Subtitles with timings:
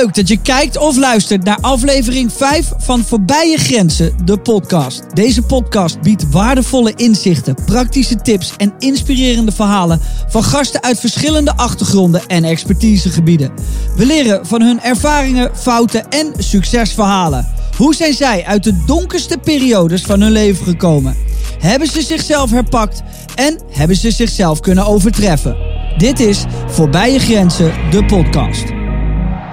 [0.00, 5.02] Leuk dat je kijkt of luistert naar aflevering 5 van Voorbij je Grenzen, de podcast.
[5.12, 12.26] Deze podcast biedt waardevolle inzichten, praktische tips en inspirerende verhalen van gasten uit verschillende achtergronden
[12.26, 13.52] en expertisegebieden.
[13.96, 17.48] We leren van hun ervaringen, fouten en succesverhalen.
[17.76, 21.16] Hoe zijn zij uit de donkerste periodes van hun leven gekomen?
[21.58, 23.02] Hebben ze zichzelf herpakt
[23.34, 25.56] en hebben ze zichzelf kunnen overtreffen?
[25.98, 28.83] Dit is Voorbij je Grenzen, de podcast.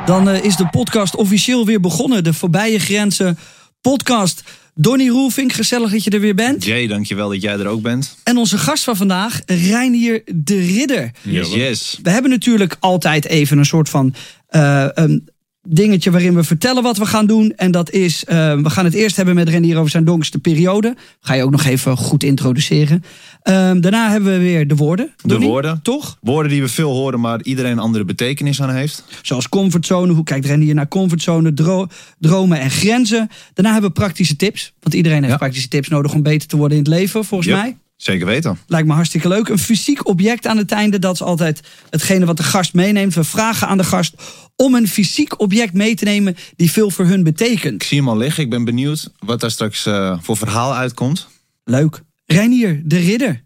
[0.05, 2.23] Dan eh, is de podcast officieel weer begonnen.
[2.23, 3.37] De Voorbije Grenzen
[3.81, 4.43] podcast.
[4.75, 6.63] Donny Roelvink, gezellig dat je er weer bent.
[6.63, 8.17] Jay, dankjewel dat jij er ook bent.
[8.23, 11.11] En onze gast van vandaag, Reinier de Ridder.
[11.21, 11.99] Yes, yes.
[12.03, 14.13] We hebben natuurlijk altijd even een soort van
[14.51, 15.25] uh, um,
[15.67, 17.53] dingetje waarin we vertellen wat we gaan doen.
[17.55, 20.95] En dat is, uh, we gaan het eerst hebben met Renier over zijn donkerste periode.
[21.21, 23.03] Ga je ook nog even goed introduceren.
[23.43, 25.13] Um, daarna hebben we weer de woorden.
[25.23, 25.79] De woorden.
[25.83, 26.17] Toch?
[26.21, 29.03] Woorden die we veel horen, maar iedereen een andere betekenis aan heeft.
[29.21, 30.13] Zoals comfortzone.
[30.13, 31.87] Hoe kijkt Renier naar comfortzone, dro
[32.19, 33.29] dromen en grenzen.
[33.53, 34.73] Daarna hebben we praktische tips.
[34.79, 35.37] Want iedereen heeft Ja.
[35.37, 37.59] praktische tips nodig om beter te worden in het leven, volgens Yep.
[37.59, 37.77] mij.
[38.01, 38.59] Zeker weten.
[38.67, 39.47] Lijkt me hartstikke leuk.
[39.47, 40.99] Een fysiek object aan het einde.
[40.99, 43.13] Dat is altijd hetgene wat de gast meeneemt.
[43.13, 44.15] We vragen aan de gast
[44.55, 47.83] om een fysiek object mee te nemen die veel voor hun Ik betekent.
[47.83, 48.43] zie hem al liggen.
[48.43, 51.27] Ik ben benieuwd wat daar straks eh, voor verhaal uitkomt.
[51.63, 52.01] Leuk.
[52.25, 53.43] Reinier de Ridder.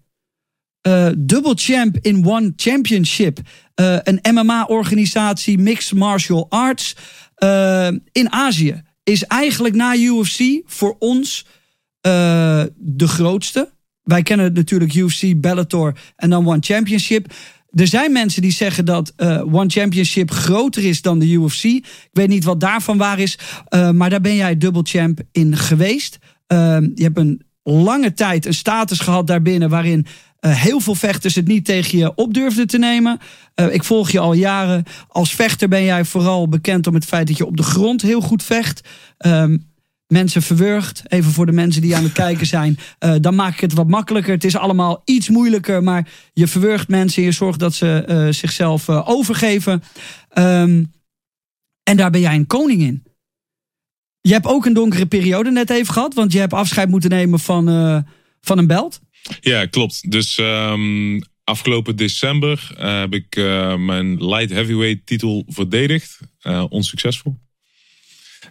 [0.82, 3.40] Eh double champ in one championship.
[3.74, 6.96] Eh, een MMA-organisatie, Mixed Martial Arts.
[8.12, 8.82] in Azië.
[9.04, 11.46] Is eigenlijk na UFC voor ons
[12.76, 13.74] de grootste.
[14.06, 17.34] Wij kennen natuurlijk UFC, Bellator en dan One Championship.
[17.74, 21.64] Er zijn mensen die zeggen dat eh, One Championship groter is dan de UFC.
[21.64, 23.38] Ik weet niet wat daarvan waar is.
[23.68, 26.18] eh, maar daar ben jij dubbel champ in geweest.
[26.48, 30.06] Eh, je hebt een lange tijd een status gehad daarbinnen waarin
[30.40, 33.20] heel veel vechters het niet tegen je op durfden te nemen.
[33.72, 34.84] Ik volg je al jaren.
[35.08, 38.22] Als vechter ben jij vooral bekend om het feit dat je op de grond heel
[38.22, 38.88] goed vecht.
[39.18, 39.58] Ehm,
[40.08, 41.04] mensen verwurgt.
[41.08, 42.78] Even voor de mensen die aan het kijken zijn.
[43.00, 44.34] Eh, dan maak ik het wat makkelijker.
[44.34, 45.84] Het is allemaal iets moeilijker.
[45.84, 47.24] Maar je verwurgt mensen.
[47.24, 49.84] Je zorgt dat ze eh, zichzelf eh, overgeven.
[50.30, 50.84] Ehm,
[51.84, 53.04] en daar ben jij een koning in.
[54.22, 56.14] Je hebt ook een donkere periode net even gehad.
[56.14, 57.66] Want je hebt afscheid moeten nemen van,
[58.42, 59.02] van een belt.
[59.40, 60.12] Ja, klopt.
[60.12, 63.36] Dus ehm, afgelopen december heb ik
[63.78, 66.20] mijn light heavyweight titel verdedigd.
[66.70, 67.38] Onsuccesvol.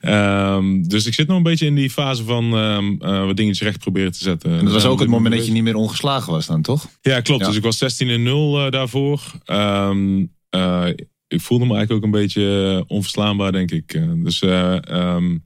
[0.05, 3.67] Ehm, dus ik zit nog een beetje in die fase van ehm, eh, wat dingetjes
[3.67, 4.59] recht proberen te zetten.
[4.59, 6.87] En dat was ook het moment dat je niet meer ongeslagen was dan, toch?
[7.01, 7.41] Ja, klopt.
[7.41, 7.47] Ja.
[7.47, 9.23] Dus ik was 16 en 0 eh, daarvoor.
[9.45, 10.87] Ehm, eh,
[11.29, 13.95] ik voelde me eigenlijk ook een beetje eh, onverslaanbaar, denk ik.
[13.95, 15.39] Eh, dus eh, ehm,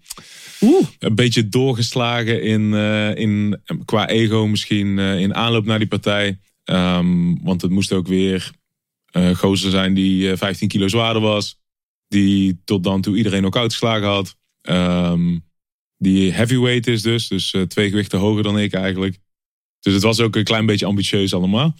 [0.60, 0.86] Oeh.
[0.98, 6.38] een beetje doorgeslagen in, eh, in, qua ego misschien eh, in aanloop naar die partij.
[6.64, 8.50] Ehm, want het moest ook weer
[9.08, 11.60] eh gozer zijn die eh, 15 kilo zwaarder was.
[12.08, 14.36] Die tot dan toe iedereen ook uitgeslagen had.
[14.68, 15.38] Ehm,
[15.96, 17.28] die heavyweight is dus.
[17.28, 19.18] Dus eh, twee gewichten hoger dan ik eigenlijk.
[19.80, 21.74] Dus het was ook een klein beetje ambitieus allemaal.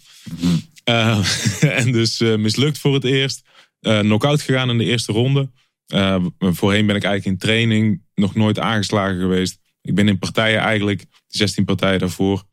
[0.83, 1.25] Eh,
[1.79, 3.41] en dus eh, mislukt voor het eerst.
[3.79, 5.49] Eh knock-out gegaan in de eerste ronde.
[5.85, 9.59] Eh, voorheen ben ik eigenlijk in training nog nooit aangeslagen geweest.
[9.81, 12.43] Ik ben in partijen eigenlijk, die 16 partijen daarvoor,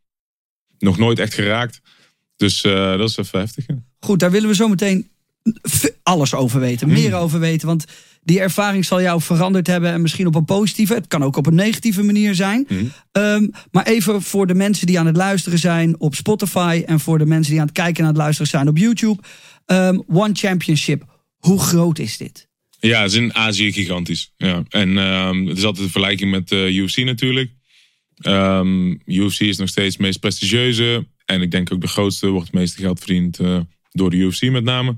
[0.79, 1.81] nog nooit echt geraakt.
[2.37, 3.67] Dus eh, dat is even heftig.
[4.01, 5.11] Goed, daar willen we zo meteen
[6.03, 6.89] alles over weten.
[6.89, 7.67] Meer over weten.
[7.67, 7.85] Want
[8.27, 9.93] die ervaring zal jou veranderd hebben.
[9.93, 10.95] En misschien op een positieve.
[10.95, 12.67] Het kan ook op een negatieve manier zijn.
[12.69, 12.85] Mhm.
[13.13, 16.83] Ehm, maar even voor de mensen die aan het luisteren zijn op Spotify.
[16.87, 19.23] En voor de mensen die aan het kijken en aan het luisteren zijn op YouTube.
[19.67, 21.05] Ehm, One Championship.
[21.37, 22.49] Hoe groot is dit?
[22.81, 24.33] Ja, het is in Azië gigantisch.
[24.37, 24.63] Ja.
[24.69, 27.51] En ehm, het is altijd een vergelijking met eh, UFC natuurlijk.
[29.05, 31.07] UFC is nog steeds het meest prestigieuze.
[31.25, 33.61] En ik denk ook de grootste, wordt het meeste geld verdiend eh,
[33.91, 34.97] door de UFC met name.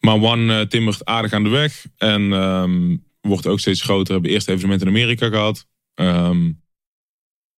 [0.00, 1.86] Maar One eh, timmert aardig aan de weg.
[1.96, 4.06] En ehm, wordt ook steeds groter.
[4.06, 5.66] We hebben eerst evenement in Amerika gehad.
[5.94, 6.50] Ehm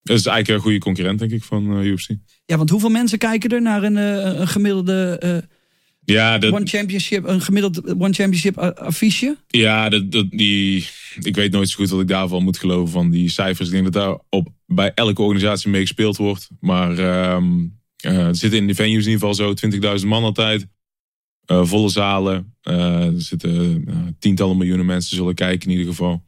[0.02, 2.08] dat is eigenlijk een goede concurrent, denk ik, van eh, UFC.
[2.46, 5.48] Ja, want hoeveel mensen kijken er naar een, eh, een gemiddelde
[6.04, 9.36] Ja, dat, One Championship, een gemiddeld One Championship affiche?
[9.46, 10.86] Ja, dat, dat, die,
[11.20, 13.68] ik weet nooit zo goed wat ik daarvan moet geloven van die cijfers.
[13.68, 16.48] Ik denk dat daar op, bij elke organisatie mee gespeeld wordt.
[16.60, 17.44] Maar ehm
[18.02, 20.66] eh, er zitten in de venues in ieder geval zo 20.000 man altijd.
[21.46, 22.54] Eh, volle zalen.
[22.62, 26.22] Eh, er zitten eh, tientallen miljoenen mensen zullen kijken in ieder geval.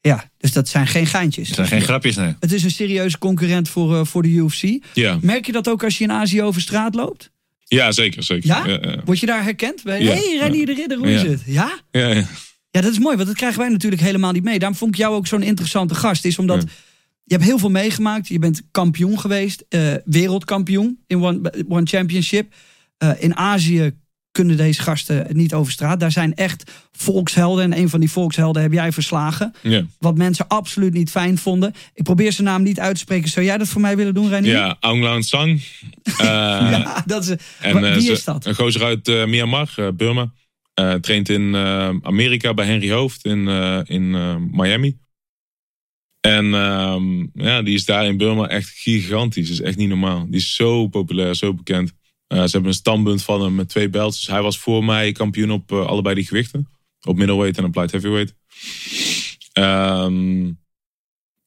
[0.00, 1.46] Ja, dus dat zijn geen geintjes.
[1.46, 2.34] Het zijn geen grapjes, nee.
[2.40, 4.62] Het is een serieuze concurrent voor, eh, voor de UFC.
[4.94, 7.32] Ja, Merk je dat ook als je in Azië over straat loopt?
[7.64, 8.22] ja zeker.
[8.22, 8.46] zeker.
[8.48, 9.00] Ja?
[9.04, 9.82] Word je daar herkend?
[9.82, 11.28] Hé, Ja, hey, Renier de Ridder, hoe is Ja.
[11.28, 11.42] het?
[11.46, 11.78] Ja?
[11.90, 12.24] ja, ja.
[12.70, 14.58] Ja, dat is mooi, want dat krijgen wij natuurlijk helemaal niet mee.
[14.58, 16.24] Daarom vond ik jou ook zo'n interessante gast.
[16.24, 16.68] Is omdat Ja.
[17.24, 18.28] je hebt heel veel meegemaakt.
[18.28, 22.54] Je bent kampioen geweest, eh, wereldkampioen in One, One Championship.
[22.98, 23.92] Eh, in Azië
[24.34, 26.00] kunnen deze gasten niet over straat.
[26.00, 27.64] Daar zijn echt volkshelden.
[27.64, 29.54] En een van die volkshelden heb jij verslagen.
[29.62, 31.74] Ja, Wat mensen absoluut niet fijn vonden.
[31.94, 33.28] Ik probeer zijn naam niet uit te spreken.
[33.28, 34.52] Zou jij dat voor mij willen doen, Reinier?
[34.52, 35.62] ja Aung San Sang.
[36.04, 37.28] Eh, Ja, dat is,
[37.60, 38.46] En, Wa- eh, wie is dat?
[38.46, 40.32] Een gozer uit eh, Myanmar, Burma.
[41.00, 41.56] Traint in
[42.02, 43.48] Amerika bij Henry Hoofd in,
[43.86, 44.10] in
[44.52, 44.96] Miami.
[46.20, 49.48] En ehm, ja, die is daar in Burma echt gigantisch.
[49.48, 50.26] Dat is echt niet normaal.
[50.26, 51.92] Die is zo populair, zo bekend.
[52.34, 54.18] Eh, ze hebben een standpunt van hem met twee belts.
[54.18, 56.68] Dus hij was voor mij kampioen op eh, allebei die gewichten.
[57.06, 58.34] Op middleweight en op light heavyweight.
[59.52, 60.44] Ehm,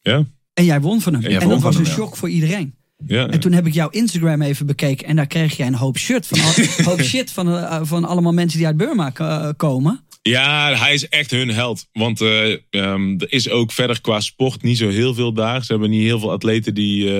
[0.01, 1.23] ja, En jij won van hem.
[1.23, 1.89] En En, dat was een ja.
[1.89, 2.75] shock voor iedereen.
[3.07, 3.27] ja.
[3.27, 5.07] En toen heb ik jouw Instagram even bekeken.
[5.07, 6.39] En daar kreeg jij een hoop shit van,
[6.91, 9.09] hoop shit van, eh, van allemaal mensen die uit Burma
[9.57, 10.05] komen.
[10.21, 11.87] Ja, hij is echt hun held.
[11.91, 15.63] Want eh, ehm, er is ook verder qua sport niet zo heel veel daar.
[15.63, 17.11] Ze hebben niet heel veel atleten die,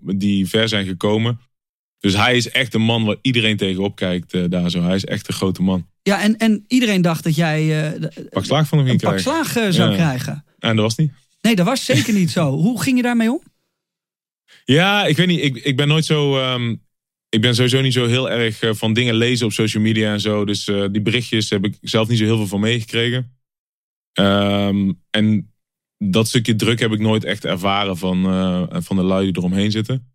[0.00, 1.40] die ver zijn gekomen.
[2.04, 4.82] Dus hij is echt een man waar iedereen tegenop kijkt eh, daar zo.
[4.82, 5.86] Hij is echt een grote man.
[6.02, 7.66] Ja, en, en iedereen dacht dat jij
[7.98, 9.32] de- Pak slaag van hem ging pak krijgen.
[9.32, 9.96] slaag eh, zou Ja.
[9.96, 10.44] krijgen.
[10.58, 11.12] En dat was niet.
[11.40, 12.50] Nee, dat was zeker niet zo.
[12.66, 13.42] Hoe ging je daarmee om?
[14.64, 15.42] Ja, ik weet niet.
[15.44, 16.38] Ik, ik ben nooit zo.
[16.38, 16.76] ehm,
[17.28, 20.44] ik ben sowieso niet zo heel erg van dingen lezen op social media en zo.
[20.44, 23.36] Dus die berichtjes heb ik zelf niet zo heel veel van meegekregen.
[24.12, 25.52] Ehm, en
[25.98, 28.22] dat stukje druk heb ik nooit echt ervaren van,
[28.82, 30.12] van de lui die eromheen zitten.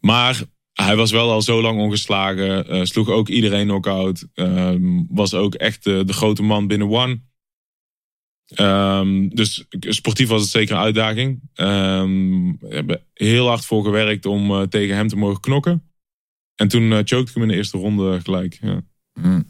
[0.00, 0.42] Maar
[0.84, 2.68] hij was wel al zo lang ongeslagen.
[2.68, 4.26] eh, sloeg ook iedereen knock-out.
[4.34, 7.20] ehm, was ook echt de, de grote man binnen One.
[8.54, 11.40] Ehm, dus sportief was het zeker een uitdaging.
[11.54, 15.90] Ehm, we hebben heel hard voor gewerkt om eh, tegen hem te mogen knokken.
[16.54, 18.58] En toen uh, choked ik hem in de eerste ronde gelijk.
[18.60, 18.80] Ja.
[19.14, 19.44] Mm.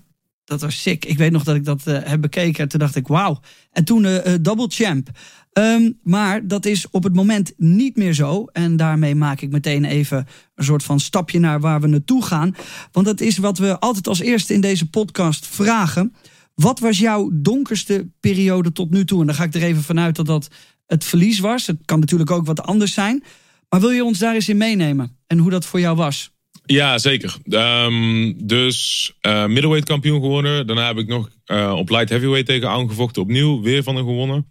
[0.51, 1.05] Dat was sick.
[1.05, 2.63] Ik weet nog dat ik dat eh, heb bekeken.
[2.63, 3.41] En toen dacht ik, wauw.
[3.71, 5.09] En toen eh, double champ.
[5.53, 8.45] Ehm, maar dat is op het moment niet meer zo.
[8.45, 12.55] En daarmee maak ik meteen even een soort van stapje naar waar we naartoe gaan.
[12.93, 16.15] Want dat is wat we altijd als eerste in deze podcast vragen.
[16.55, 19.21] Wat was jouw donkerste periode tot nu toe?
[19.21, 20.49] En dan ga ik er even vanuit dat dat
[20.87, 21.67] het verlies was.
[21.67, 23.25] Het kan natuurlijk ook wat anders zijn.
[23.69, 25.17] Maar wil je ons daar eens in meenemen?
[25.27, 26.31] En hoe dat voor jou was?
[26.65, 27.37] Ja, zeker.
[27.45, 30.67] Ehm, dus eh, middleweight kampioen geworden.
[30.67, 33.23] Daarna heb ik nog eh, op light heavyweight tegen Aung gevochten.
[33.23, 34.47] Opnieuw weer van hem gewonnen.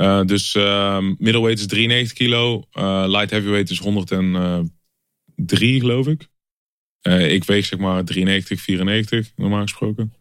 [0.00, 2.64] Uh, dus ehm, middleweight is 93 kilo.
[2.72, 6.28] Uh, light heavyweight is 103 geloof ik.
[7.02, 10.12] Ik weeg zeg maar 93, 94 normaal gesproken.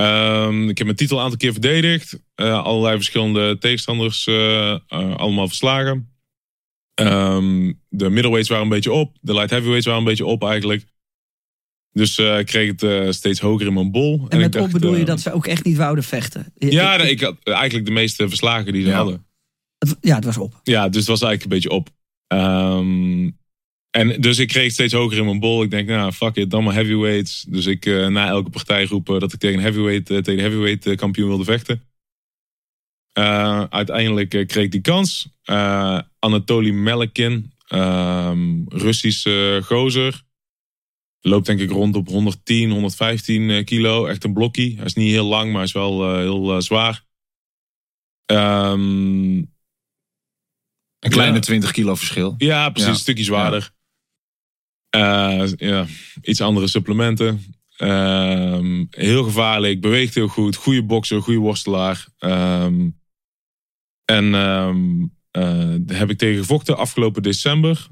[0.00, 2.18] Um, ik heb mijn titel een aantal keer verdedigd.
[2.34, 4.28] Allerlei verschillende tegenstanders
[4.88, 6.12] allemaal verslagen.
[6.94, 9.16] Um, de middleweights waren een beetje op.
[9.20, 10.84] De light heavyweights waren een beetje op eigenlijk.
[11.92, 14.18] Dus uh, ik kreeg het uh, steeds hoger in mijn bol.
[14.20, 16.52] En, en met dacht, op bedoel je uh, dat ze ook echt niet wouden vechten?
[16.58, 18.96] Ja, ik, ik had eigenlijk de meeste verslagen die ze Ja.
[18.96, 19.26] hadden.
[19.78, 20.60] Het, ja, het was op.
[20.62, 21.88] Ja, dus het was eigenlijk een beetje op.
[22.28, 23.40] Um,
[23.90, 25.62] en dus ik kreeg het steeds hoger in mijn bol.
[25.62, 27.44] Ik denk, nou, fuck it, dan maar heavyweights.
[27.48, 30.86] Dus ik uh, na elke partij roepen dat ik tegen een heavyweight, uh, tegen heavyweight
[30.86, 31.82] uh, kampioen wilde vechten.
[33.18, 35.28] Uh, uiteindelijk kreeg ik die kans.
[35.50, 40.22] Uh, Anatoly Melekin, um, Russische gozer.
[41.24, 44.06] Loopt denk ik rond op 110, 115 kilo.
[44.06, 44.76] Echt een blokkie.
[44.76, 47.04] Hij is niet heel lang, maar is wel uh, heel uh, zwaar.
[48.26, 49.50] Um,
[50.98, 51.40] een kleine ja.
[51.40, 52.34] 20 kilo verschil.
[52.38, 52.88] Ja, precies.
[52.88, 52.94] Ja.
[52.94, 53.70] Een stukje zwaarder.
[54.90, 55.42] Ja.
[55.42, 55.86] Uh, ja.
[56.22, 57.54] Iets andere supplementen.
[57.78, 59.80] Um, heel gevaarlijk.
[59.80, 60.56] Beweegt heel goed.
[60.56, 61.22] Goede bokser.
[61.22, 62.08] Goede worstelaar.
[62.18, 63.00] Um,
[64.04, 67.88] en um, daar heb ik tegen gevochten afgelopen december.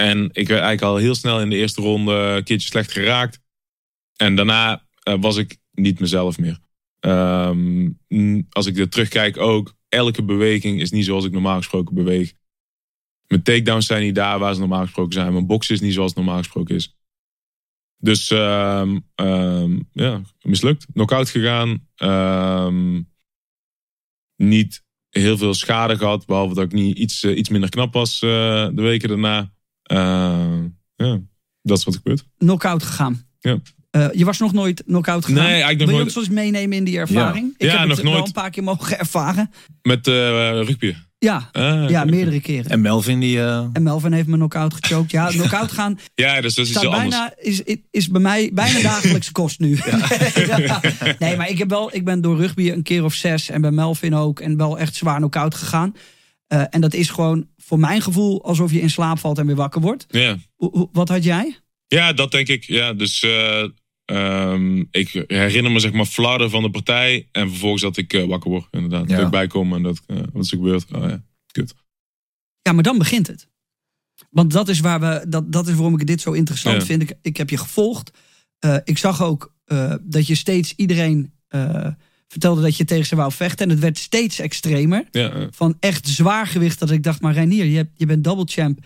[0.00, 3.40] En ik werd eigenlijk al heel snel in de eerste ronde een keertje slecht geraakt.
[4.16, 6.58] En daarna uh, was ik niet mezelf meer.
[8.50, 12.32] als ik er terugkijk ook elke beweging is niet zoals ik normaal gesproken beweeg.
[13.26, 15.32] Mijn takedowns zijn niet daar waar ze normaal gesproken zijn.
[15.32, 16.96] Mijn box is niet zoals het normaal gesproken is.
[17.96, 20.86] Dus um, um, ja, mislukt.
[20.92, 21.86] Knockout gegaan.
[24.36, 26.26] Niet heel veel schade gehad.
[26.26, 28.30] Behalve dat ik niet iets, uh, iets minder knap was uh,
[28.72, 29.56] de weken daarna.
[29.92, 29.98] Uh,
[30.96, 31.20] ja,
[31.62, 32.24] dat is wat er gebeurt.
[32.38, 33.26] Knockout gegaan.
[33.38, 33.58] Ja.
[33.90, 35.42] Uh, je was nog nooit knock-out gegaan.
[35.42, 36.16] Nee, eigenlijk nog Wil je nooit...
[36.16, 37.54] ons eens meenemen in die ervaring?
[37.58, 38.16] Ja, ik ja heb nog het nooit.
[38.16, 39.50] wel een paar keer mogen ervaren.
[39.82, 40.14] Met uh,
[40.50, 40.94] rugby?
[41.18, 42.70] Ja, ah, ja meerdere keren.
[42.70, 43.36] En Melvin die...
[43.36, 43.66] Uh...
[43.72, 45.10] En Melvin heeft me knock-out gechoked.
[45.10, 47.30] Ja, knock-out gaan ja, dus dat is iets bijna, anders.
[47.36, 49.78] Is, is, is bij mij bijna dagelijkse kost nu.
[49.84, 49.98] Ja.
[50.56, 50.80] ja.
[51.18, 53.70] Nee, maar ik, heb wel, ik ben door rugby een keer of zes en bij
[53.70, 54.40] Melvin ook.
[54.40, 55.94] En wel echt zwaar knock-out gegaan.
[56.48, 59.56] Uh, en dat is gewoon voor mijn gevoel alsof je in slaap valt en weer
[59.56, 60.06] wakker wordt.
[60.08, 60.36] Ja.
[60.56, 61.58] Hoe, wat had jij?
[61.86, 62.64] Ja, dat denk ik.
[62.64, 63.68] Ja, dus uh,
[64.04, 67.28] um, ik herinner me zeg maar flarden van de partij.
[67.32, 69.08] En vervolgens dat ik uh, wakker word, inderdaad.
[69.08, 69.16] Ja.
[69.16, 70.84] Dat ik bijkom en dat, uh, wat is er gebeurd.
[70.92, 71.22] Oh ja,
[71.52, 71.74] kut.
[72.62, 73.48] Ja, maar dan begint het.
[74.30, 76.84] Want dat is, waar we, dat, dat is waarom ik dit zo interessant Ja.
[76.84, 77.02] vind.
[77.02, 78.10] Ik, ik heb je gevolgd.
[78.58, 81.86] Eh, ik zag ook eh, dat je steeds iedereen eh,
[82.28, 83.66] vertelde dat je tegen ze wou vechten.
[83.66, 85.04] En het werd steeds extremer.
[85.10, 86.78] Ja, Van echt zwaar gewicht.
[86.78, 88.78] Dat ik dacht, maar Reinier, je, je bent double champ.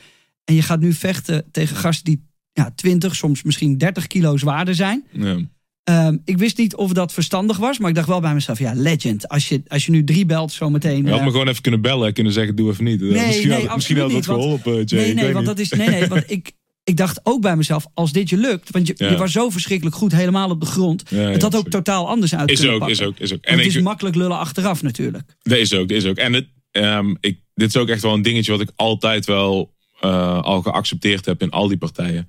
[0.45, 4.75] En je gaat nu vechten tegen gasten die ja, 20, soms misschien 30 kilo zwaarder
[4.75, 5.07] zijn.
[5.13, 5.39] ja.
[5.85, 7.79] Ehm, ik wist niet of dat verstandig was.
[7.79, 9.29] Maar ik dacht wel bij mezelf, ja, legend.
[9.29, 11.05] Als je, als je nu drie belt zometeen.
[11.05, 13.01] Je had eh, me gewoon even kunnen bellen en kunnen zeggen, doe even niet.
[13.01, 15.05] Nee, misschien nee, had, misschien had dat geholpen, Jay.
[15.05, 15.47] Nee, nee, want niet.
[15.47, 15.71] dat is.
[15.71, 16.53] Nee, nee, want ik,
[16.85, 18.71] ik dacht ook bij mezelf, als dit je lukt.
[18.71, 19.11] Want je, Ja.
[19.11, 21.03] je was zo verschrikkelijk goed helemaal op de grond.
[21.09, 22.99] Ja, het had ook totaal anders uit Is kunnen ook, pakken.
[22.99, 23.43] is ook, is ook.
[23.45, 25.37] En het ik, is makkelijk lullen achteraf natuurlijk.
[25.43, 26.17] Dat is ook, dat is ook.
[26.17, 29.75] En het, ehm, ik, dit is ook echt wel een dingetje wat ik altijd wel
[30.01, 32.29] eh, al geaccepteerd heb in al die partijen.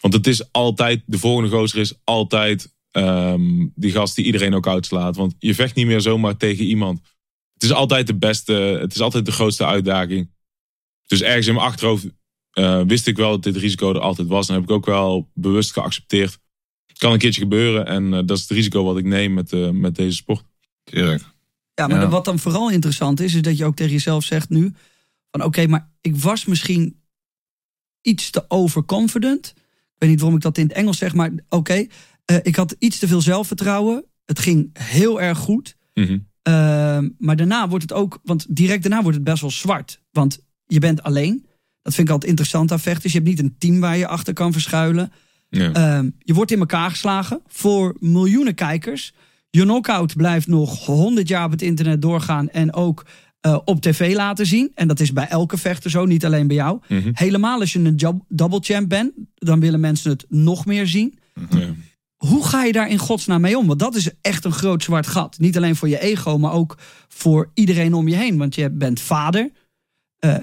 [0.00, 4.66] Want het is altijd, de volgende gozer is altijd ehm, die gast die iedereen ook
[4.66, 5.16] uitslaat.
[5.16, 7.00] Want je vecht niet meer zomaar tegen iemand.
[7.54, 10.30] Het is altijd de beste, het is altijd de grootste uitdaging.
[11.06, 12.06] Dus ergens in mijn achterhoofd
[12.58, 14.48] eh, wist ik wel dat dit risico er altijd was.
[14.48, 16.38] En heb ik ook wel bewust geaccepteerd.
[16.86, 19.52] Het kan een keertje gebeuren en eh, dat is het risico wat ik neem met,
[19.52, 20.44] eh, met deze sport.
[20.84, 21.22] Tuurlijk.
[21.74, 22.04] Ja, maar Ja.
[22.04, 24.72] de- wat dan vooral interessant is, is dat je ook tegen jezelf zegt nu:
[25.30, 27.00] van oké, maar ik was misschien
[28.02, 29.52] iets te overconfident.
[29.56, 31.86] Ik weet niet waarom ik dat in het Engels zeg, maar oké,
[32.24, 34.04] eh, ik had iets te veel zelfvertrouwen.
[34.24, 35.76] Het ging heel erg goed.
[35.94, 36.18] Mhm.
[36.42, 40.00] Ehm, maar daarna wordt het ook, want direct daarna wordt het best wel zwart.
[40.10, 41.46] Want je bent alleen.
[41.88, 43.12] Dat vind ik altijd interessant aan vechters.
[43.12, 45.12] Je hebt niet een team waar je achter kan verschuilen.
[45.48, 45.72] Ja.
[45.72, 49.12] Ehm, je wordt in elkaar geslagen voor miljoenen kijkers.
[49.50, 53.06] Je knockout blijft nog 100 jaar op het internet doorgaan en ook
[53.40, 54.70] eh, op tv laten zien.
[54.74, 56.80] En dat is bij elke vechter zo, niet alleen bij jou.
[56.88, 57.10] Mhm.
[57.12, 61.18] Helemaal als je een double champ bent, dan willen mensen het nog meer zien.
[61.50, 61.74] Ja.
[62.16, 63.66] Hoe ga je daar in godsnaam mee om?
[63.66, 65.38] Want dat is echt een groot zwart gat.
[65.38, 66.78] Niet alleen voor je ego, maar ook
[67.08, 68.36] voor iedereen om je heen.
[68.36, 69.50] Want je bent vader.
[70.18, 70.36] Eh,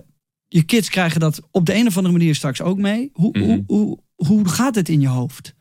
[0.47, 3.09] je kids krijgen dat op de een of andere manier straks ook mee.
[3.13, 3.45] Hoe, Mhm.
[3.45, 5.53] hoe, hoe, hoe gaat het in je hoofd?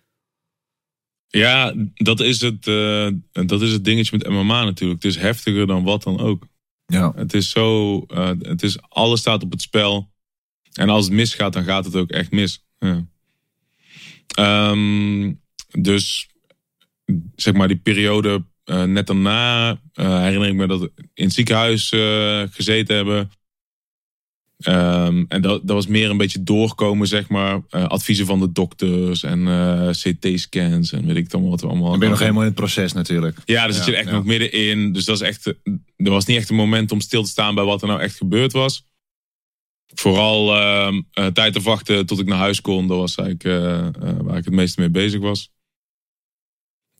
[1.28, 3.08] Ja, dat is, het, eh,
[3.46, 5.02] dat is het dingetje met MMA natuurlijk.
[5.02, 6.46] Het is heftiger dan wat dan ook.
[6.86, 7.12] Ja.
[7.16, 10.12] Het is zo, eh, het is, alles staat op het spel.
[10.72, 12.64] En als het misgaat, dan gaat het ook echt mis.
[12.78, 13.06] Ja.
[14.26, 15.32] Ehm,
[15.80, 16.28] dus
[17.34, 21.32] zeg maar die periode eh, net daarna eh, herinner ik me dat we in het
[21.34, 23.30] ziekenhuis eh, gezeten hebben.
[24.58, 27.60] Ehm, en dat, dat was meer een beetje doorkomen, zeg maar.
[27.70, 31.90] eh, adviezen van de dokters en eh, CT-scans en weet ik dan wat we allemaal.
[31.90, 33.38] Dan ben je nog helemaal in het proces natuurlijk.
[33.44, 34.14] Ja, daar zit Ja, je echt ja.
[34.14, 34.92] nog middenin.
[34.92, 35.46] Dus dat is echt.
[35.96, 38.16] Er was niet echt een moment om stil te staan bij wat er nou echt
[38.16, 38.84] gebeurd was.
[39.94, 42.86] Vooral ehm, eh, tijd afwachten tot ik naar huis kon.
[42.86, 43.42] Dat was eigenlijk
[44.22, 45.52] waar ik het meeste mee bezig was.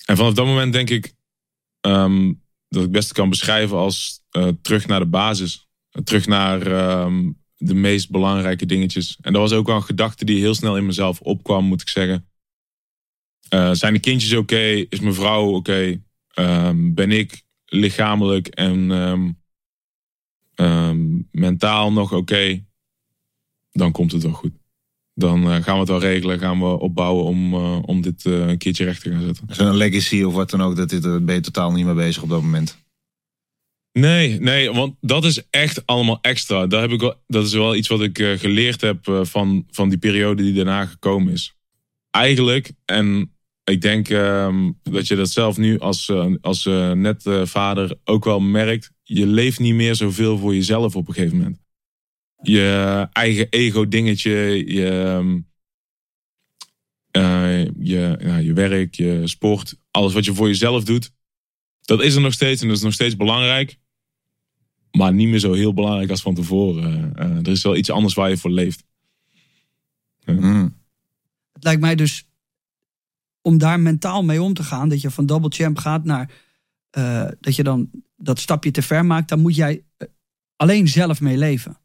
[0.04, 1.14] En vanaf dat moment denk ik
[1.80, 2.26] ehm,
[2.68, 4.22] dat ik het beste kan beschrijven als
[4.62, 5.68] terug naar de basis.
[6.04, 6.60] Terug naar
[7.66, 9.18] de meest belangrijke dingetjes.
[9.20, 11.88] En dat was ook wel een gedachte die heel snel in mezelf opkwam, moet ik
[11.88, 12.26] zeggen.
[13.48, 14.84] Eh, zijn de kindjes oké?
[14.88, 16.00] Is mijn vrouw oké?
[16.34, 19.30] Ehm, ben ik lichamelijk en ehm,
[20.54, 22.64] ehm, mentaal nog oké?
[23.72, 24.52] Dan komt het wel goed.
[25.14, 28.58] Dan eh, gaan we het wel regelen, gaan we opbouwen om, eh, om dit een
[28.58, 29.46] keertje recht te gaan zetten.
[29.48, 32.28] Zo'n legacy of wat dan ook, dat dit, ben je totaal niet mee bezig op
[32.28, 32.83] dat moment.
[33.98, 36.66] Nee, nee, want dat is echt allemaal extra.
[36.66, 39.66] Daar heb ik wel, dat is wel iets wat ik eh, geleerd heb eh, van,
[39.70, 41.56] van die periode die daarna gekomen is.
[42.10, 43.34] Eigenlijk, en
[43.64, 48.40] ik denk ehm, dat je dat zelf nu als, eh, als net vader ook wel
[48.40, 48.90] merkt.
[49.02, 51.62] Je leeft niet meer zoveel voor jezelf op een gegeven moment.
[52.42, 54.30] Je eigen ego-dingetje,
[54.74, 55.38] je, ehm,
[57.10, 61.12] eh, je, je werk, je sport, alles wat je voor jezelf doet.
[61.80, 63.76] Dat is er nog steeds en dat is nog steeds belangrijk.
[64.96, 67.16] Maar niet meer zo heel belangrijk als van tevoren.
[67.16, 68.84] Eh, er is wel iets anders waar je voor leeft.
[70.24, 70.76] Mm.
[71.52, 72.28] Het lijkt mij dus
[73.42, 76.30] om daar mentaal mee om te gaan, dat je van double champ gaat naar
[76.90, 80.08] eh, dat je dan dat stapje te ver maakt, dan moet jij eh,
[80.56, 81.78] alleen zelf mee leven.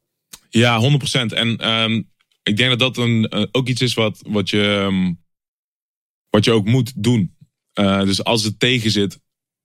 [0.49, 1.33] Ja, 100%.
[1.33, 2.01] En ehm,
[2.43, 5.13] ik denk dat dat een, eh, ook iets is wat, wat, je, ehm,
[6.29, 7.35] wat je ook moet doen.
[7.73, 9.19] Eh, dus als het tegen zit,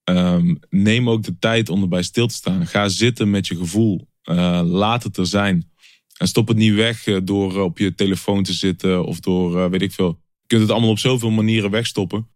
[0.05, 2.67] ehm, neem ook de tijd om erbij stil te staan.
[2.67, 4.09] Ga zitten met je gevoel.
[4.25, 5.71] Eh, laat het er zijn.
[6.17, 9.71] En stop het niet weg eh, door eh, op je telefoon te zitten of door
[9.71, 10.21] weet ik veel.
[10.41, 12.29] Je kunt het allemaal op zoveel manieren wegstoppen.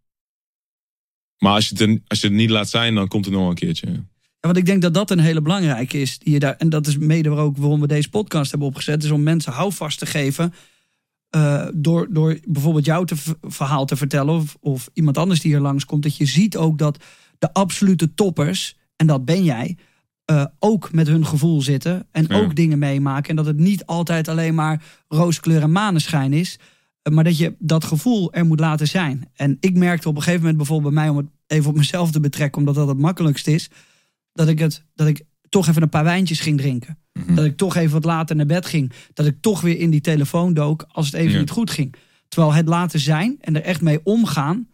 [1.37, 3.55] Maar als je, het als je het niet laat zijn, dan komt het nog een
[3.55, 3.87] keertje.
[3.91, 4.01] Ja,
[4.39, 6.19] want ik denk dat dat een hele belangrijke is.
[6.19, 9.03] Die je daar, en dat is mede ook waarom we deze podcast hebben opgezet.
[9.03, 10.53] Is om mensen houvast te geven.
[11.73, 14.33] door, door bijvoorbeeld jouw te, verhaal te vertellen.
[14.33, 16.03] Of, of iemand anders die hier langskomt.
[16.03, 17.03] Dat je ziet ook dat
[17.39, 18.77] de absolute toppers.
[18.95, 19.77] En dat ben jij.
[20.25, 22.07] eh, ook met hun gevoel zitten.
[22.11, 22.35] En Ja.
[22.35, 23.29] ook dingen meemaken.
[23.29, 26.59] En dat het niet altijd alleen maar rooskleur en maneschijn is.
[27.01, 29.29] Eh, Maar dat je dat gevoel er moet laten zijn.
[29.33, 32.11] En ik merkte op een gegeven moment bijvoorbeeld bij mij, om het even op mezelf
[32.11, 33.69] te betrekken, omdat dat het makkelijkst is,
[34.33, 36.97] dat ik, het, dat ik toch even een paar wijntjes ging drinken.
[37.13, 37.35] Mhm.
[37.35, 38.91] Dat ik toch even wat later naar bed ging.
[39.13, 41.39] Dat ik toch weer in die telefoon dook als het even Ja.
[41.39, 41.95] niet goed ging.
[42.27, 44.67] Terwijl het laten zijn en er echt mee omgaan,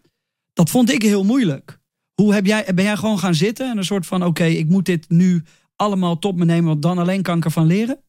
[0.53, 1.79] dat vond ik heel moeilijk.
[2.15, 4.86] Hoe heb jij, ben jij gewoon gaan zitten en een soort van: oké, ik moet
[4.86, 5.43] dit nu
[5.75, 8.00] allemaal top me nemen, want dan alleen kan ik ervan leren?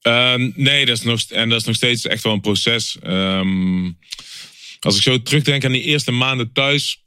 [0.00, 2.98] Ehm, nee, dat is nog, en dat is nog steeds echt wel een proces.
[2.98, 3.90] Ehm,
[4.80, 7.04] als ik zo terugdenk aan die eerste maanden thuis,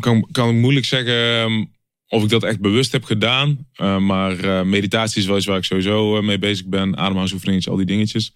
[0.00, 1.64] kan, kan ik moeilijk zeggen ehm,
[2.08, 3.68] of ik dat echt bewust heb gedaan.
[4.00, 6.96] Maar eh, meditatie is wel iets waar ik sowieso eh, mee bezig ben.
[6.96, 8.34] Ademhalingsoefeningen, al die dingetjes.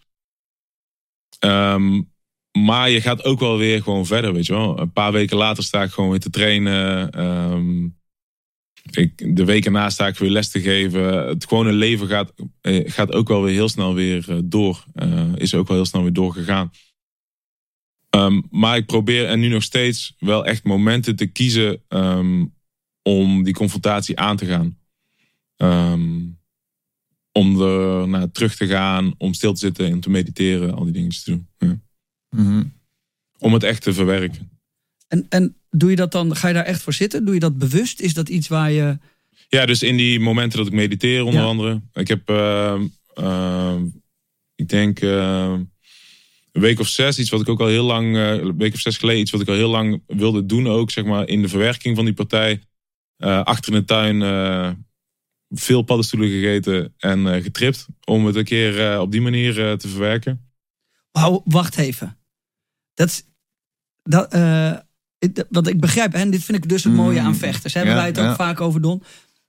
[2.65, 4.81] Maar je gaat ook wel weer gewoon verder, weet je wel.
[4.81, 7.11] Een paar weken later sta ik gewoon weer te trainen.
[7.11, 7.89] Ehm,
[8.91, 11.27] ik, de weken na sta ik weer les te geven.
[11.29, 14.85] Het gewone leven gaat, eh, gaat ook wel weer heel snel weer eh, door.
[14.95, 16.71] Eh, is ook wel heel snel weer doorgegaan.
[18.11, 22.45] Ehm, maar ik probeer en nu nog steeds wel echt momenten te kiezen ehm,
[23.03, 24.79] om die confrontatie aan te gaan.
[27.33, 30.93] Om er naar terug te gaan, om stil te zitten en te mediteren, al die
[30.93, 31.49] dingen te doen.
[31.59, 31.85] Ja.
[32.37, 32.63] Mhm.
[33.39, 34.51] Om het echt te verwerken.
[35.09, 37.25] En, en doe je dat dan, ga je daar echt voor zitten?
[37.25, 38.01] Doe je dat bewust?
[38.01, 38.99] Is dat iets waar je.
[39.49, 41.47] Ja, dus in die momenten dat ik mediteer, onder Ja.
[41.47, 41.81] andere.
[41.93, 43.85] Ik heb, ehm, ehm,
[44.55, 45.61] ik denk, ehm,
[46.53, 48.81] een week of zes, iets wat ik ook al heel lang, eh, een week of
[48.81, 51.49] zes geleden, iets wat ik al heel lang wilde doen, ook zeg maar in de
[51.49, 52.61] verwerking van die partij.
[53.17, 54.71] Eh, achter in de tuin eh,
[55.49, 57.87] veel paddenstoelen gegeten en eh, getript.
[58.05, 60.51] Om het een keer eh, op die manier eh, te verwerken.
[61.13, 62.17] Wauw, wacht even.
[62.97, 63.23] Dat is.
[64.03, 64.73] Dat, eh,
[65.19, 67.27] ik- begrijp, en dit vind ik dus het mooie Mm.
[67.27, 67.75] aan vechters.
[67.75, 68.35] Hebben Ja, wij het ook ja.
[68.37, 69.03] vaak over, Don?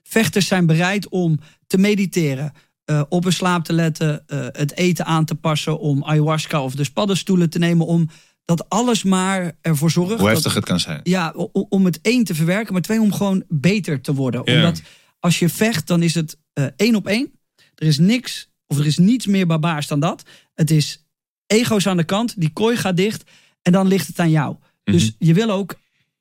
[0.04, 2.54] Vechters zijn bereid om te mediteren,
[2.86, 6.76] eh, op hun slaap te letten, eh, het eten aan te passen, om ayahuasca of
[6.76, 8.10] dus paddenstoelen te nemen, om
[8.46, 10.10] dat alles maar ervoor zorgt.
[10.12, 11.00] Hoe dat- heftig het kan zijn.
[11.04, 14.42] ja, om het één te verwerken, maar twee om gewoon beter te worden.
[14.46, 14.56] Ja.
[14.56, 14.82] Omdat
[15.20, 17.32] als je vecht, dan is het eh, één op één.
[17.76, 20.24] Er is niks, of er is niets meer barbaars dan dat.
[20.54, 21.06] Het is
[21.48, 23.24] ego's aan de kant, die kooi gaat dicht
[23.62, 24.56] en dan ligt het aan jou.
[24.84, 25.76] Dus je wil ook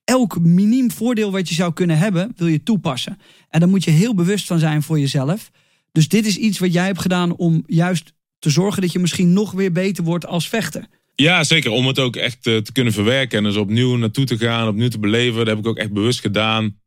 [0.04, 3.18] elk miniem voordeel wat je zou kunnen hebben, wil je toepassen.
[3.48, 5.50] En daar moet je heel bewust van zijn voor jezelf.
[5.92, 9.32] Dus dit is iets wat jij hebt gedaan om juist te zorgen dat je misschien
[9.32, 10.86] nog weer beter wordt als vechter.
[11.14, 11.70] Ja, zeker.
[11.70, 13.38] Om het ook echt eh, te kunnen verwerken.
[13.38, 15.38] En dus opnieuw naartoe te gaan, opnieuw te beleven.
[15.38, 16.80] Dat heb ik ook echt bewust gedaan.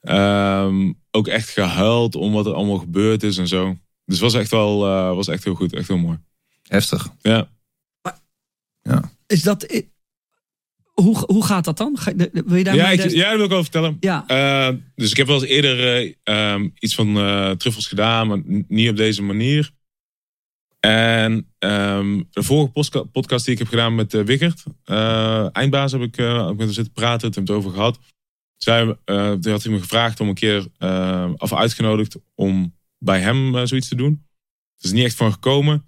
[0.00, 3.76] Ehm, ook echt gehuild om wat er allemaal gebeurd is en zo.
[4.04, 5.72] Dus was echt wel eh, was echt heel goed.
[5.74, 6.18] Echt heel mooi.
[6.62, 7.08] Heftig.
[7.22, 7.48] Ja.
[9.26, 9.82] Is dat.
[10.92, 11.98] Hoe, hoe gaat dat dan?
[11.98, 13.96] Ga- Wil je daar Ja, ik, des- ja, dat wil ik wel vertellen.
[14.00, 14.24] ja.
[14.26, 18.38] Eh, dus ik heb wel eens eerder eh, ehm, iets van eh, truffels gedaan, maar
[18.68, 19.70] niet op deze manier.
[20.80, 26.00] En ehm, de vorige podcast die ik heb gedaan met uh, Wickert, eh, eindbaas, heb
[26.00, 27.98] ik, uh, met hem zitten praten, toen hebben we het over gehad.
[28.56, 30.66] Zij, eh, toen had hij me gevraagd om een keer,
[31.36, 34.24] of uitgenodigd om bij hem zoiets te doen.
[34.76, 35.84] Het is niet echt van gekomen.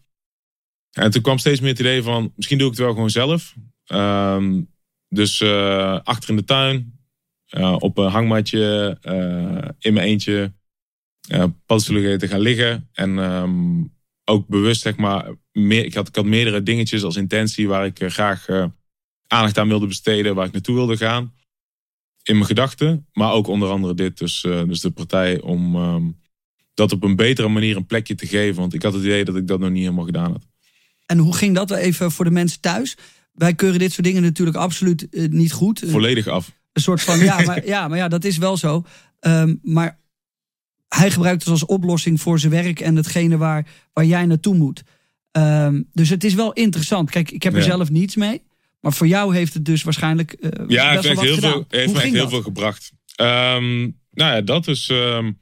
[0.98, 3.54] En toen kwam steeds meer het idee van, misschien doe ik het wel gewoon zelf.
[3.84, 4.62] Ehm,
[5.08, 7.00] dus eh, achter in de tuin,
[7.46, 10.52] eh, op een hangmatje, eh, in mijn eentje,
[11.32, 12.88] uh, paddenstoelen gegeten gaan liggen.
[12.92, 13.84] En ehm,
[14.24, 18.04] ook bewust, zeg maar, meer, ik, had, ik had meerdere dingetjes als intentie waar ik
[18.06, 18.46] graag
[19.26, 21.34] aandacht aan wilde besteden, waar ik naartoe wilde gaan.
[22.22, 24.18] In mijn gedachten, maar ook onder andere dit.
[24.18, 26.10] Dus, dus de partij om ehm,
[26.74, 28.60] dat op een betere manier een plekje te geven.
[28.60, 30.47] Want ik had het idee dat ik dat nog niet helemaal gedaan had.
[31.08, 32.96] En hoe ging dat even voor de mensen thuis?
[33.32, 35.82] Wij keuren dit soort dingen natuurlijk absoluut eh, niet goed.
[35.86, 36.52] Volledig af.
[36.72, 38.84] Een soort van, ja, maar ja, maar ja dat is wel zo.
[39.20, 39.98] Um, maar
[40.88, 44.82] hij gebruikt het als oplossing voor zijn werk en hetgene waar, waar jij naartoe moet.
[45.32, 47.10] Um, dus het is wel interessant.
[47.10, 47.64] Kijk, ik heb er ja.
[47.64, 48.42] zelf niets mee.
[48.80, 50.36] Maar voor jou heeft het dus waarschijnlijk.
[50.40, 51.50] Uh, ja, best heeft, heel, gedaan.
[51.50, 52.92] veel, heeft me echt heel veel gebracht.
[53.20, 54.88] Um, nou ja, dat is.
[54.88, 55.40] Um,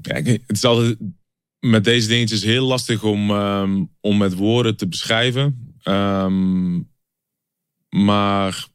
[0.00, 0.96] kijk, het is altijd.
[1.66, 5.76] Met deze dingetjes heel lastig om, um, om met woorden te beschrijven.
[7.88, 8.66] maar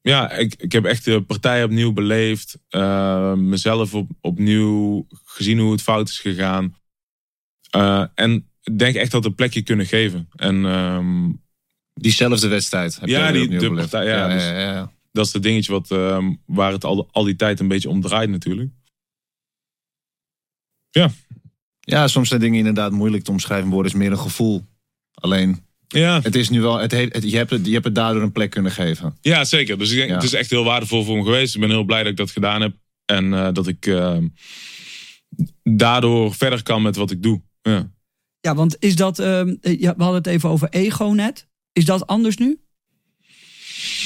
[0.00, 2.58] ja, ik, ik heb echt de partij opnieuw beleefd.
[2.70, 6.76] Uh, mezelf op, opnieuw gezien hoe het fout is gegaan.
[7.76, 10.28] Uh, en denk echt dat een plekje kunnen geven.
[10.36, 11.44] En, um,
[11.94, 13.00] Diezelfde wedstrijd.
[13.00, 13.90] Heb ja, die, de beleefd.
[13.90, 14.92] partij, ja, ja, dus ja, ja, ja.
[15.12, 15.88] Dat is het dingetje wat,
[16.46, 18.70] waar het al, al die tijd een beetje om draait natuurlijk.
[20.90, 21.10] Ja.
[21.88, 23.92] Ja, soms zijn dingen inderdaad moeilijk te omschrijven worden.
[23.92, 24.64] is meer een gevoel.
[25.14, 26.20] Alleen, ja.
[26.22, 28.50] het is nu wel, het, het, je, hebt het, je hebt het daardoor een plek
[28.50, 29.16] kunnen geven.
[29.20, 29.78] Ja, zeker.
[29.78, 30.14] Dus ik denk, Ja.
[30.14, 31.54] het is echt heel waardevol voor me geweest.
[31.54, 32.74] Ik ben heel blij dat ik dat gedaan heb.
[33.04, 34.16] En uh, dat ik uh,
[35.62, 37.42] daardoor verder kan met wat ik doe.
[37.62, 37.90] Ja.
[38.40, 39.18] Ja, want is dat.
[39.18, 39.26] Uh,
[39.60, 41.48] ja, we hadden het even over ego net.
[41.72, 42.60] Is dat anders nu?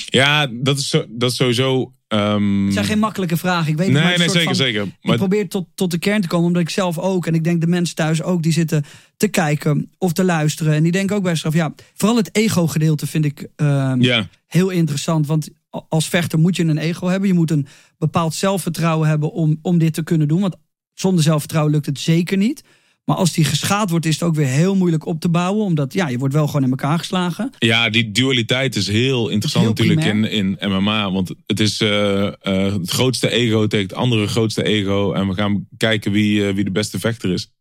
[0.07, 1.93] Ja, dat is, dat is sowieso.
[2.13, 2.65] Um...
[2.65, 3.71] Het zijn geen makkelijke vragen.
[3.71, 4.85] Ik weet nee, maar nee, zeker, van, zeker.
[5.03, 5.13] Maar...
[5.13, 7.61] Ik probeer tot, tot de kern te komen, omdat ik zelf ook, en ik denk
[7.61, 8.85] de mensen thuis ook, die zitten
[9.17, 10.75] te kijken of te luisteren.
[10.75, 14.29] En die denken ook bij zichzelf, ja, vooral het ego-gedeelte vind ik ja.
[14.47, 15.27] heel interessant.
[15.27, 15.49] Want
[15.89, 17.29] als vechter moet je een ego hebben.
[17.29, 17.67] Je moet een
[17.99, 20.41] bepaald zelfvertrouwen hebben om, om dit te kunnen doen.
[20.41, 20.57] Want
[20.95, 22.63] zonder zelfvertrouwen lukt het zeker niet.
[23.11, 25.65] Maar als die geschaad wordt, is het ook weer heel moeilijk op te bouwen.
[25.65, 27.51] Omdat ja, je wordt wel gewoon in elkaar geslagen.
[27.59, 31.13] Ja, die dualiteit is heel interessant Heel natuurlijk in, in MMA.
[31.13, 32.33] Want het is eh, eh,
[32.73, 35.13] het grootste ego tegen het andere grootste ego.
[35.13, 37.53] En we gaan kijken wie, eh, wie de beste vechter is.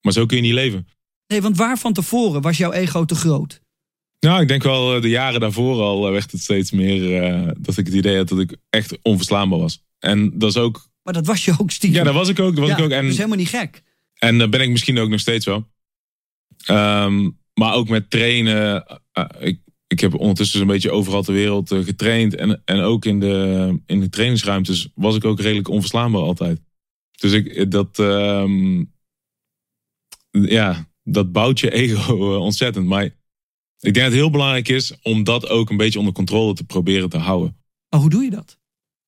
[0.00, 0.88] Maar zo kun je niet leven.
[1.26, 3.60] Nee, want waar van tevoren was jouw ego te groot?
[4.18, 7.94] Nou, ik denk wel de jaren daarvoor al werd het steeds meer dat ik het
[7.94, 9.82] idee had dat ik echt onverslaanbaar was.
[9.98, 10.88] En dat is ook.
[11.02, 11.98] Maar dat was je ook stiekem.
[11.98, 12.56] Ja, dat was ik ook.
[12.56, 12.90] Dat was Ja, ik ook.
[12.90, 13.82] En, Dat is helemaal niet gek.
[14.20, 15.68] En dat ben ik misschien ook nog steeds wel.
[16.64, 18.86] Ehm, maar ook met trainen.
[19.12, 22.34] eh, ik, ik heb ondertussen zo'n beetje overal ter wereld eh, getraind.
[22.34, 26.60] En, en ook in de, in de trainingsruimtes was ik ook redelijk onverslaanbaar altijd.
[27.20, 28.84] Dus ik, dat, ehm,
[30.30, 32.86] ja, dat bouwt je ego eh, ontzettend.
[32.86, 33.14] Maar ik
[33.80, 37.08] denk dat het heel belangrijk is om dat ook een beetje onder controle te proberen
[37.08, 37.56] te houden.
[37.88, 38.59] Maar hoe doe je dat?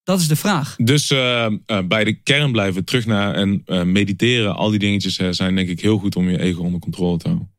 [0.04, 0.76] Dat is de vraag.
[0.76, 1.52] Dus eh, eh,
[1.84, 4.56] bij de kern blijven, terug naar en eh, mediteren.
[4.56, 7.28] Al die dingetjes eh, zijn denk ik heel goed om je ego onder controle te
[7.28, 7.50] houden.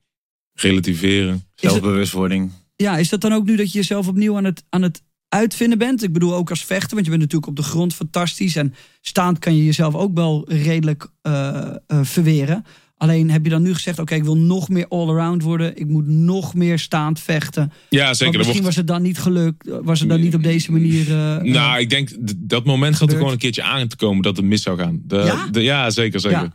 [0.54, 1.44] Relativeren.
[1.56, 2.52] Zelfbewustwording.
[2.76, 5.78] Ja, is dat dan ook nu dat je jezelf opnieuw aan het, aan het uitvinden
[5.78, 6.04] bent?
[6.04, 8.56] Ik bedoel ook als vechter, want je bent natuurlijk op de grond fantastisch.
[8.56, 12.66] En staand kan je jezelf ook wel redelijk eh, eh, verweren.
[13.04, 15.78] Alleen heb je dan nu gezegd, oké, ik wil nog meer all-around worden.
[15.78, 17.72] Ik moet nog meer staand vechten.
[17.90, 18.34] Ja, zeker.
[18.34, 19.70] Er misschien wordt, was het dan niet gelukt.
[19.84, 21.10] Was het dan niet op deze manier...
[21.12, 24.22] eh, eh, nou, ik denk dat moment gaat er gewoon een keertje aan te komen
[24.24, 25.02] dat het mis zou gaan.
[25.06, 25.48] De, Ja?
[25.52, 26.52] de- ja zeker, zeker.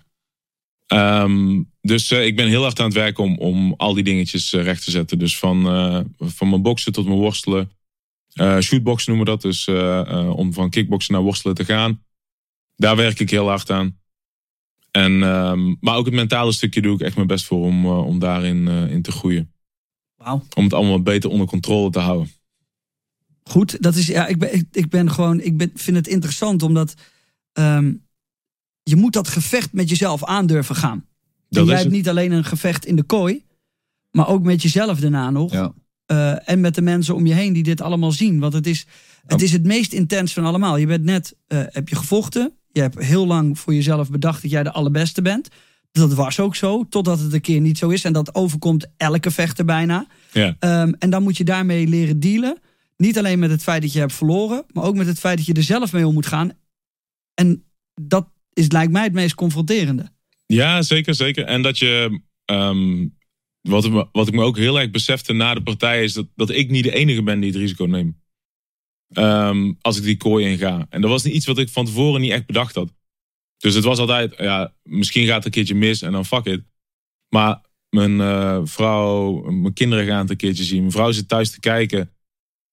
[0.86, 1.22] Ja.
[1.22, 4.52] Ehm, dus eh, ik ben heel hard aan het werken om, om al die dingetjes
[4.52, 5.18] recht te zetten.
[5.18, 5.62] Dus van,
[6.18, 7.70] van mijn boksen tot mijn worstelen.
[8.60, 9.42] Shootboxen noemen we dat.
[9.42, 9.68] Dus
[10.34, 12.02] om van kickboksen naar worstelen te gaan.
[12.76, 13.98] Daar werk ik heel hard aan.
[14.90, 18.06] En, ehm, maar ook het mentale stukje doe ik echt mijn best voor om, eh,
[18.06, 19.52] om daarin eh, in te groeien.
[20.16, 20.42] Wauw.
[20.54, 22.30] Om het allemaal beter onder controle te houden.
[23.42, 26.62] Goed, dat is, ja, ik, ben, ik, ik ben gewoon, ik ben, vind het interessant
[26.62, 26.94] omdat
[27.52, 27.92] ehm,
[28.82, 30.98] je moet dat gevecht met jezelf aandurven gaan.
[30.98, 31.06] en
[31.48, 31.92] Dat jij is hebt het.
[31.92, 33.44] niet alleen een gevecht in de kooi,
[34.10, 35.52] maar ook met jezelf daarna nog.
[35.52, 35.72] Ja.
[36.06, 38.38] Eh, en met de mensen om je heen die dit allemaal zien.
[38.38, 38.86] Want het is
[39.26, 40.76] het, is het meest intens van allemaal.
[40.76, 42.52] Je bent net, eh, heb je gevochten.
[42.78, 45.48] Je hebt heel lang voor jezelf bedacht dat jij de allerbeste bent.
[45.92, 48.04] Dat was ook zo, totdat het een keer niet zo is.
[48.04, 50.06] En dat overkomt elke vechter bijna.
[50.32, 50.56] Ja.
[50.58, 52.58] Ehm, en dan moet je daarmee leren dealen.
[52.96, 55.46] Niet alleen met het feit dat je hebt verloren, maar ook met het feit dat
[55.46, 56.50] je er zelf mee om moet gaan.
[57.34, 57.64] En
[58.00, 60.10] dat is lijkt mij het meest confronterende.
[60.46, 61.44] Ja, zeker, zeker.
[61.44, 62.20] En dat je.
[62.44, 63.06] ehm,
[63.60, 66.26] wat, ik me- wat ik me ook heel erg besefte na de partij is dat,
[66.36, 68.16] dat ik niet de enige ben die het risico neemt.
[69.12, 70.86] Ehm, als ik die kooi in ga.
[70.90, 72.92] En dat was niet iets wat ik van tevoren niet echt bedacht had.
[73.56, 76.62] Dus het was altijd, ja, misschien gaat het een keertje mis en dan fuck it.
[77.28, 80.80] Maar mijn eh, vrouw, mijn kinderen gaan het een keertje zien.
[80.80, 82.12] Mijn vrouw zit thuis te kijken.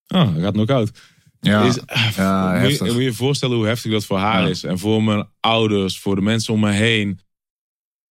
[0.06, 1.00] Ah, hij gaat nog oud.
[1.40, 1.78] Ja, Is,
[2.16, 4.48] ja moet, je, moet je je voorstellen hoe heftig dat voor haar Ja.
[4.48, 4.62] is.
[4.64, 7.20] En voor mijn ouders, voor de mensen om me heen.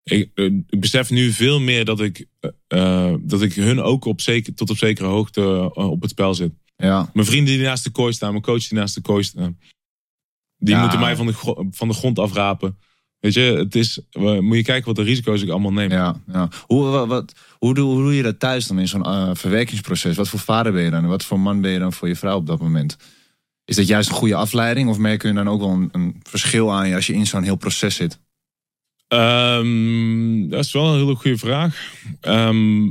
[0.02, 2.26] Ik, eh, ik besef nu veel meer dat ik,
[2.66, 6.52] eh, dat ik hun ook op zeker, tot op zekere hoogte op het spel zit.
[6.76, 9.58] Ja, Mijn vrienden die naast de kooi staan, mijn coach die naast de kooi staan.
[10.58, 10.80] Die Ja.
[10.80, 12.78] moeten mij van de, van de grond afrapen.
[13.18, 15.90] Weet je, het is, moet je kijken wat de risico's ik allemaal neem.
[15.90, 16.48] ja, ja.
[16.66, 20.16] Hoe, wat, wat- hoe, doe, hoe doe je dat thuis dan in zo'n eh, verwerkingsproces?
[20.16, 21.06] Wat voor vader ben je dan?
[21.06, 22.96] Wat voor man ben je dan voor je vrouw op dat moment?
[23.64, 24.88] Is dat juist een goede afleiding?
[24.88, 27.42] Of merk je dan ook wel een, een verschil aan je als je in zo'n
[27.42, 28.20] heel proces zit?
[29.08, 31.92] Ehm, dat is wel een hele goede vraag.
[32.20, 32.90] Ehm,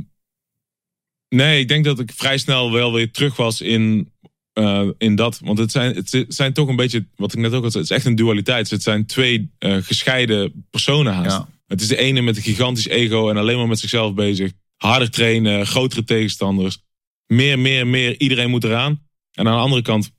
[1.28, 4.12] nee, ik denk dat ik vrij snel wel weer terug was in,
[4.52, 5.40] eh, in dat.
[5.44, 7.92] Want het zijn, het zijn toch een beetje, wat ik net ook al zei, het
[7.92, 8.70] is echt een dualiteit.
[8.70, 11.36] Het zijn twee eh, gescheiden personen haast.
[11.36, 11.48] Ja.
[11.66, 14.52] Het is de ene met een gigantisch ego en alleen maar met zichzelf bezig.
[14.76, 16.78] Harder trainen, grotere tegenstanders.
[17.26, 18.20] Meer, meer, meer.
[18.20, 19.00] Iedereen moet eraan.
[19.32, 20.10] En aan de andere kant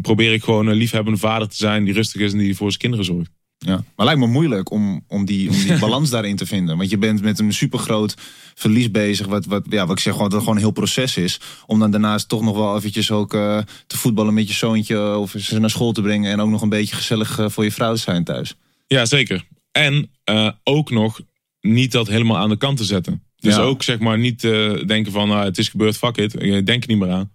[0.00, 2.80] probeer ik gewoon een liefhebbende vader te zijn die rustig is en die voor zijn
[2.80, 3.30] kinderen zorgt.
[3.66, 3.74] Ja.
[3.74, 6.76] Maar het lijkt me moeilijk om, om die, om die balans daarin te vinden.
[6.76, 8.14] Want je bent met een supergroot
[8.54, 9.26] verlies bezig.
[9.26, 11.40] Wat, wat, ja, wat ik zeg, wat gewoon een heel proces is.
[11.66, 15.16] Om dan daarnaast toch nog wel eventjes ook eh, te voetballen met je zoontje.
[15.16, 16.30] Of ze naar school te brengen.
[16.32, 18.54] En ook nog een beetje gezellig eh, voor je vrouw te zijn thuis.
[18.86, 19.46] Ja, zeker.
[19.72, 21.20] En eh, ook nog
[21.60, 23.22] niet dat helemaal aan de kant te zetten.
[23.36, 23.60] Dus Ja.
[23.60, 24.40] ook zeg maar niet
[24.86, 26.42] denken van nou, het is gebeurd, fuck it.
[26.42, 27.30] Ik denk er niet meer aan.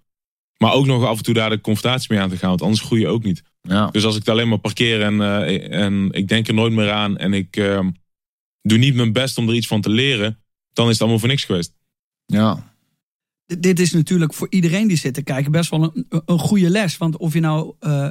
[0.66, 2.50] Maar ook nog af en toe daar de confrontatie mee aan te gaan.
[2.50, 3.44] Want anders groei je ook niet.
[3.62, 6.74] Ja, Dus als ik het alleen maar parkeer en, eh, en ik denk er nooit
[6.74, 7.18] meer aan.
[7.18, 7.88] En ik eh,
[8.62, 10.40] doe niet mijn best om er iets van te leren.
[10.74, 11.74] Dan is het allemaal voor niks geweest.
[12.26, 12.74] ja.
[13.46, 16.70] d- dit is natuurlijk voor iedereen die zit te kijken best wel een, een goede
[16.70, 16.98] les.
[16.98, 18.08] Want of je nou eh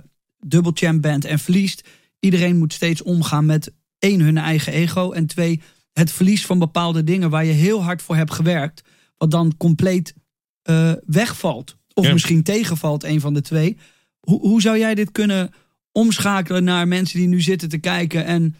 [0.46, 1.88] dubbelchamp bent en verliest,
[2.20, 5.10] iedereen moet steeds omgaan met één, hun eigen ego.
[5.12, 5.60] En twee,
[5.92, 8.82] het verlies van bepaalde dingen waar je heel hard voor hebt gewerkt.
[9.16, 10.14] Wat dan compleet
[10.62, 11.76] eh, wegvalt.
[11.94, 12.12] Of Ja.
[12.12, 13.76] misschien tegenvalt, een van de twee.
[14.20, 15.50] Hoe, hoe zou jij dit kunnen
[15.92, 18.56] omschakelen naar mensen die nu zitten te kijken en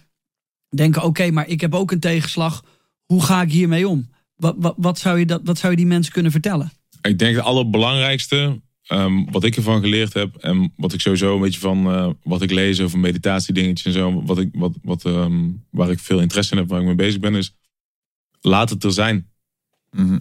[0.69, 2.65] denken: oké, maar ik heb ook een tegenslag.
[3.05, 4.09] Hoe ga ik hiermee om?
[4.37, 6.73] Wat, wat, wat, zou je dat, wat zou je die mensen kunnen vertellen?
[7.03, 11.41] Ik denk het allerbelangrijkste, ehm, wat ik ervan geleerd heb en wat ik sowieso een
[11.41, 15.51] beetje van eh, wat ik lees over meditatiedingetjes en zo, wat ik, wat, wat, ehm,
[15.71, 17.55] waar ik veel interesse in heb, waar ik mee bezig ben, is
[18.41, 19.31] laat het er zijn.
[19.91, 20.19] Mhm.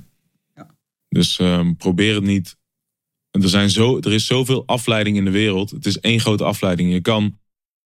[1.09, 2.57] Dus ehm, probeer het niet.
[3.41, 5.69] Er, zijn zo, er is zoveel afleiding in de wereld.
[5.69, 6.91] Het is één grote afleiding.
[6.91, 7.39] Je kan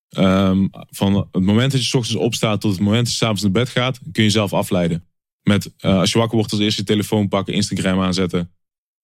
[0.10, 3.42] ehm, van het moment dat je 's ochtends opstaat tot het moment dat je s'avonds
[3.42, 5.08] naar bed gaat, kun je jezelf afleiden.
[5.42, 8.52] Met eh, als je wakker wordt, als eerste je telefoon pakken, Instagram aanzetten.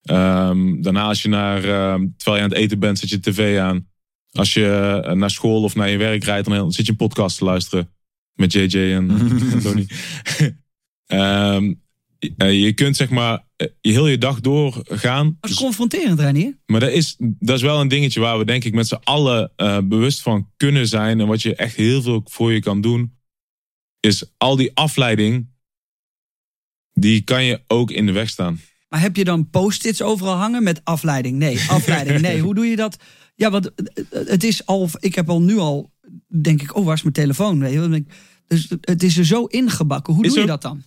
[0.03, 3.59] Ehm, daarna als je naar, ehm, terwijl je aan het eten bent, zet je tv
[3.59, 3.87] aan.
[4.31, 7.37] Als je eh, naar school of naar je werk rijdt, dan zit je een podcast
[7.37, 7.89] te luisteren.
[8.33, 9.87] Met JJ en, en.
[11.05, 11.71] Ehm, eh,
[12.37, 15.37] je kunt zeg maar eh, je heel je dag doorgaan.
[15.39, 16.57] Dat is confronterend, Renier.
[16.65, 19.51] maar dat is, dat is wel een dingetje waar we denk ik met z'n allen
[19.55, 21.19] eh, bewust van kunnen zijn.
[21.19, 23.17] En wat je echt heel veel voor je kan doen.
[23.99, 25.51] Is al die afleiding.
[26.93, 28.59] Die kan je ook in de weg staan.
[28.89, 31.37] Maar heb je dan post-its overal hangen met afleiding?
[31.37, 32.21] Nee, afleiding.
[32.21, 32.97] Nee, hoe doe je dat?
[33.35, 33.71] Ja, want
[34.09, 34.89] het is al.
[34.99, 35.91] Ik heb al nu al.
[36.27, 37.59] Denk ik, oh, waar is mijn telefoon?
[38.47, 40.13] Dus het is er zo ingebakken.
[40.13, 40.83] Hoe doe je dat dan?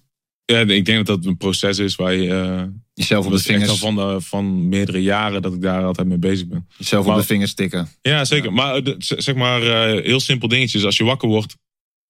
[0.47, 2.29] Ja, ik denk dat dat een proces is waar je...
[2.35, 2.63] eh,
[2.95, 6.19] Jezelf op de al vingers, van, de, van meerdere jaren dat ik daar altijd mee
[6.19, 6.69] bezig ben.
[6.77, 7.89] jezelf op de vingers tikken.
[8.03, 8.53] Ja, zeker.
[8.53, 10.85] Maar eh, zeg maar, eh, heel simpel dingetjes.
[10.85, 11.57] Als je wakker wordt,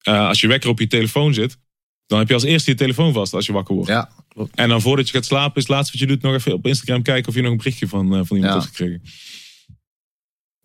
[0.03, 1.57] als je wekker op je telefoon zit,
[2.05, 3.89] dan heb je als eerste je telefoon vast als je wakker wordt.
[3.89, 4.55] Ja, klopt.
[4.55, 6.67] En dan voordat je gaat slapen, is het laatste wat je doet nog even op
[6.67, 8.59] Instagram kijken of je nog een berichtje van, van iemand Ja.
[8.59, 9.01] hebt gekregen.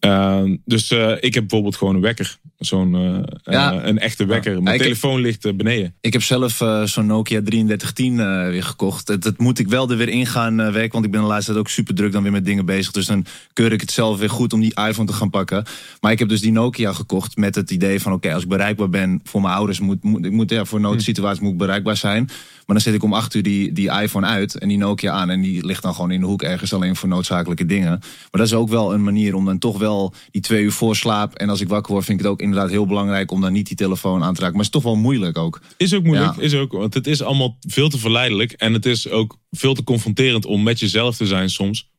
[0.03, 2.39] Eh, dus eh, ik heb bijvoorbeeld gewoon een wekker.
[2.59, 3.73] Zo'n eh, Ja.
[3.81, 4.53] eh, een echte wekker.
[4.55, 5.95] Ja, Mijn ik heb- telefoon ligt beneden.
[6.01, 6.53] Ik heb zelf
[6.85, 9.07] zo'n Nokia 3310 eh, weer gekocht.
[9.07, 10.93] Dat, dat moet ik wel er weer in gaan werken.
[10.93, 12.93] Want ik ben de laatste tijd ook super druk dan weer met dingen bezig.
[12.93, 15.65] Dus dan keur ik het zelf weer goed om die iPhone te gaan pakken.
[16.01, 18.13] Maar ik heb dus die Nokia gekocht met het idee van...
[18.13, 19.81] oké, als ik bereikbaar ben voor mijn ouders...
[19.81, 22.25] moet, moet, ik moet, ja, voor noodsituaties moet ik bereikbaar zijn.
[22.67, 25.31] Maar dan zet ik om acht uur die, die iPhone uit en die Nokia aan.
[25.31, 27.89] En die ligt dan gewoon in de hoek ergens alleen voor noodzakelijke dingen.
[27.91, 29.92] Maar dat is ook wel een manier om dan toch wel
[30.31, 31.35] die twee uur voor slaap...
[31.35, 33.31] en als ik wakker word vind ik het ook inderdaad heel belangrijk...
[33.31, 34.57] om dan niet die telefoon aan te raken.
[34.57, 35.61] Maar het is toch wel moeilijk ook.
[35.77, 36.43] Is ook moeilijk, Ja.
[36.43, 38.53] is ook, want het is allemaal veel te verleidelijk.
[38.53, 41.91] En het is ook veel te confronterend om met jezelf te zijn soms.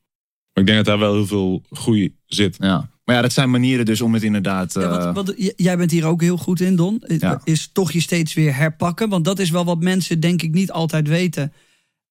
[0.52, 2.56] Maar ik denk dat daar wel heel veel groei zit.
[2.58, 2.90] Ja.
[3.04, 4.74] Maar ja, dat zijn manieren dus om het inderdaad...
[4.74, 7.02] Ja, eh, want, want j- jij bent hier ook heel goed in, Don.
[7.18, 7.40] Ja.
[7.44, 9.08] Is toch je steeds weer herpakken.
[9.08, 11.52] Want dat is wel wat mensen, denk ik, niet altijd weten.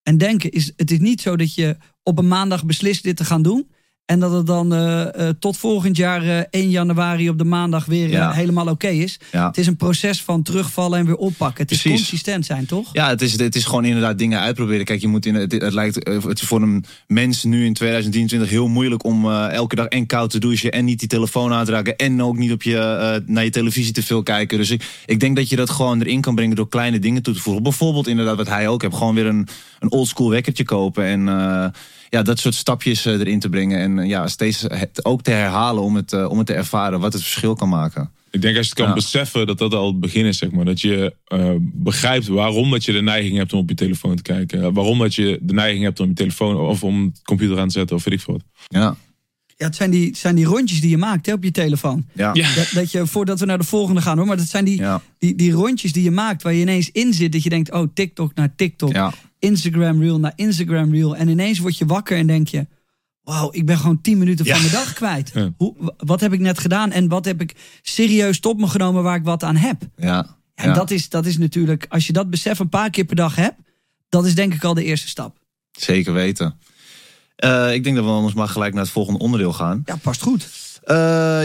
[0.04, 3.26] En denken is: het is niet zo dat je op een maandag beslist dit te
[3.26, 3.72] gaan doen.
[4.06, 7.86] En dat het dan eh, eh, tot volgend jaar eh, 1 januari op de maandag
[7.86, 8.32] weer Ja.
[8.32, 9.20] helemaal oké is.
[9.32, 9.48] ja.
[9.48, 11.64] Het is een proces van terugvallen en weer oppakken.
[11.64, 12.90] Het is consistent zijn, toch?
[12.94, 14.86] Ja, het is, het is gewoon inderdaad dingen uitproberen.
[14.86, 18.50] Kijk, je moet in, het, het lijkt het is voor een mens nu in 2023
[18.50, 21.72] heel moeilijk om elke dag en koud te douchen en niet die telefoon aan te
[21.72, 24.58] raken en ook niet op je, naar je televisie te veel kijken.
[24.58, 27.34] Dus ik, ik denk dat je dat gewoon erin kan brengen door kleine dingen toe
[27.34, 27.64] te voegen.
[27.64, 29.48] Bijvoorbeeld inderdaad wat hij ook heeft, gewoon weer een,
[29.80, 31.28] een oldschool wekkertje kopen en
[32.14, 35.32] ja, dat soort stapjes eh, erin te brengen en eh, ja, steeds het ook te
[35.32, 38.10] herhalen om het, eh, om het te ervaren wat het verschil kan maken.
[38.32, 38.94] Ik denk als je het kan Ja.
[38.94, 40.66] beseffen dat dat al het begin is, zeg maar.
[40.66, 41.14] Dat je
[41.62, 44.74] begrijpt waarom dat je de neiging hebt om op je telefoon te kijken.
[44.74, 47.74] Waarom dat je de neiging hebt om je telefoon of om de computer aan te
[47.74, 48.44] zetten of weet ik veel wat.
[48.68, 48.96] Ja,
[49.64, 52.06] Ja, het zijn die, het zijn die rondjes die je maakt hè, op je telefoon.
[52.14, 52.56] ja, Ja.
[52.56, 54.28] Dat, dat je, voordat we naar de volgende gaan hoor.
[54.28, 55.02] Maar dat zijn die, ja.
[55.18, 57.32] die, die rondjes die je maakt waar je ineens in zit.
[57.32, 58.92] Dat je denkt, oh, TikTok naar TikTok.
[58.92, 59.14] ja.
[59.40, 61.16] Instagram reel naar Instagram reel.
[61.16, 62.68] En ineens word je wakker en denk je...
[63.22, 65.32] Wauw, ik ben gewoon 10 minuten van mijn dag kwijt.
[65.34, 65.54] Ja.
[65.58, 69.16] Hoe, wat heb ik net gedaan en wat heb ik serieus tot me genomen waar
[69.16, 69.82] ik wat aan heb?
[69.98, 70.38] ja.
[70.56, 70.74] En ja.
[70.74, 73.56] dat, is, dat is natuurlijk, als je dat besef een paar keer per dag hebt...
[74.10, 75.38] dat is denk ik al de eerste stap.
[75.72, 76.60] Zeker weten.
[77.36, 79.82] Eh, ik denk dat we anders maar gelijk naar het volgende onderdeel gaan.
[79.86, 80.48] Ja, past goed.
[80.84, 80.96] Eh,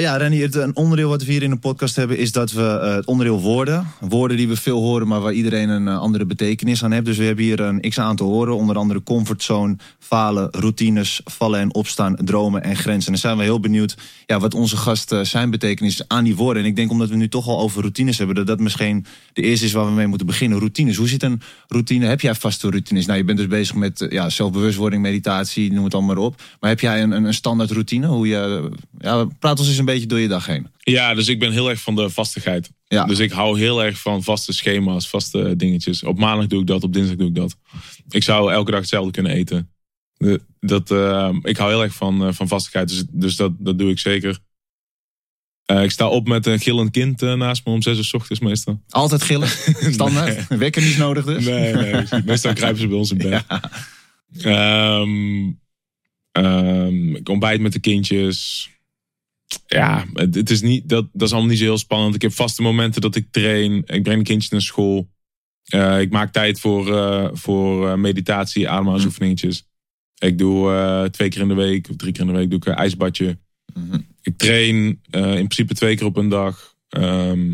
[0.01, 2.63] ja, Renny, het, een onderdeel wat we hier in de podcast hebben is dat we
[2.63, 3.87] eh, het onderdeel woorden.
[4.01, 7.05] Woorden die we veel horen, maar waar iedereen een eh, andere betekenis aan heeft.
[7.05, 11.75] Dus we hebben hier een x aantal woorden, onder andere comfortzone, falen, routines, vallen en
[11.75, 13.07] opstaan, dromen en grenzen.
[13.07, 13.97] En dan zijn we heel benieuwd
[14.27, 16.63] ja, wat onze gast zijn betekenis aan die woorden.
[16.63, 19.43] En ik denk omdat we nu toch al over routines hebben, dat dat misschien de
[19.43, 20.59] eerste is waar we mee moeten beginnen.
[20.59, 20.97] Routines.
[20.97, 22.07] Hoe zit een routine?
[22.07, 23.07] Heb jij vaste routines?
[23.07, 26.43] Nou, je bent dus bezig met ja, zelfbewustwording, meditatie, noem het allemaal maar op.
[26.61, 28.07] Maar heb jij een, een, een standaard routine?
[28.07, 30.67] Hoe je, ja, praat ons eens een beetje door je dag heen.
[30.79, 32.71] Ja, dus ik ben heel erg van de vastigheid.
[32.85, 33.05] Ja.
[33.05, 36.03] Dus ik hou heel erg van vaste schema's, vaste dingetjes.
[36.03, 37.57] Op maandag doe ik dat, op dinsdag doe ik dat.
[38.09, 39.71] Ik zou elke dag hetzelfde kunnen eten.
[40.61, 43.91] Dat, eh, ik hou heel erg van, eh, van vastigheid, dus, dus dat, dat doe
[43.91, 44.39] ik zeker.
[45.65, 48.41] Eh, ik sta op met een gillend kind naast me om zes uur 's ochtends
[48.41, 48.83] meestal.
[48.89, 49.49] Altijd gillen,
[49.99, 50.47] standaard.
[50.49, 51.45] Wekker niet nodig dus.
[51.45, 52.05] Nee, nee.
[52.25, 53.45] meestal kruipen ze bij ons in bed.
[54.43, 55.51] Ehm,
[56.33, 58.69] ehm, ik ontbijt met de kindjes.
[59.67, 62.15] Ja, het, het is niet, dat, dat is allemaal niet zo heel spannend.
[62.15, 63.77] Ik heb vaste momenten dat ik train.
[63.87, 65.09] Ik breng de kindjes naar school.
[65.69, 69.67] Eh, ik maak tijd voor, eh, voor eh, meditatie, ademhalingsoefeningetjes.
[70.19, 72.65] Ik doe twee keer in de week of drie keer in de week doe ik
[72.65, 73.39] een ijsbadje.
[73.75, 73.99] Mhm.
[74.23, 74.75] Ik train
[75.11, 76.75] in principe twee keer op een dag.
[76.89, 77.53] Ehm,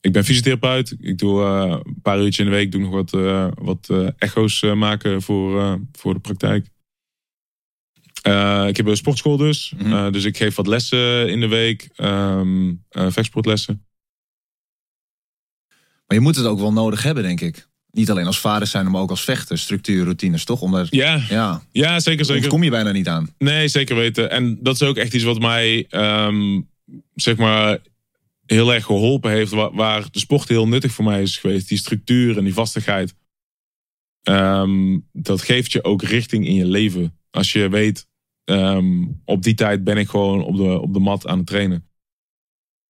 [0.00, 0.96] ik ben fysiotherapeut.
[1.00, 3.10] Ik doe een paar uurtjes in de week doe nog wat,
[3.54, 6.66] wat echo's maken voor, voor de praktijk.
[8.22, 9.72] Eh, ik heb een sportschool dus.
[9.78, 9.92] Mhm.
[9.92, 11.88] Eh, dus ik geef wat lessen in de week.
[11.94, 12.40] Eh,
[12.90, 13.84] vechtsportlessen.
[16.06, 17.68] Maar je moet het ook wel nodig hebben, denk ik.
[17.90, 19.58] Niet alleen als vader zijn, maar ook als vechter.
[19.58, 20.60] Structuur, routines, toch?
[20.60, 22.48] Omdat, Ja, ja, ja zeker, daar zeker.
[22.50, 23.34] kom je bijna niet aan.
[23.38, 24.30] Nee, zeker weten.
[24.30, 26.60] En dat is ook echt iets wat mij, ehm,
[27.14, 27.78] zeg maar,
[28.46, 29.50] heel erg geholpen heeft.
[29.50, 31.68] Waar, waar de sport heel nuttig voor mij is geweest.
[31.68, 33.14] Die structuur en die vastigheid.
[34.22, 37.18] Ehm, dat geeft je ook richting in je leven.
[37.30, 38.06] Als je weet,
[38.44, 41.84] ehm, op die tijd ben ik gewoon op de, op de mat aan het trainen.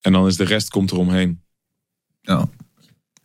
[0.00, 1.42] En dan is de rest komt eromheen.
[2.20, 2.48] Ja.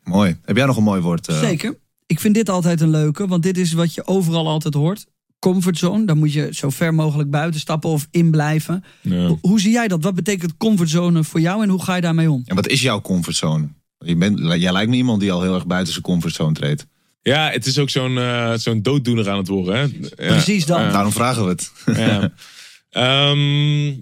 [0.03, 0.37] Mooi.
[0.41, 1.27] Heb jij nog een mooi woord?
[1.27, 1.39] eh?
[1.39, 1.77] Zeker.
[2.05, 5.05] Ik vind dit altijd een leuke, want dit is wat je overal altijd hoort.
[5.39, 8.83] Comfortzone, daar moet je zo ver mogelijk buiten stappen of in blijven.
[9.01, 9.27] Ja.
[9.27, 10.03] Hoe, hoe zie jij dat?
[10.03, 12.41] Wat betekent comfortzone voor jou en hoe ga je daarmee om?
[12.45, 13.67] En wat is jouw comfortzone?
[13.97, 16.87] Je bent, jij lijkt me iemand die al heel erg buiten zijn comfortzone treedt.
[17.27, 19.75] Ja, het is ook zo'n eh, zo'n dooddoener aan het worden.
[19.75, 19.81] Hè?
[19.81, 20.31] Ja.
[20.31, 20.79] Precies dat.
[20.79, 20.91] Ja.
[20.91, 21.71] Daarom vragen we het.
[21.85, 22.33] Ja.
[22.89, 23.93] Ehm,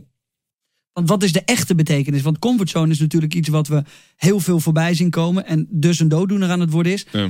[0.94, 2.22] Want wat is de echte betekenis?
[2.22, 3.84] Want comfortzone is natuurlijk iets wat we
[4.16, 7.06] heel veel voorbij zien komen en dus een dooddoener aan het worden is.
[7.12, 7.30] Ja.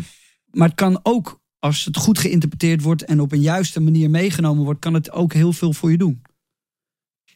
[0.52, 4.64] Maar het kan ook, als het goed geïnterpreteerd wordt en op een juiste manier meegenomen
[4.64, 6.22] wordt, kan het ook heel veel voor je doen.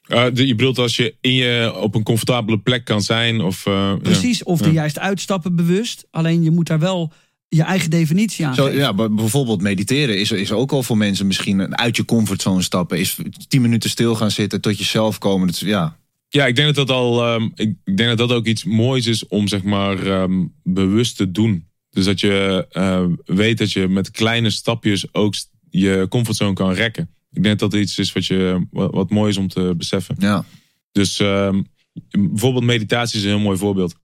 [0.08, 3.42] eh, de- je bedoelt als je, in je op een comfortabele plek kan zijn?
[3.42, 3.94] Of, eh.
[4.02, 4.72] Precies, of er Ja.
[4.74, 6.08] juist uitstappen bewust.
[6.12, 7.14] Alleen je moet daar wel
[7.50, 11.60] je eigen definitie aan Zo, ja, bijvoorbeeld mediteren is, is ook al voor mensen misschien
[11.60, 13.00] een uit je comfortzone stappen.
[13.00, 15.48] Is tien minuten stil gaan zitten tot jezelf komen.
[15.48, 15.98] Dat ja,
[16.30, 17.26] Ja, ik denk dat dat al.
[17.26, 21.32] ehm, ik denk dat dat ook iets moois is om zeg maar ehm, bewust te
[21.32, 21.66] doen.
[21.90, 25.36] Dus dat je eh, weet dat je met kleine stapjes ook
[25.70, 27.10] je comfortzone kan rekken.
[27.32, 30.16] Ik denk dat dat iets is wat, je, wat, wat mooi is om te beseffen.
[30.20, 30.46] ja.
[30.92, 31.62] Dus ehm,
[32.10, 33.96] bijvoorbeeld meditatie is een heel mooi voorbeeld.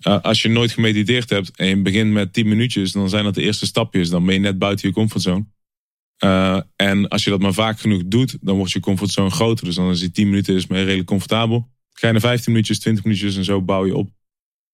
[0.00, 3.34] Eh, als je nooit gemediteerd hebt en je begint met 10 minuutjes, dan zijn dat
[3.34, 4.10] de eerste stapjes.
[4.10, 5.44] Dan ben je net buiten je comfortzone.
[6.16, 9.64] Eh, en als je dat maar vaak genoeg doet, dan wordt je comfortzone groter.
[9.64, 11.68] Dus dan is die 10 minuten is maar redelijk comfortabel.
[11.92, 14.10] Ga je naar 15 minuutjes, 20 minuutjes en zo bouw je op.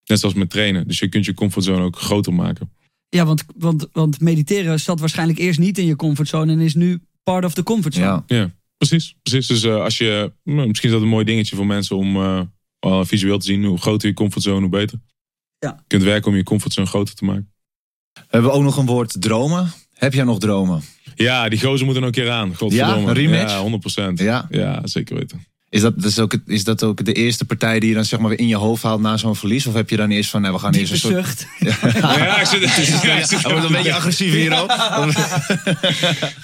[0.04, 0.86] Net zoals met trainen.
[0.86, 2.70] Dus je kunt je comfortzone ook groter maken.
[3.08, 7.00] Ja, want, want, want mediteren zat waarschijnlijk eerst niet in je comfortzone en is nu
[7.22, 8.06] part of the comfortzone.
[8.06, 8.24] ja.
[8.26, 9.16] Ja, precies.
[9.22, 9.46] precies.
[9.46, 13.04] Dus eh, als je, nou, misschien is dat een mooi dingetje voor mensen om eh,
[13.04, 13.64] visueel te zien.
[13.64, 15.00] Hoe groter je comfortzone, hoe beter.
[15.58, 15.74] Ja.
[15.76, 17.50] Je kunt werken om je comfortzone groter te maken.
[18.28, 19.72] Hebben we ook nog een woord dromen?
[19.94, 20.82] Heb jij nog dromen?
[21.14, 22.54] Ja, die gozer moeten ook een keer aan.
[22.56, 23.00] Godverdomme.
[23.02, 23.52] Ja, een rematch?
[23.52, 24.12] Ja, 100%.
[24.14, 24.46] Ja.
[24.50, 25.46] Ja, zeker weten.
[25.68, 28.28] Is dat, dus ook, is dat ook de eerste partij die je dan zeg maar
[28.28, 29.66] weer in je hoofd haalt na zo'n verlies?
[29.66, 31.14] Of heb je dan eerst van, nee, we gaan eerst een soort...
[31.14, 31.46] zucht.
[32.00, 32.60] Ja, ik zit,
[33.02, 34.70] ja, ik zit- wordt een beetje agressief hier ook.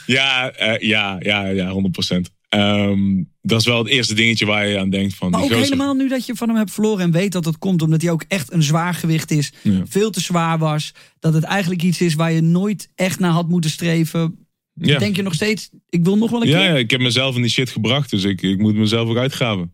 [0.06, 2.20] ja, eh, ja, ja, ja, 100%.
[2.52, 5.14] Ehm, dat is wel het eerste dingetje waar je aan denkt.
[5.14, 5.72] Van, Maar die ook gozer.
[5.72, 8.10] helemaal nu dat je van hem hebt verloren en weet dat het komt omdat hij
[8.10, 9.52] ook echt een zwaar gewicht is.
[9.62, 9.82] Ja.
[9.88, 10.92] Veel te zwaar was.
[11.18, 14.46] Dat het eigenlijk iets is waar je nooit echt naar had moeten streven.
[14.74, 14.98] Ja.
[14.98, 16.68] Denk je nog steeds, ik wil nog wel een Ja, keer?
[16.68, 18.10] ja, ik heb mezelf in die shit gebracht.
[18.10, 19.72] Dus ik, ik moet mezelf ook uitgraven.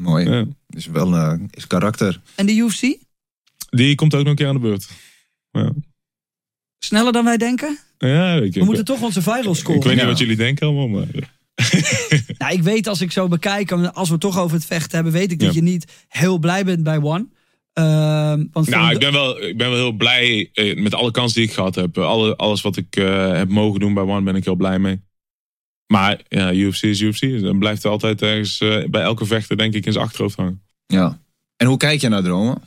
[0.00, 0.28] Mooi.
[0.30, 0.44] Ja.
[0.68, 2.20] Is wel eh, is karakter.
[2.34, 2.96] En de UFC?
[3.70, 4.88] Die komt ook nog een keer aan de beurt.
[5.50, 5.72] Ja,
[6.78, 7.78] Sneller dan wij denken?
[7.98, 9.82] ja ik, We ik, moeten toch onze viral ik scoren.
[9.82, 10.88] weet niet wat jullie denken allemaal.
[10.88, 11.06] Maar,
[12.38, 15.12] Nou, ik weet als ik zo bekijk, als we het toch over het vechten hebben,
[15.12, 15.54] weet ik dat Ja.
[15.54, 17.26] je niet heel blij bent bij One.
[17.72, 21.40] Ehm, want Nou, ik ben wel, ik ben wel heel blij eh, met alle kansen
[21.40, 21.98] die ik gehad heb.
[21.98, 25.00] Alle, alles wat ik eh, heb mogen doen bij One ben ik heel blij mee.
[25.86, 27.40] Maar ja, UFC is UFC.
[27.40, 30.62] Dan blijft er altijd ergens eh, bij elke vechter denk ik in zijn achterhoofd hangen.
[30.86, 31.20] Ja.
[31.56, 32.62] En hoe kijk je naar dromen?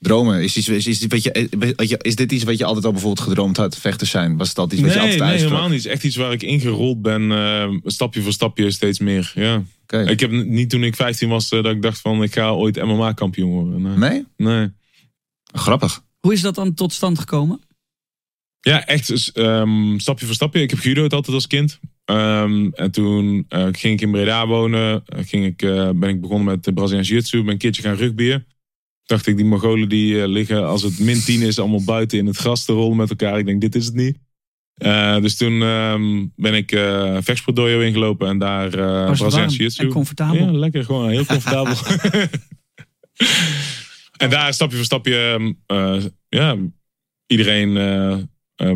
[0.00, 2.58] Dromen, is, iets, is, is, dit wat je, eh, wat je- is dit iets wat
[2.58, 3.76] je altijd al bijvoorbeeld gedroomd had?
[3.78, 4.36] Vechters zijn?
[4.36, 5.58] Was het altijd iets wat Nee, je nee altijd uitsprak?
[5.58, 5.84] helemaal niet.
[5.84, 7.32] Het is echt iets waar ik ingerold ben.
[7.32, 9.32] eh, stapje voor stapje steeds meer.
[9.34, 9.62] Ja.
[9.82, 10.02] Oké.
[10.10, 12.76] Ik heb niet toen ik 15 was eh, dat ik dacht van ik ga ooit
[12.84, 13.82] MMA kampioen worden.
[13.82, 13.96] Nee.
[13.96, 14.24] Nee?
[14.36, 14.68] nee.
[15.52, 16.02] Grappig.
[16.20, 17.60] Hoe is dat dan tot stand gekomen?
[18.60, 20.60] Ja, echt dus, ehm, stapje voor stapje.
[20.62, 21.78] Ik heb judo'd altijd als kind.
[22.04, 25.02] Ehm, en toen eh, ging ik in Breda wonen.
[25.06, 27.42] Ging ik, eh, ben ik begonnen met de Braziliaans Jiu-Jitsu.
[27.42, 28.46] Ben een keertje gaan rugbyen.
[29.10, 32.26] Dacht ik, die Mongolen die eh, liggen als het min 10 is allemaal buiten in
[32.26, 33.38] het gras te rollen met elkaar.
[33.38, 34.18] Ik denk, dit is het niet.
[34.74, 37.18] Eh, dus toen ehm, ben ik uh,
[37.86, 39.86] ingelopen en daar uh, Was het Braziliaans warm Jiu-Jitsu.
[39.86, 40.52] comfortabel?
[40.52, 40.84] Ja, lekker.
[40.84, 41.74] Gewoon heel comfortabel.
[44.24, 46.56] en daar stapje voor stapje ehm, eh, ja,
[47.26, 48.28] iedereen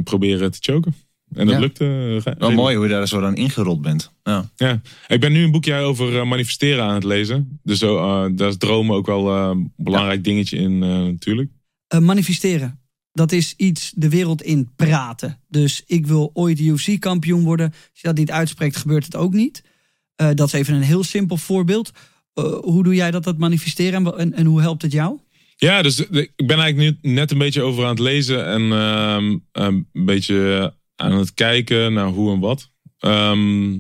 [0.05, 0.95] proberen te choken.
[1.37, 1.61] En dat Ja.
[1.61, 1.85] lukte.
[1.85, 2.55] eh, Wel redelijk.
[2.55, 4.13] mooi hoe je daar zo dan ingerold bent.
[4.23, 4.51] Ja.
[4.57, 4.81] Ja.
[5.09, 7.61] Ik ben nu een boekje over eh, manifesteren aan het lezen.
[7.63, 11.51] Dus zo, eh, daar is dromen ook wel eh, een belangrijk dingetje in eh, natuurlijk.
[11.87, 12.79] Eh, manifesteren.
[13.13, 15.41] Dat is iets de wereld in praten.
[15.49, 17.67] Dus ik wil ooit UFC-kampioen worden.
[17.71, 19.63] Als je dat niet uitspreekt, gebeurt het ook niet.
[20.17, 21.91] Eh, dat is even een heel simpel voorbeeld.
[22.35, 24.07] Eh, hoe doe jij dat, dat manifesteren?
[24.07, 25.19] En, en, en hoe helpt het jou?
[25.57, 29.39] Ja, dus ik ben eigenlijk nu net een beetje over aan het lezen en ehm,
[29.53, 32.71] een beetje aan het kijken naar hoe en wat.
[32.99, 33.79] Ehm,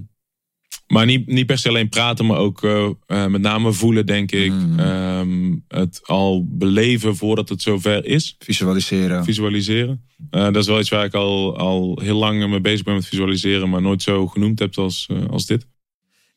[0.86, 4.32] maar niet, niet per se alleen praten, maar ook eh, eh, met name voelen, denk
[4.32, 4.52] ik.
[4.52, 4.78] Mm.
[4.78, 8.34] Ehm, het al beleven voordat het zover is.
[8.38, 9.24] Visualiseren.
[9.24, 10.04] Visualiseren.
[10.30, 13.06] Eh, dat is wel iets waar ik al, al heel lang mee bezig ben met
[13.06, 15.66] visualiseren, maar nooit zo genoemd heb als, als dit.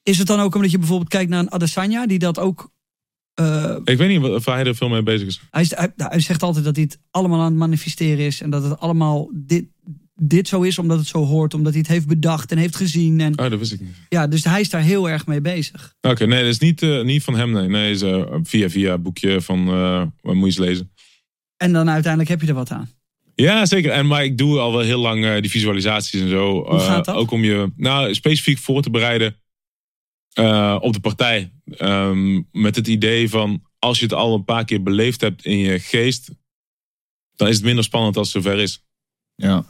[0.03, 2.71] Is het dan ook omdat je bijvoorbeeld kijkt naar een Adesanya, die dat ook.
[3.33, 5.41] eh, Ik weet niet of hij er veel mee bezig is.
[5.49, 8.41] hij, nou, hij zegt altijd dat hij het allemaal aan het manifesteren is.
[8.41, 9.65] En dat het allemaal dit,
[10.21, 11.53] dit zo is omdat het zo hoort.
[11.53, 13.19] Omdat hij het heeft bedacht en heeft gezien.
[13.19, 13.95] En, Oh, dat wist ik niet.
[14.09, 15.95] ja, dus hij is daar heel erg mee bezig.
[16.01, 17.51] Oké, nee, dat is niet, eh, niet van hem.
[17.51, 20.91] Nee, nee is, eh, via via boekje van eh wat moet je eens lezen.
[21.57, 22.89] En dan uiteindelijk heb je er wat aan.
[23.35, 23.91] Ja, zeker.
[23.91, 26.65] En, maar ik doe al wel heel lang eh, die visualisaties en zo.
[26.69, 27.15] Hoe gaat dat?
[27.15, 29.35] Eh, ook om je nou, specifiek voor te bereiden
[30.33, 31.51] eh, op de partij.
[31.65, 35.57] Ehm, met het idee van als je het al een paar keer beleefd hebt in
[35.57, 36.29] je geest,
[37.35, 38.85] dan is het minder spannend als het zover is.
[39.35, 39.65] Ja.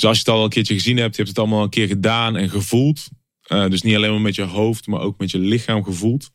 [0.00, 1.86] Dus als je het al een keertje gezien hebt, je hebt het allemaal een keer
[1.86, 3.08] gedaan en gevoeld.
[3.42, 6.30] eh, dus niet alleen maar met je hoofd, maar ook met je lichaam gevoeld.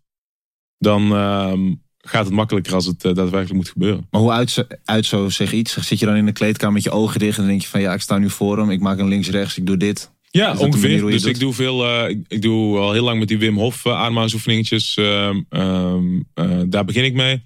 [0.78, 4.07] Dan ehm, gaat het makkelijker als het eh, daadwerkelijk moet gebeuren.
[4.11, 5.74] Maar hoe uit, zo- uit zo zeg iets?
[5.88, 7.93] Zit je dan in de kleedkamer met je ogen dicht en denk je van ja,
[7.93, 10.11] ik sta nu voor hem, ik maak een links-rechts, ik doe dit.
[10.32, 10.89] Ja, Is ongeveer.
[11.11, 11.86] Dus ik doe veel.
[11.86, 14.95] eh, ik, ik doe al heel lang met die Wim Hof ademhalingsoefeningetjes.
[14.97, 17.41] ehm, ehm, eh, daar begin ik mee.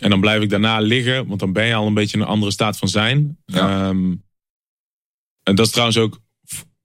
[0.00, 2.28] En dan blijf ik daarna liggen, want dan ben je al een beetje in een
[2.28, 3.38] andere staat van zijn.
[3.46, 3.88] Ja.
[5.48, 6.20] En dat is trouwens ook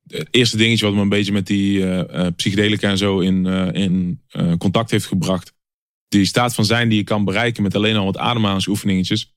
[0.08, 3.46] het eerste dingetje wat me een beetje met die eh, eh, psychedelica en zo in,
[3.46, 4.22] eh, in
[4.58, 5.54] contact heeft gebracht.
[6.08, 9.34] Die staat van zijn die je kan bereiken met alleen al wat ademhalingsoefeningetjes.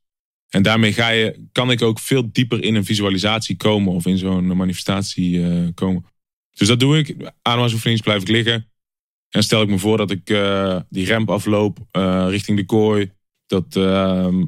[0.49, 4.18] En daarmee ga je, kan ik ook veel dieper in een visualisatie komen of in
[4.18, 6.05] zo'n manifestatie komen.
[6.53, 7.09] Dus dat doe ik.
[7.43, 8.70] Ademhalingsoefeningetjes blijf ik liggen.
[9.31, 10.24] En stel ik me voor dat ik
[10.89, 11.79] die ramp afloop
[12.29, 13.11] richting de kooi.
[13.47, 14.43] Dat, ehm,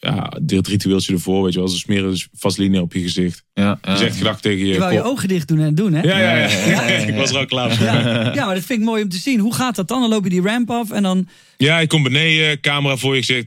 [0.00, 1.68] ja, dit ritueeltje ervoor, weet je wel.
[1.68, 3.44] Ze smeren dus vaseline op je gezicht.
[3.54, 5.10] Ja, Je zegt gedacht tegen je Je wou je kop.
[5.10, 6.00] ogen dicht doen en doen, hè?
[6.02, 6.48] Ja, ja, ja.
[6.48, 7.06] Ja, ja, ja, ja.
[7.12, 7.86] ik was er al klaar voor.
[7.86, 9.40] Ja, ja, maar dat vind ik mooi om te zien.
[9.40, 10.00] Hoe gaat dat dan?
[10.00, 11.28] Dan loop je die ramp af en dan...
[11.56, 13.22] Ja, ik kom beneden, camera voor je.
[13.22, 13.44] Zeg,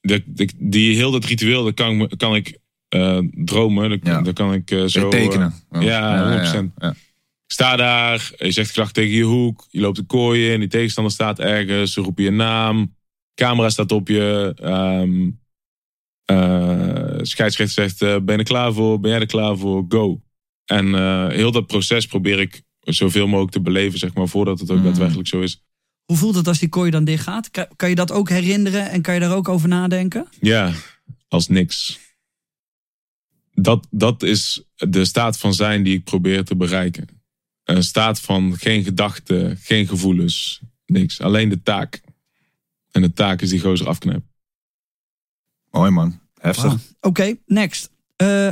[0.00, 3.90] de, de- die, heel dat ritueel, dat kan, ik- kan ik eh, dromen.
[3.90, 4.22] Dat, Ja.
[4.22, 4.86] dat kan ik eh, zo...
[4.88, 5.54] Zo, tekenen.
[5.70, 6.72] eh, ja, 100%.
[6.78, 6.90] ja.
[6.90, 9.66] ik sta daar, je zegt gedag tegen je hoek.
[9.70, 11.92] Je loopt de kooi in, die tegenstander staat ergens.
[11.92, 12.94] Ze roepen je naam.
[13.34, 14.52] Camera staat op je.
[14.62, 15.26] ehm eh,
[17.22, 19.00] scheidsrechter zegt, eh, ben je er klaar voor?
[19.00, 19.84] Ben jij er klaar voor?
[19.88, 20.20] Go.
[20.64, 24.70] En eh, heel dat proces probeer ik zoveel mogelijk te beleven, zeg maar, voordat het
[24.70, 24.84] ook Mm.
[24.84, 25.64] daadwerkelijk zo is.
[26.04, 27.50] Hoe voelt het als die kooi dan dicht gaat?
[27.50, 30.26] Kan, kan je dat ook herinneren en kan je daar ook over nadenken?
[30.40, 30.72] Ja,
[31.28, 31.98] als niks.
[33.52, 37.08] Dat, dat is de staat van zijn die ik probeer te bereiken.
[37.64, 41.20] Een staat van geen gedachten, geen gevoelens, niks.
[41.20, 42.00] Alleen de taak.
[42.90, 44.30] En de taak is die gozer afknijpen.
[45.76, 46.20] Mooi man.
[46.40, 46.74] Heftig.
[47.00, 47.90] Oké, next.
[48.16, 48.50] Eh,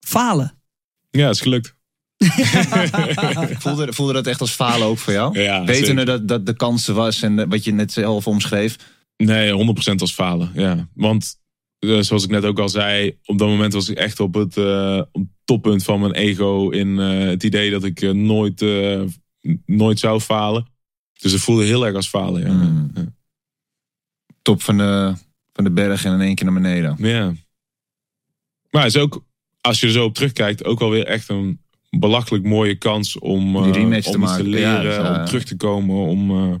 [0.00, 0.62] falen.
[1.10, 1.74] Ja, is gelukt.
[3.58, 5.40] Voelde, voelde dat echt als falen ook voor jou?
[5.40, 8.76] Ja, Wetende dat, dat de kansen was en wat je net zelf omschreef.
[9.16, 10.50] Nee, 100% als falen.
[10.54, 10.88] Ja.
[10.94, 11.40] Want
[11.78, 14.56] eh, zoals ik net ook al zei, op dat moment was ik echt op het,
[14.56, 16.70] eh, op het toppunt van mijn ego.
[16.70, 19.02] In eh, het idee dat ik nooit, eh,
[19.66, 20.66] nooit zou falen.
[21.12, 22.42] Dus het voelde heel erg als falen.
[22.42, 22.52] Ja.
[22.52, 22.90] Mm.
[22.94, 23.12] Ja.
[24.42, 25.14] Top van de,
[25.54, 26.96] van de berg en in één keer naar beneden.
[26.98, 27.32] Ja.
[28.70, 29.24] Maar het is ook,
[29.60, 33.52] als je er zo op terugkijkt, ook wel weer echt een belachelijk mooie kans om,
[33.52, 34.44] Die eh, rematch om te maken.
[34.44, 36.54] te leren, dat is, eh, om terug te komen, om eh,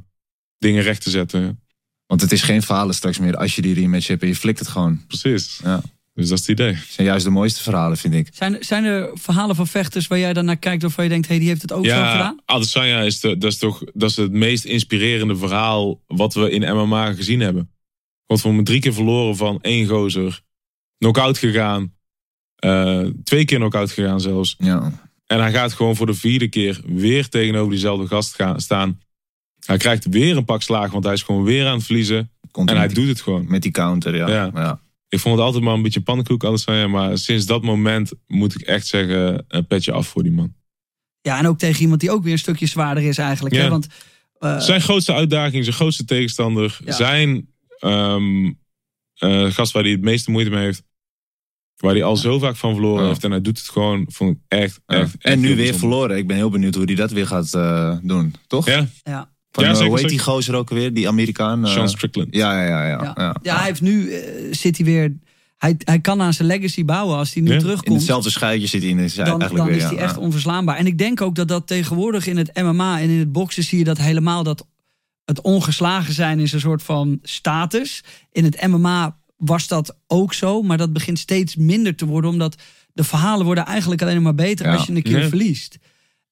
[0.58, 1.60] dingen recht te zetten.
[2.06, 4.58] Want het is geen falen straks meer als je die rematch hebt en je flikt
[4.58, 5.06] het gewoon.
[5.06, 5.60] Precies.
[5.62, 5.80] Ja.
[6.14, 6.72] Dus dat is het idee.
[6.72, 8.28] Het zijn juist de mooiste verhalen, vind ik.
[8.32, 11.28] Zijn, zijn er verhalen van vechters waar jij dan naar kijkt of waar je denkt,
[11.28, 12.40] hey, die heeft het ook zo Ja, gedaan?
[12.44, 16.76] Adesanya is, de, dat is toch dat is het meest inspirerende verhaal wat we in
[16.76, 17.70] MMA gezien hebben.
[18.26, 20.42] Want we hebben drie keer verloren van één gozer.
[20.98, 21.92] Knockout gegaan.
[22.54, 24.54] eh, twee keer knockout gegaan zelfs.
[24.58, 24.92] Ja.
[25.26, 29.00] En hij gaat gewoon voor de vierde keer weer tegenover diezelfde gast gaan, staan.
[29.66, 32.30] Hij krijgt weer een pak slaag, want hij is gewoon weer aan het verliezen.
[32.50, 33.44] Komt En hij die- doet het gewoon.
[33.48, 34.28] Met die counter, ja.
[34.28, 34.50] Ja.
[34.54, 34.80] ja.
[35.08, 36.86] ik vond het altijd maar een beetje pannenkoek, alles van ja.
[36.86, 40.54] Maar sinds dat moment moet ik echt zeggen, een petje af voor die man.
[41.20, 43.54] Ja, en ook tegen iemand die ook weer een stukje zwaarder is eigenlijk.
[43.54, 43.68] Hè?
[43.68, 43.86] Want
[44.38, 46.92] eh, Zijn grootste uitdaging, zijn grootste tegenstander, Ja.
[46.92, 47.48] zijn
[47.84, 48.52] ehm,
[49.14, 50.82] eh, gast waar hij het meeste moeite mee heeft.
[51.76, 53.08] Waar hij al zo vaak van verloren Ja.
[53.08, 53.24] heeft.
[53.24, 54.96] En hij doet het gewoon, vond ik echt, Ja.
[54.96, 55.12] echt.
[55.12, 55.80] en echt nu weer bijzonder.
[55.80, 56.16] verloren.
[56.16, 58.34] Ik ben heel benieuwd hoe hij dat weer gaat eh, doen.
[58.46, 58.66] Toch?
[58.66, 59.32] Ja, ja.
[59.50, 60.94] Van, Ja, eh, zeker, hoe heet die gozer ook weer?
[60.94, 61.64] Die Amerikaan?
[61.66, 62.28] eh, Sean Strickland.
[62.34, 63.12] ja, ja, ja, ja, Ja.
[63.16, 63.36] ja.
[63.42, 64.12] Ja, hij heeft nu
[64.50, 65.16] zit hij weer.
[65.56, 67.54] Hij, hij kan aan zijn legacy bouwen als hij nu Ja.
[67.54, 67.96] In terugkomt.
[67.96, 68.98] hetzelfde schuitje zit hij in.
[68.98, 70.76] Is hij dan, eigenlijk dan weer, is ja, hij echt onverslaanbaar.
[70.76, 73.78] En ik denk ook dat dat tegenwoordig in het MMA en in het boksen zie
[73.78, 74.66] je dat helemaal dat
[75.24, 78.02] het ongeslagen zijn is een soort van status.
[78.32, 82.56] In het MMA was dat ook zo, maar dat begint steeds minder te worden, omdat
[82.92, 84.72] de verhalen worden eigenlijk alleen maar beter Ja.
[84.72, 85.28] als je een keer Ja.
[85.28, 85.78] verliest.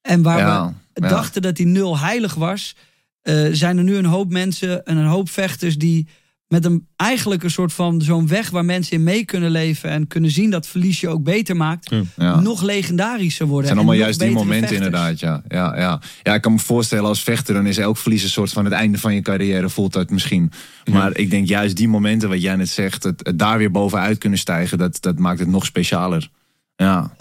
[0.00, 2.74] En waar Ja, we dachten dat die nul heilig was,
[3.22, 6.08] eh, zijn er nu een hoop mensen en een hoop vechters die
[6.52, 10.06] met een eigenlijk een soort van zo'n weg waar mensen in mee kunnen leven en
[10.06, 12.40] kunnen zien dat verlies je ook beter maakt, Ja.
[12.40, 13.68] nog legendarischer worden.
[13.68, 14.86] Het zijn allemaal juist die momenten vechters.
[14.86, 15.42] inderdaad, ja.
[15.48, 16.00] Ja, ja.
[16.22, 18.74] ja, ik kan me voorstellen als vechter, dan is elk verlies een soort van het
[18.74, 20.52] einde van je carrière, voelt dat misschien.
[20.90, 24.18] Maar ik denk juist die momenten, wat jij net zegt, het, het daar weer bovenuit
[24.18, 26.30] kunnen stijgen, dat, dat maakt het nog specialer.
[26.76, 27.12] Ja,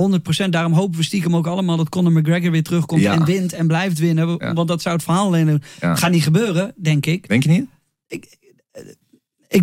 [0.46, 0.50] 100%.
[0.50, 4.00] Daarom hopen we stiekem ook allemaal dat Conor McGregor weer terugkomt en wint en blijft
[4.00, 4.54] winnen.
[4.56, 5.62] Want dat zou het verhaal alleen doen.
[5.80, 7.28] Gaat niet gebeuren, denk ik.
[7.28, 7.66] denk je niet?
[8.08, 8.40] Ik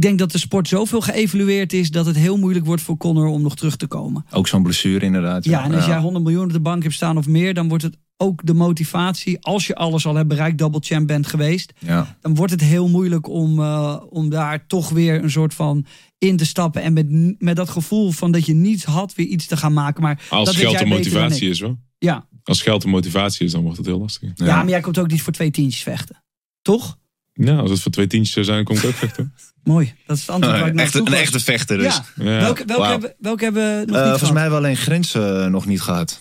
[0.01, 3.43] denk dat de sport zoveel geëvalueerd is dat het heel moeilijk wordt voor Conor om
[3.43, 4.25] nog terug te komen.
[4.31, 5.45] Ook zo'n blessure inderdaad.
[5.45, 7.85] Ja, en als jij 100 miljoen op de bank hebt staan of meer, dan wordt
[7.85, 9.39] het ook de motivatie.
[9.41, 12.17] Als je alles al hebt bereikt, double champ bent geweest, Ja.
[12.21, 15.87] dan wordt het heel moeilijk om, eh, om daar toch weer een soort van
[16.19, 16.83] in te stappen.
[16.83, 17.07] En met,
[17.39, 20.03] met dat gevoel van dat je niets had, weer iets te gaan maken.
[20.03, 21.53] Maar Als dat geld de motivatie ik.
[21.53, 21.77] is hoor.
[21.99, 22.27] Ja.
[22.43, 24.31] Als geld de motivatie is, dan wordt het heel lastig.
[24.35, 24.57] Ja.
[24.57, 26.23] maar jij komt ook niet voor twee tientjes vechten.
[26.63, 26.99] Toch?
[27.39, 29.35] Nou, als het voor twee tientjes zou zijn, kom ik ook vechten.
[29.65, 29.95] Mooi.
[30.07, 32.01] Dat is het antwoord waar ik naar Echt, op zoek een echte vechter dus.
[32.15, 32.25] Ja.
[32.25, 32.41] Ja.
[32.41, 34.33] Welke, welke, hebben, welke hebben we nog Eh, niet volgens gehad?
[34.33, 36.21] mij hebben we alleen grenzen eh, nog niet gehad.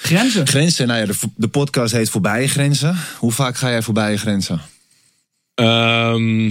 [0.00, 0.46] Grenzen.
[0.46, 2.96] Grenzen, nou ja, de, de podcast heet Voorbij Grenzen.
[3.18, 4.60] Hoe vaak ga jij voorbij je grenzen?
[5.54, 6.44] Ehm,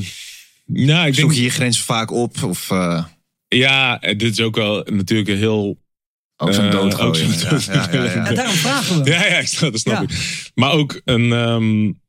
[0.65, 2.43] nou, ik Zoek denk, je je grenzen vaak op?
[2.43, 3.03] Of eh,
[3.47, 5.77] ja, dit is ook wel natuurlijk een heel
[6.37, 7.27] ook zo'n doodgooien?
[7.51, 8.25] ook zo'n Ja, ja, ja, ja.
[8.25, 9.09] En daarom vragen we.
[9.11, 10.01] Ja, ja, ik snap, dat snap Ja.
[10.01, 10.51] ik.
[10.55, 12.03] Maar ook een.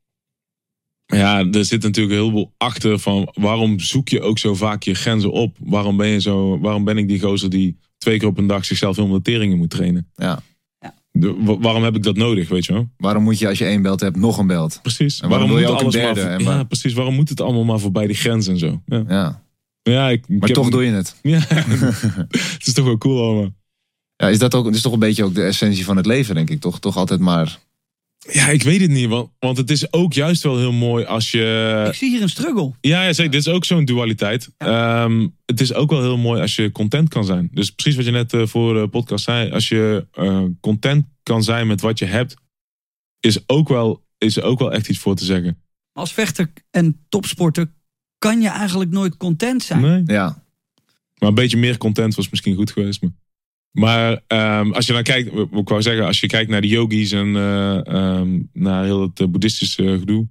[1.06, 4.94] Ja, er zit natuurlijk heel veel achter van waarom zoek je ook zo vaak je
[4.94, 5.56] grenzen op?
[5.60, 6.58] Waarom ben je zo?
[6.60, 9.56] Waarom ben ik die gozer die twee keer op een dag zichzelf helemaal de teringen
[9.56, 10.10] moet trainen?
[10.14, 10.42] Ja.
[11.18, 12.88] De- waarom heb ik dat nodig, weet je wel?
[12.96, 14.78] Waarom moet je als je één belt hebt, nog een belt?
[14.82, 15.20] Precies.
[15.20, 16.22] En waarom wil je ook een derde?
[16.22, 16.92] maar- En ja, precies.
[16.92, 18.82] Waarom moet het allemaal maar voorbij die grens en zo?
[18.86, 19.42] Ja, Ja.
[19.82, 21.16] ja ik, ik Maar toch een- doe je het.
[21.22, 23.50] Ja, het is toch wel cool allemaal.
[24.16, 26.50] Ja, is dat ook, is toch een beetje ook de essentie van het leven, denk
[26.50, 26.60] ik.
[26.60, 27.58] Toch, toch altijd maar.
[28.32, 29.08] Ja, ik weet het niet.
[29.08, 31.84] Want, want het is ook juist wel heel mooi als je.
[31.88, 32.72] Ik zie hier een struggle.
[32.80, 33.32] Ja, ja zeker.
[33.32, 34.50] Dit is ook zo'n dualiteit.
[34.56, 37.50] Ehm, het is ook wel heel mooi als je content kan zijn.
[37.52, 39.50] Dus precies wat je net eh, voor de podcast zei.
[39.50, 42.34] Als je eh, content kan zijn met wat je hebt,
[43.20, 45.62] is, ook wel, is er ook wel echt iets voor te zeggen.
[45.92, 47.72] Als vechter en topsporter
[48.18, 49.80] kan je eigenlijk nooit content zijn.
[49.80, 50.02] Nee.
[50.06, 50.42] Ja,
[51.18, 53.02] Maar een beetje meer content was misschien goed geweest.
[53.02, 53.10] Maar,
[53.76, 57.12] maar ehm, als je dan kijkt, ik wou zeggen, als je kijkt naar de yogis
[57.12, 60.26] en eh, ehm, naar heel het eh, boeddhistische gedoe.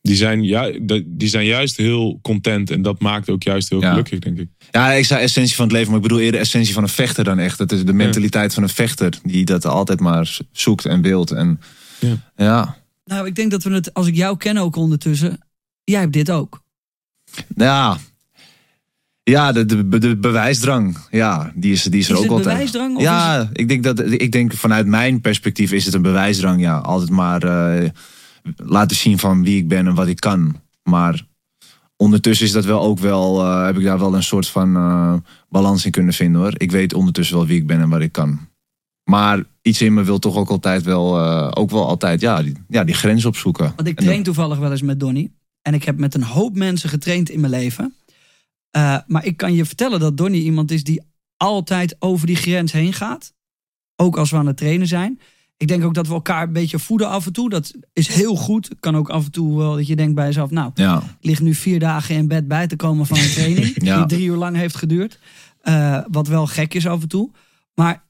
[0.00, 0.70] Die zijn, ja,
[1.06, 3.88] die zijn juist heel content en dat maakt ook juist heel Ja.
[3.90, 4.48] gelukkig, denk ik.
[4.70, 7.24] ja, ik zei essentie van het leven, maar ik bedoel eerder essentie van een vechter
[7.24, 7.58] dan echt.
[7.58, 11.30] Dat is de mentaliteit van een vechter die dat altijd maar zoekt en wilt.
[11.30, 11.60] En
[12.00, 12.16] Ja.
[12.36, 12.76] ja.
[13.04, 15.38] Nou, ik denk dat we het, als ik jou ken ook ondertussen,
[15.84, 16.62] jij hebt dit ook.
[17.56, 17.98] Ja,
[19.28, 20.98] ja de, de, de bewijsdrang.
[21.10, 22.48] Ja, die is, die is er Is ook het altijd.
[22.48, 22.96] bewijsdrang?
[22.96, 26.60] Of Ja, ik denk, dat, ik denk vanuit mijn perspectief is het een bewijsdrang.
[26.60, 27.88] Ja, altijd maar eh,
[28.56, 30.60] laten zien van wie ik ben en wat ik kan.
[30.82, 31.26] Maar
[31.96, 35.14] ondertussen is dat wel ook wel, eh, heb ik daar wel een soort van eh,
[35.48, 36.54] balans in kunnen vinden hoor.
[36.56, 38.46] Ik weet ondertussen wel wie ik ben en wat ik kan.
[39.10, 41.20] Maar iets in me wil toch ook altijd wel,
[41.56, 43.72] ook wel altijd, ja, die, ja, die grens opzoeken.
[43.76, 45.30] Want ik train toevallig wel eens met Donny.
[45.62, 47.94] En ik heb met een hoop mensen getraind in mijn leven.
[48.78, 51.02] Eh, maar ik kan je vertellen dat Donny iemand is die
[51.36, 53.32] altijd over die grens heen gaat.
[53.96, 55.20] Ook als we aan het trainen zijn.
[55.56, 57.48] Ik denk ook dat we elkaar een beetje voeden af en toe.
[57.50, 58.70] Dat is heel goed.
[58.80, 60.50] Kan ook af en toe wel dat je denkt bij jezelf...
[60.50, 63.84] nou, Ja, ik lig nu vier dagen in bed bij te komen van een training.
[63.84, 63.96] Ja.
[63.96, 65.18] Die drie uur lang heeft geduurd.
[65.60, 67.30] Eh, wat wel gek is af en toe.
[67.74, 68.04] Maar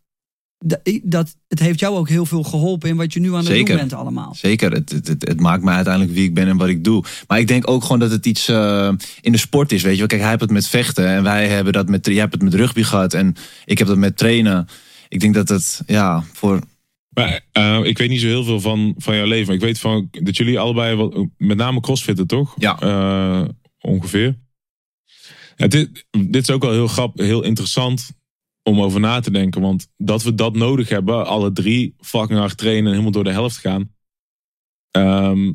[1.02, 3.66] dat, het heeft jou ook heel veel geholpen in wat je nu aan het Zeker.
[3.66, 4.34] doen bent allemaal.
[4.34, 7.04] Zeker, het, het, het, het maakt mij uiteindelijk wie ik ben en wat ik doe.
[7.26, 9.82] Maar ik denk ook gewoon dat het iets eh, in de sport is.
[9.82, 12.06] Weet je wel, kijk, hij heeft het met vechten en wij hebben dat met.
[12.06, 13.34] Jij hebt het met rugby gehad en
[13.64, 14.68] ik heb dat met trainen.
[15.09, 16.61] Ik denk dat het, ja, voor.
[17.09, 19.46] Maar eh, ik weet niet zo heel veel van, van jouw leven.
[19.46, 22.54] Maar ik weet van, dat jullie allebei, wat, met name crossfitten toch?
[22.56, 22.78] Ja.
[22.80, 23.48] Eh,
[23.80, 24.38] ongeveer.
[25.56, 28.11] Ja, dit, dit is ook wel heel grappig, heel interessant
[28.69, 29.61] om over na te denken.
[29.61, 33.31] Want dat we dat nodig hebben, alle drie fucking hard trainen en helemaal door de
[33.31, 33.91] helft gaan.
[34.91, 35.53] Ehm,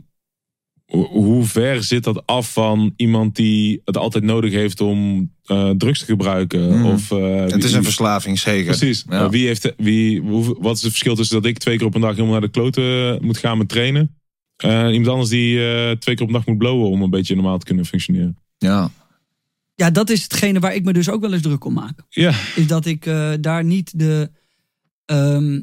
[0.86, 5.70] ho- hoe ver zit dat af van iemand die het altijd nodig heeft om eh,
[5.70, 6.78] drugs te gebruiken?
[6.78, 6.86] Mm.
[6.86, 8.66] Of, eh, Het wie- is een verslaving, zeker.
[8.78, 9.06] Precies.
[9.10, 9.30] Ja.
[9.30, 12.02] Wie heeft, wie, hoe, wat is het verschil tussen dat ik twee keer op een
[12.02, 14.16] dag helemaal naar de kloten moet gaan met trainen?
[14.64, 17.36] En iemand anders die eh, twee keer op een dag moet blowen om een beetje
[17.36, 18.38] normaal te kunnen functioneren.
[18.58, 18.92] Ja.
[19.76, 22.00] Ja, dat is hetgene waar ik me dus ook wel eens druk om maak.
[22.10, 24.32] Ja, Is dat ik eh, daar niet de.
[25.06, 25.62] ehm,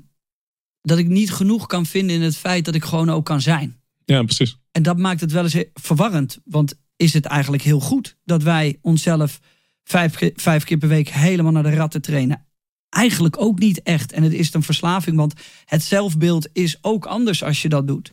[0.83, 3.81] dat ik niet genoeg kan vinden in het feit dat ik gewoon ook kan zijn.
[4.05, 4.57] ja precies.
[4.73, 6.39] En dat maakt het wel eens verwarrend.
[6.45, 9.41] Want is het eigenlijk heel goed dat wij onszelf
[9.85, 12.47] vijf, keer- vijf keer per week helemaal naar de ratten trainen?
[12.89, 14.13] Eigenlijk ook niet echt.
[14.13, 15.35] En het is een verslaving, want
[15.65, 18.13] het zelfbeeld is ook anders als je dat doet.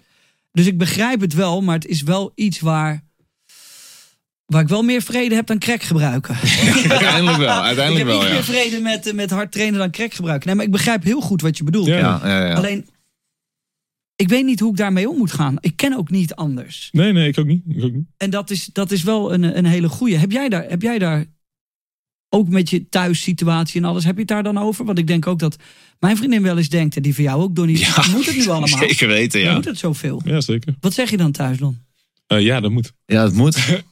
[0.52, 3.04] Dus ik begrijp het wel, maar het is wel iets waar,
[4.48, 6.36] waar ik wel meer vrede heb dan crack gebruiken.
[6.89, 7.58] Uiteindelijk wel.
[7.58, 8.34] ik Uiteindelijk heb wel, iets ja.
[8.34, 10.48] meer vrede met, eh, met hard trainen dan crack gebruiken.
[10.48, 11.88] Nee, maar ik begrijp heel goed wat je bedoelt.
[11.88, 11.98] Ja.
[11.98, 12.54] Ja, ja, ja.
[12.54, 12.88] Alleen,
[14.16, 15.56] ik weet niet hoe ik daarmee om moet gaan.
[15.60, 16.89] Ik ken ook niet anders.
[16.91, 17.64] Nee, nee, ik ook niet.
[17.68, 18.08] Ik ook niet.
[18.18, 20.18] En dat is, dat is wel een, een hele goeie.
[20.18, 21.26] Heb jij, daar, heb jij daar
[22.30, 24.86] ook met je thuissituatie en alles, heb je het daar dan over?
[24.86, 25.58] Want ik denk ook dat
[26.00, 28.48] mijn vriendin wel eens denkt, en die van jou ook, Donnie, Ja, moet het nu
[28.50, 28.68] allemaal?
[28.68, 29.54] Zeker weten, Ja.
[29.54, 30.22] Moet het zoveel?
[30.26, 30.76] Ja, zeker.
[30.80, 31.78] Wat zeg je dan thuis dan?
[32.28, 32.93] Eh, ja, dat moet.
[33.06, 33.58] Ja, het moet.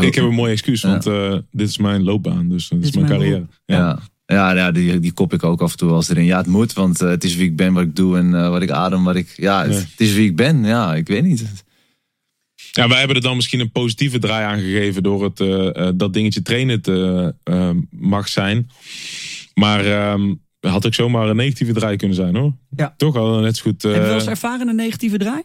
[0.00, 0.88] Ik heb een mooi excuus, Ja.
[0.88, 2.48] want eh, dit is mijn loopbaan.
[2.48, 3.46] Dus dit, is is mijn mijn carrière.
[3.64, 3.76] Ja.
[3.76, 6.24] Ja, ja, ja die, die kop ik ook af en toe als erin.
[6.24, 8.48] Ja, het moet, want eh, het is wie ik ben, wat ik doe en eh,
[8.48, 9.32] wat ik adem, wat ik...
[9.36, 9.78] Ja, het, Ja.
[9.78, 10.64] het is wie ik ben.
[10.64, 11.64] Ja, ik weet niet.
[12.72, 15.92] Ja, wij hebben er dan misschien een positieve draai aan gegeven door het eh, eh,
[15.94, 18.70] dat dingetje trainen te eh, mag zijn.
[19.54, 22.52] Maar ehm had ook zomaar een negatieve draai kunnen zijn hoor.
[22.76, 22.94] Ja.
[22.96, 23.84] Toch hadden we net zo goed.
[23.84, 25.42] eh, heb je wel eens ervaren een negatieve draai?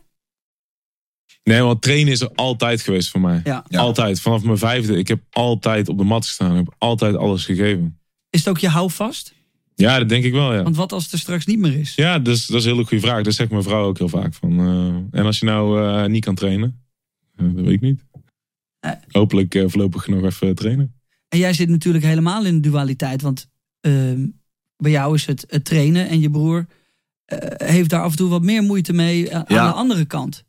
[1.46, 3.42] Nee, want trainen is er altijd geweest voor mij.
[3.44, 3.66] Ja.
[3.70, 3.80] Ja.
[3.80, 4.22] Altijd.
[4.22, 4.98] Vanaf mijn vijfde.
[4.98, 6.52] Ik heb altijd op de mat gestaan.
[6.52, 8.00] Ik heb altijd alles gegeven.
[8.30, 9.34] Is het ook je houvast?
[9.76, 10.54] Ja, dat denk ik wel.
[10.54, 10.64] Ja.
[10.64, 11.96] Want wat als het er straks niet meer is?
[11.96, 13.24] Ja, dus, dat is een hele goede vraag.
[13.24, 14.34] Dat zegt mijn vrouw ook heel vaak.
[14.34, 16.84] Van, eh, en als je nou eh, niet kan trainen?
[17.36, 18.04] Eh, dat weet ik niet.
[19.12, 20.94] Hopelijk eh, voorlopig nog even trainen.
[21.30, 23.22] En jij zit natuurlijk helemaal in de dualiteit.
[23.22, 23.50] Want
[23.82, 24.26] ehm,
[24.78, 26.66] bij jou is het, het trainen en je broer
[27.26, 29.34] eh, heeft daar af en toe wat meer moeite mee Ja.
[29.48, 30.45] aan de andere kant.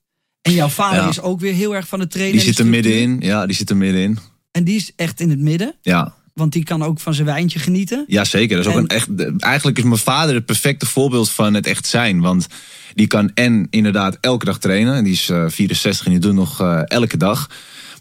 [0.46, 1.08] En jouw vader Ja.
[1.08, 2.36] is ook weer heel erg van het trainen.
[2.36, 3.16] Die zit er middenin.
[3.20, 4.18] Ja, die zit er middenin.
[4.52, 5.74] En die is echt in het midden.
[5.82, 8.04] Ja, Want die kan ook van zijn wijntje genieten.
[8.06, 8.56] ja zeker.
[8.56, 8.88] Dat is ook En- een
[9.28, 12.20] echt, eigenlijk is mijn vader het perfecte voorbeeld van het echt zijn.
[12.20, 12.46] Want
[12.94, 14.94] die kan en inderdaad elke dag trainen.
[14.94, 17.50] En die is eh, 64 en die doet nog eh, elke dag.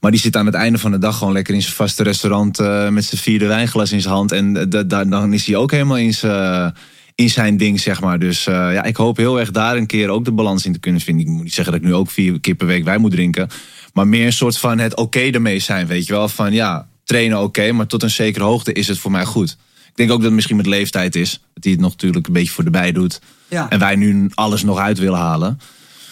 [0.02, 2.60] Maar die zit aan het einde van de dag gewoon lekker in zijn vaste restaurant
[2.60, 4.32] eh, met zijn vierde wijnglas in zijn hand.
[4.32, 6.76] En eh, da- da- dan is hij ook helemaal in zijn,
[7.16, 8.20] in zijn ding, zeg maar.
[8.20, 10.80] Dus eh, ja, ik hoop heel erg daar een keer ook de balans in te
[10.80, 11.26] kunnen vinden.
[11.26, 13.50] Ik moet niet zeggen dat ik nu ook vier keer per week wijn moet drinken.
[13.94, 16.28] Maar meer een soort van het oké ermee zijn, weet je wel.
[16.30, 19.58] Van ja, trainen oké, maar tot een zekere hoogte is het voor mij goed.
[19.88, 21.42] Ik denk ook dat het misschien met leeftijd is.
[21.54, 23.22] Dat hij het nog natuurlijk een beetje voor de bij doet.
[23.48, 23.70] Ja.
[23.70, 25.60] En wij nu alles nog uit willen halen.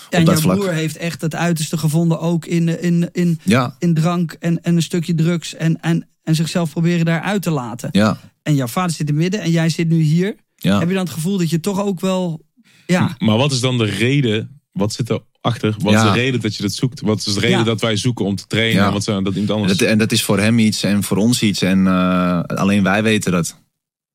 [0.10, 0.58] en jouw vlak.
[0.58, 2.20] broer heeft echt het uiterste gevonden.
[2.20, 5.56] Ook in, in, in, Ja, in drank en, en een stukje drugs.
[5.56, 7.90] En, en, en zichzelf proberen daaruit te laten.
[7.92, 10.36] ja, En jouw vader zit in het midden en jij zit nu hier.
[10.64, 10.80] Ja.
[10.80, 12.46] Heb je dan het gevoel dat je toch ook wel...
[12.88, 14.62] Ja, Maar wat is dan de reden?
[14.72, 15.76] Wat zit erachter?
[15.78, 17.02] Wat is de reden dat je dat zoekt?
[17.02, 17.64] Wat is de reden Ja.
[17.64, 18.82] dat wij zoeken om te trainen?
[18.82, 18.88] Ja.
[18.88, 19.78] En wat zijn dat iemand En anders?
[19.78, 21.62] dat, en dat is voor hem iets en voor ons iets.
[21.62, 23.62] En eh, alleen wij weten dat.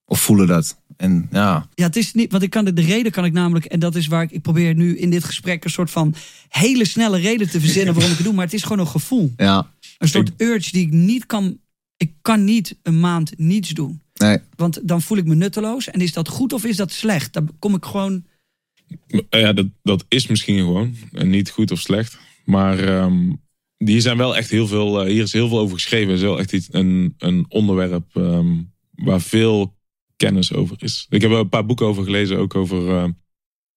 [0.04, 0.80] Of voelen dat.
[0.96, 3.64] En ja, Ja, het is niet, want ik kan de, de reden kan ik namelijk,
[3.64, 6.14] en dat is waar ik, ik probeer nu in dit gesprek een soort van
[6.48, 9.32] hele snelle reden te verzinnen waarom ik het doe, maar het is gewoon een gevoel.
[9.36, 11.58] ja, Een soort urge die ik niet kan,
[11.96, 14.02] ik kan niet een maand niets doen.
[14.18, 14.38] Nee.
[14.56, 15.88] Want dan voel ik me nutteloos.
[15.90, 17.32] En is dat goed of is dat slecht?
[17.32, 18.24] Dan kom ik gewoon,
[19.30, 20.96] Ja, dat, dat is misschien gewoon.
[21.12, 22.18] En niet goed of slecht.
[22.44, 23.32] Maar ehm,
[23.76, 25.00] hier zijn wel echt heel veel.
[25.00, 26.08] eh, hier is heel veel over geschreven.
[26.08, 28.56] Het is wel echt iets, een, een onderwerp ehm,
[28.94, 29.76] waar veel
[30.16, 31.06] kennis over is.
[31.08, 32.38] Ik heb er een paar boeken over gelezen.
[32.38, 33.08] Ook over eh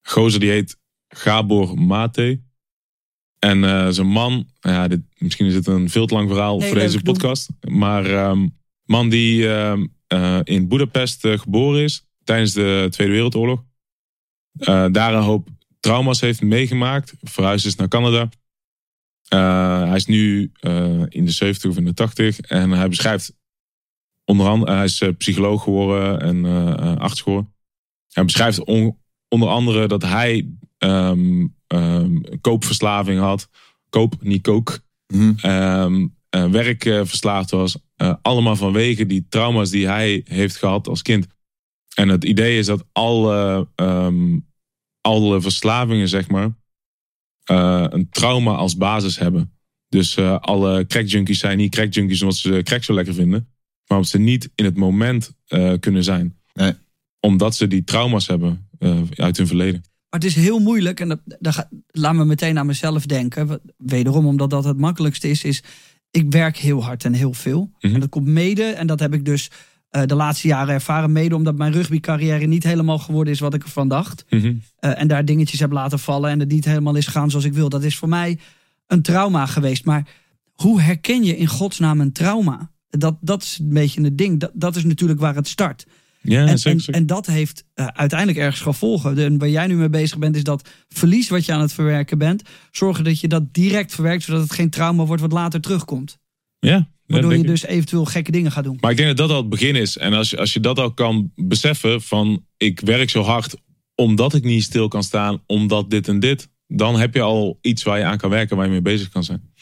[0.07, 0.77] gozer die heet
[1.07, 2.41] Gabor Mate.
[3.39, 6.67] En eh zijn man, ja, dit, misschien is het een veel te lang verhaal Nee,
[6.67, 7.49] voor deze podcast.
[7.69, 8.47] Maar ehm,
[8.85, 13.63] man die ehm, eh, in Budapest eh, geboren is tijdens de Tweede Wereldoorlog.
[14.57, 15.49] Eh, daar een hoop
[15.79, 17.13] trauma's heeft meegemaakt.
[17.21, 18.29] Verhuisd is naar Canada.
[19.85, 20.51] Hij is nu
[21.09, 22.39] in de 70 of in de 80.
[22.39, 23.33] En hij beschrijft
[24.25, 26.45] onder andere, hij is psycholoog geworden en
[26.99, 27.53] arts geworden.
[28.11, 28.97] Hij beschrijft on-
[29.27, 33.49] onder andere dat hij ehm, ehm, koopverslaving had.
[33.89, 34.79] Koop, niet kook.
[36.29, 37.77] Werkverslaafd was.
[38.01, 41.27] Eh, allemaal vanwege die trauma's die hij heeft gehad als kind.
[41.95, 44.39] En het idee is dat alle, ehm,
[45.01, 46.49] alle verslavingen, zeg maar,
[47.43, 49.51] eh, een trauma als basis hebben.
[49.87, 53.45] Dus eh, alle crackjunkies zijn niet crackjunkies omdat ze crack zo lekker vinden.
[53.85, 56.37] waarop ze niet in het moment eh, kunnen zijn.
[56.53, 56.73] Nee.
[57.19, 59.81] Omdat ze die trauma's hebben eh, uit hun verleden.
[60.09, 63.61] Maar het is heel moeilijk, en dat, dat ga- laat me meteen aan mezelf denken.
[63.77, 65.63] Wederom, omdat dat het makkelijkste is, is
[66.11, 67.71] ik werk heel hard en heel veel.
[67.79, 67.93] Mhm.
[67.93, 69.51] En dat komt mede, en dat heb ik dus
[69.89, 73.63] eh, de laatste jaren ervaren, mede omdat mijn rugbycarrière niet helemaal geworden is wat ik
[73.63, 74.25] ervan dacht.
[74.29, 74.53] Mhm.
[74.79, 77.53] Eh, en daar dingetjes heb laten vallen en het niet helemaal is gegaan zoals ik
[77.53, 77.69] wil.
[77.69, 78.39] Dat is voor mij
[78.87, 79.85] een trauma geweest.
[79.85, 80.07] Maar
[80.53, 82.71] hoe herken je in godsnaam een trauma?
[82.89, 84.39] Dat, dat is een beetje het ding.
[84.39, 85.85] Dat, dat is natuurlijk waar het start.
[86.21, 86.93] Ja, En, zeker.
[86.93, 89.17] en, dat heeft eh, uiteindelijk ergens gevolgen.
[89.17, 92.17] En waar jij nu mee bezig bent, is dat verlies wat je aan het verwerken
[92.17, 92.43] bent.
[92.71, 96.19] Zorgen dat je dat direct verwerkt, zodat het geen trauma wordt wat later terugkomt.
[96.59, 98.77] ja, Waardoor je dus eventueel gekke dingen gaat doen.
[98.81, 99.97] Maar ik denk dat dat al het begin is.
[99.97, 103.55] En als je, als je dat al kan beseffen van ik werk zo hard
[103.95, 106.49] omdat ik niet stil kan staan, omdat dit en dit.
[106.67, 109.23] Dan heb je al iets waar je aan kan werken, waar je mee bezig kan
[109.23, 109.53] zijn.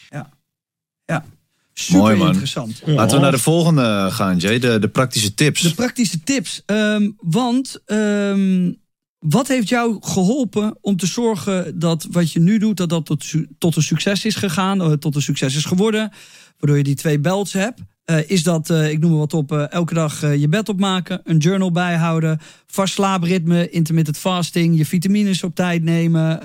[1.84, 2.28] Super Mooi, man.
[2.28, 2.82] interessant.
[2.84, 4.58] Laten we naar de volgende gaan, Jay.
[4.58, 5.60] De, de praktische tips.
[5.60, 6.62] De praktische tips.
[6.66, 8.72] Ehm, want ehm,
[9.18, 13.24] wat heeft jou geholpen om te zorgen dat wat je nu doet, dat dat tot,
[13.58, 16.12] tot een succes is gegaan, eh, tot een succes is geworden,
[16.58, 17.80] waardoor je die twee belts hebt?
[18.10, 21.20] Eh, is dat, eh, ik noem maar wat op, eh, elke dag je bed opmaken,
[21.24, 26.40] een journal bijhouden, vast slaapritme, intermittent fasting, je vitamines op tijd nemen.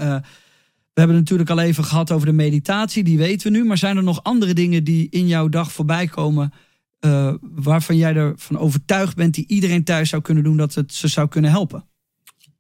[0.95, 3.65] We hebben natuurlijk al even gehad over de meditatie, die weten we nu.
[3.65, 6.53] Maar zijn er nog andere dingen die in jouw dag voorbij komen
[6.99, 11.07] eh, waarvan jij ervan overtuigd bent die iedereen thuis zou kunnen doen, dat het ze
[11.07, 11.85] zou kunnen helpen?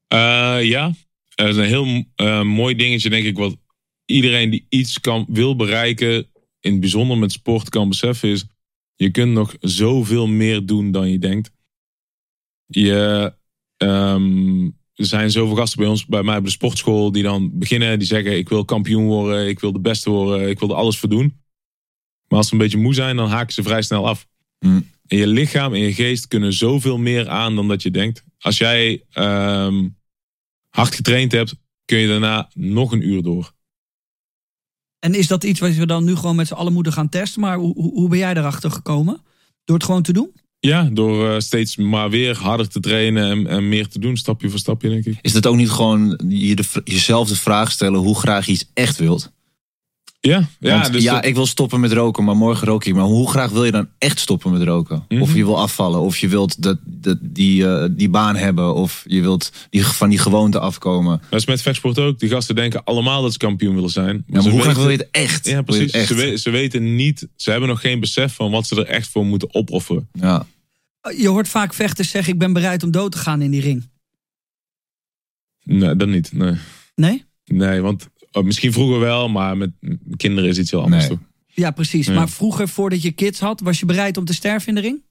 [0.07, 0.91] Eh, ja,
[1.35, 3.57] dat is een heel eh, mooi dingetje, denk ik, wat
[4.05, 6.27] iedereen die iets kan, wil bereiken,
[6.59, 8.45] in het bijzonder met sport, kan beseffen is,
[8.95, 11.51] je kunt nog zoveel meer doen dan je denkt.
[12.65, 13.33] Je,
[13.77, 17.99] ehm, er zijn zoveel gasten bij ons, bij mij op de sportschool, die dan beginnen,
[17.99, 20.97] die zeggen, ik wil kampioen worden, ik wil de beste worden, ik wil er alles
[20.99, 21.41] voor doen.
[22.27, 24.27] Maar als ze een beetje moe zijn, dan haken ze vrij snel af.
[24.59, 24.89] Hmm.
[25.07, 28.23] En je lichaam en je geest kunnen zoveel meer aan dan dat je denkt.
[28.39, 29.87] Als jij ehm,
[30.69, 33.53] hard getraind hebt, kun je daarna nog een uur door.
[34.99, 37.41] En is dat iets wat we dan nu gewoon met z'n allen moeten gaan testen?
[37.41, 39.21] Maar hoe, hoe hoe ben jij erachter gekomen?
[39.63, 40.33] Door het gewoon te doen?
[40.65, 44.49] Ja, door eh, steeds maar weer harder te trainen en, en meer te doen, stapje
[44.49, 45.17] voor stapje, denk ik.
[45.21, 48.69] Is dat ook niet gewoon je de, jezelf de vraag stellen hoe graag je iets
[48.73, 49.33] echt wilt?
[50.19, 52.93] Ja, ja, Want dus ja, dat- ik wil stoppen met roken, maar morgen rook ik.
[52.93, 55.05] Maar hoe graag wil je dan echt stoppen met roken?
[55.09, 55.21] Mhm.
[55.21, 59.03] Of je wil afvallen, of je wilt dat, dat, die, eh, die baan hebben, of
[59.07, 61.21] je wilt die, van die gewoonte afkomen.
[61.29, 62.19] dat is met vechtsport ook.
[62.19, 64.23] Die gasten denken allemaal dat ze kampioen willen zijn.
[64.27, 65.47] Ja, maar hoe graag wil je het echt?
[65.47, 65.91] Ja, precies.
[65.93, 68.85] het Ze, we- ze weten niet, ze hebben nog geen besef van wat ze er
[68.85, 70.07] echt voor moeten opofferen.
[70.11, 70.45] Ja.
[71.17, 73.89] Je hoort vaak vechters zeggen: Ik ben bereid om dood te gaan in die ring.
[75.63, 76.31] Nee, dat niet.
[76.33, 76.55] Nee,
[76.95, 77.23] Nee?
[77.45, 79.71] nee want oh, misschien vroeger wel, maar met
[80.17, 81.07] kinderen is iets heel anders.
[81.07, 81.17] Nee.
[81.17, 81.27] toch?
[81.47, 82.07] Ja, precies.
[82.07, 82.13] Ja.
[82.13, 85.03] Maar vroeger, voordat je kids had, was je bereid om te sterven in de ring?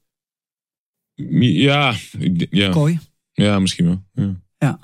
[1.54, 2.70] Ja, ik- ja.
[2.70, 2.98] Kooi.
[3.32, 4.04] Ja, misschien wel.
[4.12, 4.40] Ja.
[4.58, 4.78] Ja.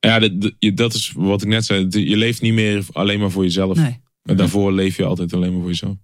[0.00, 1.86] Ja, dat, dat- is wat ik net zei.
[1.90, 3.76] Je leeft niet meer alleen maar voor jezelf.
[3.76, 4.00] Nee.
[4.22, 5.96] Maar daarvoor leef je altijd alleen maar voor jezelf.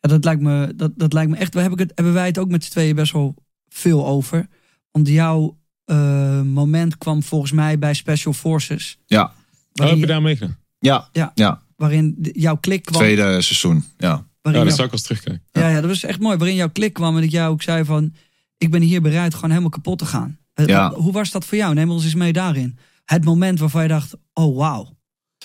[0.00, 1.54] Ja, dat, lijkt me, dat, dat lijkt me echt.
[1.54, 3.34] We hebben, het, hebben wij het ook met z'n tweeën best wel
[3.68, 4.46] veel over.
[4.90, 8.98] Want jouw eh, moment kwam volgens mij bij Special Forces.
[9.06, 9.22] Ja.
[9.24, 9.30] Oh,
[9.72, 10.56] Waarin, heb je daar meegaan?
[10.78, 11.08] Ja.
[11.12, 11.32] Ja.
[11.34, 13.00] ja, waarin jouw klik kwam.
[13.00, 13.84] tweede seizoen.
[13.98, 14.08] Ja.
[14.42, 15.42] Ja, dat jouw- zou ik als terugkijken.
[15.50, 16.36] ja, ja, dat was echt mooi.
[16.36, 18.14] Waarin jouw klik kwam en dat jij ook zei van...
[18.58, 20.38] Ik ben hier bereid gewoon helemaal kapot te gaan.
[20.54, 20.92] Ja.
[20.94, 21.74] Hoe was dat voor jou?
[21.74, 22.78] Neem ons eens mee daarin.
[23.04, 24.96] Het moment waarvan je dacht, oh wauw.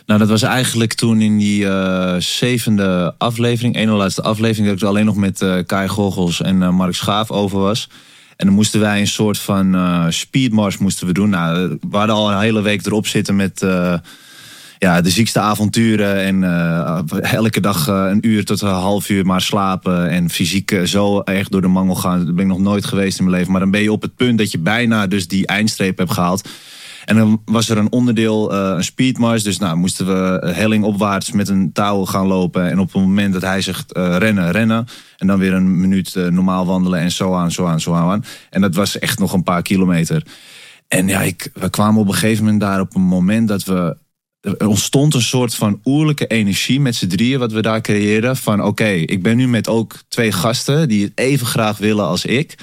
[0.05, 4.81] Nou, dat was eigenlijk toen in die eh, zevende aflevering, ene laatste aflevering, dat ik
[4.81, 7.89] er alleen nog met eh Kai Goggels en eh, Mark Schaaf over was.
[8.37, 9.75] En dan moesten wij een soort van
[10.09, 11.29] speedmars moesten we doen.
[11.29, 13.65] Nou, we hadden al een hele week erop zitten met
[14.79, 16.19] ja, de ziekste avonturen.
[16.19, 16.43] En
[17.21, 20.09] elke dag een uur tot een half uur maar slapen.
[20.09, 22.25] En fysiek zo echt door de mangel gaan.
[22.25, 23.51] Dat ben ik nog nooit geweest in mijn leven.
[23.51, 26.49] Maar dan ben je op het punt dat je bijna dus die eindstreep hebt gehaald.
[27.05, 29.43] En dan was er een onderdeel, eh, een speedmars.
[29.43, 32.69] Dus nou moesten we eh, helling opwaarts met een touw gaan lopen.
[32.69, 34.87] En op het moment dat hij zegt eh, rennen, rennen.
[35.17, 38.25] En dan weer een minuut normaal wandelen en zo aan, zo aan, zo aan.
[38.49, 40.23] En dat was echt nog een paar kilometer.
[40.87, 43.97] En ja, ik, we kwamen op een gegeven moment daar op een moment dat we...
[44.41, 48.35] Er ontstond een soort van oerlijke energie met z'n drieën wat we daar creëerden.
[48.35, 52.25] Van oké, ik ben nu met ook twee gasten die het even graag willen als
[52.25, 52.55] ik.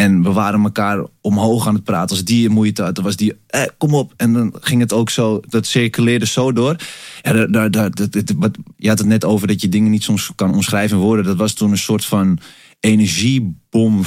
[0.00, 2.16] En we waren elkaar omhoog aan het praten.
[2.16, 4.12] Als die moeite had, dan was die, eh, kom op.
[4.16, 6.76] En dan ging het ook zo, dat circuleerde zo door.
[7.22, 7.90] Ja, daar, daar,
[8.36, 11.24] wat, je had het net over dat je dingen niet soms kan omschrijven in woorden.
[11.24, 12.38] Dat was toen een soort van
[12.80, 14.02] energiebom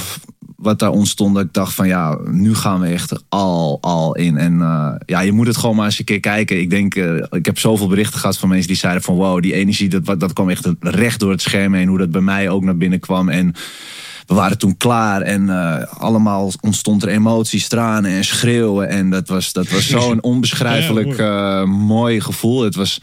[0.56, 1.34] wat daar ontstond.
[1.34, 4.36] Dat ik dacht van ja, nu gaan we echt al, al in.
[4.36, 6.60] En eh, ja, je moet het gewoon maar eens een keer kijken.
[6.60, 9.54] Ik denk, eh, ik heb zoveel berichten gehad van mensen die zeiden van wow, die
[9.54, 11.88] energie, dat, dat kwam echt recht door het scherm heen.
[11.88, 13.28] Hoe dat bij mij ook naar binnen kwam.
[13.28, 13.54] En
[14.26, 18.88] we waren toen klaar en eh, allemaal ontstond er emoties, tranen en schreeuwen.
[18.88, 22.62] En dat was, dat was zo'n onbeschrijfelijk eh, mooi gevoel.
[22.62, 23.00] Het was,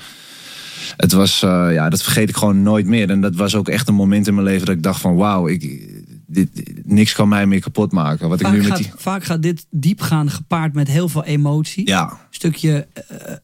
[0.98, 3.10] het was eh, ja, dat vergeet ik gewoon nooit meer.
[3.10, 5.48] En dat was ook echt een moment in mijn leven dat ik dacht van wauw,
[5.48, 5.90] ik,
[6.28, 6.50] dit,
[6.86, 8.30] niks kan mij meer kapot maken.
[8.30, 8.92] Wat ik Vaak nu met gaat, die...
[8.96, 11.88] vaak gaat dit diepgaan gepaard met heel veel emotie.
[11.88, 12.88] Ja, Een stukje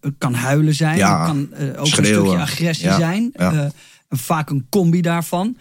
[0.02, 0.98] het kan huilen zijn.
[0.98, 2.20] Ja, Het kan ook schreeuwen.
[2.20, 3.30] een stukje agressie Ja, zijn.
[3.34, 3.52] ja.
[3.52, 3.60] Eh,
[4.08, 5.58] en vaak een combi daarvan.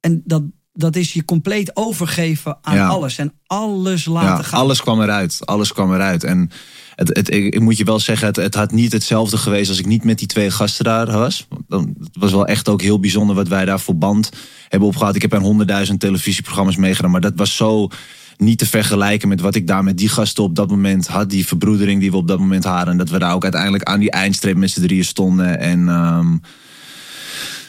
[0.00, 0.42] En dat,
[0.72, 2.86] dat is je compleet overgeven aan Ja.
[2.86, 3.18] alles.
[3.18, 4.60] En alles laten ja gaan.
[4.60, 5.38] alles kwam eruit.
[5.44, 6.24] Alles kwam eruit.
[6.24, 6.50] En
[6.94, 9.78] het, het, ik, ik moet je wel zeggen, het, het had niet hetzelfde geweest als
[9.78, 11.46] ik niet met die twee gasten daar was.
[11.68, 14.30] Dan, het was wel echt ook heel bijzonder wat wij daar voor band
[14.68, 15.14] hebben opgehaald.
[15.14, 17.88] Ik heb aan honderdduizend televisieprogramma's meegedaan, maar dat was zo
[18.36, 21.30] niet te vergelijken met wat ik daar met die gasten op dat moment had.
[21.30, 22.88] Die verbroedering die we op dat moment hadden.
[22.88, 25.58] En dat we daar ook uiteindelijk aan die eindstreep met z'n drieën stonden.
[25.58, 26.36] En ehm,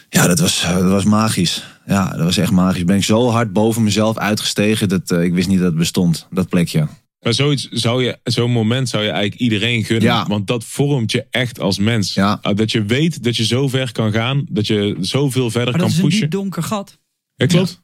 [0.09, 1.63] ja, dat was, dat was magisch.
[1.85, 2.83] Ja, dat was echt magisch.
[2.83, 6.27] Ben ik zo hard boven mezelf uitgestegen dat eh, ik wist niet dat het bestond,
[6.31, 6.87] dat plekje.
[7.19, 10.07] Maar zoiets zou je, zo'n moment zou je eigenlijk iedereen gunnen.
[10.07, 10.25] Ja.
[10.27, 12.13] Want dat vormt je echt als mens.
[12.13, 12.39] Ja.
[12.41, 14.45] Ah, Dat je weet dat je zo ver kan gaan.
[14.49, 16.29] Dat je zoveel verder maar dat kan is een pushen.
[16.29, 16.99] donker gat.
[17.35, 17.81] Ja, klopt.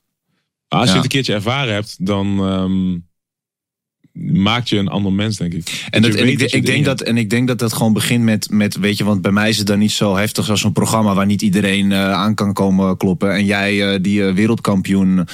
[0.68, 0.93] Als je Ja.
[0.93, 2.97] het een keertje ervaren hebt, dan ehm,
[4.22, 5.88] maakt je een ander mens, denk ik.
[5.89, 8.51] En, dat, en, ik, ik denk dat, en ik denk dat dat gewoon begint met,
[8.51, 11.13] met, weet je, want bij mij is het dan niet zo heftig als zo'n programma
[11.13, 13.34] waar niet iedereen eh, aan kan komen kloppen.
[13.34, 15.28] En jij eh, die eh, wereldkampioen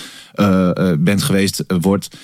[0.99, 2.17] bent geweest, wordt.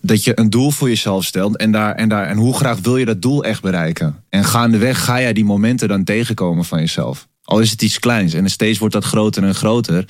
[0.00, 2.96] Dat je een doel voor jezelf stelt en, daar, en, daar, en hoe graag wil
[2.96, 4.22] je dat doel echt bereiken?
[4.28, 7.28] En gaandeweg ga jij die momenten dan tegenkomen van jezelf.
[7.42, 10.04] Al is het iets kleins en steeds wordt dat groter en groter.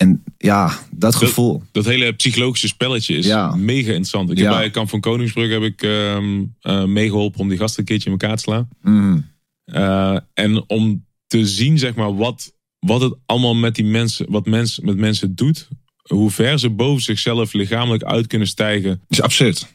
[0.00, 1.62] En ja, dat gevoel.
[1.72, 3.54] Dat hele psychologische spelletje is Ja.
[3.56, 4.30] mega interessant.
[4.30, 4.42] Ik Ja.
[4.50, 8.10] heb bij Kamp van Koningsbrug heb ik ehm, eh, meegeholpen om die gasten een keertje
[8.10, 8.68] in elkaar te slaan.
[8.82, 9.28] Mm,
[9.64, 14.46] Eh, en om te zien, zeg maar, wat, wat het allemaal met die mensen, wat
[14.46, 15.68] mens, met mensen doet.
[16.02, 19.00] Hoe ver ze boven zichzelf lichamelijk uit kunnen stijgen.
[19.08, 19.66] is absurd.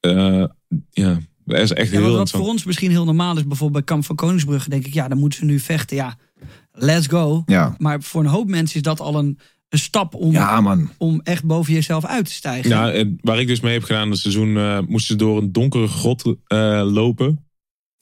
[0.00, 0.44] Eh,
[0.90, 3.94] ja, dat is echt Ja, heel wat, voor ons misschien heel normaal is, bijvoorbeeld bij
[3.94, 5.96] Kamp van Koningsbrugge, denk ik, ja, dan moeten ze nu vechten.
[5.96, 6.16] Ja,
[6.72, 7.42] let's go.
[7.46, 10.90] Ja, Maar voor een hoop mensen is dat al een, een stap om, ja man.
[10.98, 12.70] om echt boven jezelf uit te stijgen.
[12.70, 15.52] Ja, en waar ik dus mee heb gedaan, dat seizoen eh, moesten ze door een
[15.52, 17.46] donkere grot eh, lopen.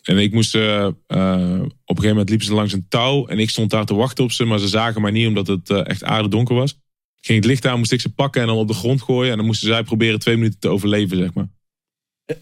[0.02, 3.26] En ik moest, eh, eh, op een gegeven moment liepen ze langs een touw.
[3.26, 5.70] En ik stond daar te wachten op ze, maar ze zagen mij niet omdat het
[5.70, 6.78] echt aardedonker was.
[7.20, 9.30] Ging het licht aan, moest ik ze pakken en dan op de grond gooien.
[9.30, 11.48] En dan moesten zij proberen twee minuten te overleven, zeg maar.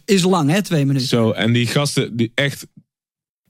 [0.04, 1.08] Is lang, hè, twee minuten.
[1.08, 2.66] Zo, en die gasten, die echt,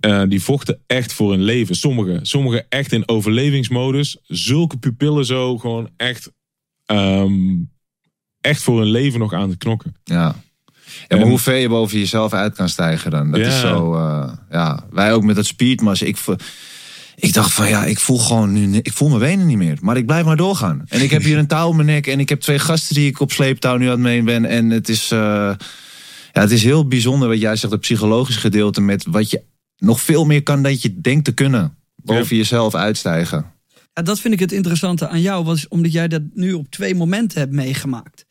[0.03, 1.75] eh, die vochten echt voor hun leven.
[1.75, 4.19] Sommigen, sommigen echt in overlevingsmodus.
[4.23, 6.31] Zulke pupillen zo, gewoon echt,
[6.87, 7.33] ehm,
[8.41, 9.95] echt voor hun leven nog aan het knokken.
[10.05, 10.35] Ja.
[10.85, 13.31] Ja, maar En- hoe ver je boven jezelf uit kan stijgen dan.
[13.31, 13.47] Dat Ja.
[13.47, 14.87] is zo, eh, ja.
[14.91, 16.03] Wij ook met dat speedmas.
[16.03, 16.19] Ik,
[17.17, 19.79] ik dacht van ja, ik voel gewoon nu, ik voel mijn benen niet meer.
[19.81, 20.85] Maar ik blijf maar doorgaan.
[20.89, 22.07] En ik heb hier een touw om mijn nek.
[22.07, 24.45] En ik heb twee gasten die ik op sleeptouw nu aan het mee ben.
[24.45, 25.19] En het is, eh,
[26.33, 28.81] ja, het is heel bijzonder wat jij zegt, het psychologisch gedeelte.
[28.81, 29.43] Met wat je
[29.83, 31.77] nog veel meer kan dan je denkt te kunnen.
[31.97, 33.53] Boven jezelf uitstijgen.
[33.93, 36.95] Ja, dat vind ik het interessante aan jou, was omdat jij dat nu op twee
[36.95, 38.27] momenten hebt meegemaakt.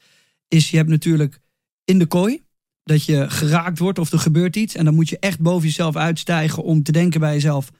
[0.48, 1.40] Is je hebt natuurlijk
[1.84, 2.44] in de kooi
[2.84, 4.76] dat je geraakt wordt of er gebeurt iets.
[4.76, 7.72] En dan moet je echt boven jezelf uitstijgen om te denken bij jezelf.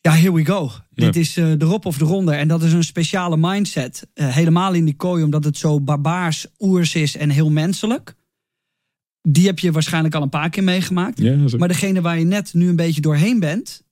[0.00, 0.70] Ja, here we go.
[0.90, 1.04] Ja.
[1.04, 2.34] Dit is eh, de rop of de ronde.
[2.34, 4.06] En dat is een speciale mindset.
[4.14, 8.14] Eh, helemaal in die kooi, omdat het zo barbaars, oers is en heel menselijk.
[9.28, 11.18] Die heb je waarschijnlijk al een paar keer meegemaakt.
[11.18, 11.36] Ja.
[11.56, 13.82] Maar degene waar je net nu een beetje doorheen bent,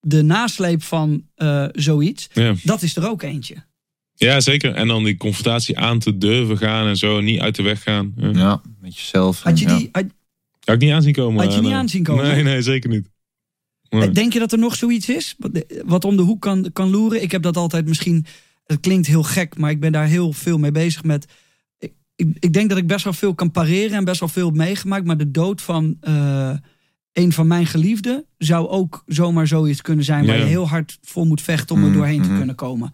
[0.00, 2.54] de nasleep van eh, zoiets, ja.
[2.64, 3.54] dat is er ook eentje.
[4.14, 4.74] ja, zeker.
[4.74, 8.12] En dan die confrontatie aan te durven gaan en zo, niet uit de weg gaan.
[8.16, 8.30] Ja.
[8.30, 9.42] Ja, met jezelf.
[9.42, 10.04] Had je die, had-
[10.64, 11.42] Had ik niet aanzien komen.
[11.44, 11.78] Had je niet nee.
[11.78, 12.24] aanzien komen?
[12.24, 13.08] Nee, nee, zeker niet.
[13.88, 14.10] Nee.
[14.10, 15.34] Denk je dat er nog zoiets is?
[15.38, 17.22] Wat, wat om de hoek kan, kan loeren?
[17.22, 18.26] Ik heb dat altijd misschien.
[18.66, 21.26] Het klinkt heel gek, maar ik ben daar heel veel mee bezig met.
[22.28, 24.56] Ik, ik, denk dat ik best wel veel kan pareren en best wel veel heb
[24.56, 25.04] meegemaakt.
[25.04, 26.52] Maar de dood van eh,
[27.12, 30.26] een van mijn geliefden zou ook zomaar zoiets kunnen zijn.
[30.26, 30.42] Waar Ja.
[30.42, 32.36] je heel hard voor moet vechten om er Mm, doorheen te mhm.
[32.36, 32.92] kunnen komen.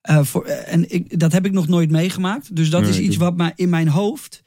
[0.00, 2.56] Eh, voor, eh, en ik, dat heb ik nog nooit meegemaakt.
[2.56, 4.42] Dus dat Nee, is iets wat mij in mijn hoofd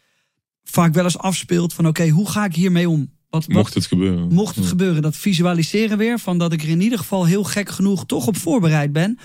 [0.64, 1.74] vaak wel eens afspeelt.
[1.74, 3.12] Van oké, hoe ga ik hiermee om?
[3.30, 4.34] Wat, wat, Mocht het gebeuren.
[4.34, 6.20] Mocht het gebeuren, dat visualiseren weer.
[6.20, 9.18] Van dat ik er in ieder geval heel gek genoeg toch op voorbereid ben.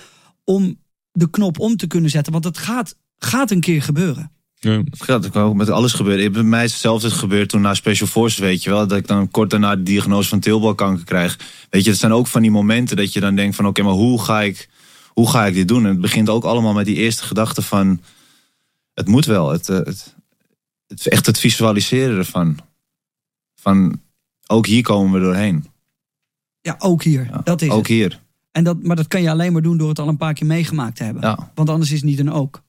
[0.43, 0.79] Om
[1.11, 2.31] de knop om te kunnen zetten.
[2.33, 4.31] Want het gaat, gaat een keer gebeuren.
[4.63, 4.81] Ja.
[4.89, 6.31] Het gaat ook met alles gebeuren.
[6.31, 8.87] Bij mij is hetzelfde gebeurd toen na Special Forces, weet je wel.
[8.87, 11.39] Dat ik dan kort daarna de diagnose van teelbalkanker krijg.
[11.69, 13.67] Weet je, het zijn ook van die momenten dat je dan denkt van...
[13.67, 14.69] oké, maar hoe ga, ik,
[15.07, 15.83] hoe ga ik dit doen?
[15.83, 18.01] En het begint ook allemaal met die eerste gedachte van...
[18.93, 19.49] het moet wel.
[19.49, 20.15] Het, eh, het,
[20.87, 22.59] het, echt het visualiseren ervan.
[23.55, 24.01] Van,
[24.47, 25.65] ook hier komen we doorheen.
[26.61, 27.27] Ja, ook hier.
[27.31, 27.87] Ja, dat is ook het.
[27.87, 28.21] hier.
[28.51, 30.47] En dat, maar dat kan je alleen maar doen door het al een paar keer
[30.47, 31.21] meegemaakt te hebben.
[31.21, 32.61] Ja, Want anders is het niet een ook.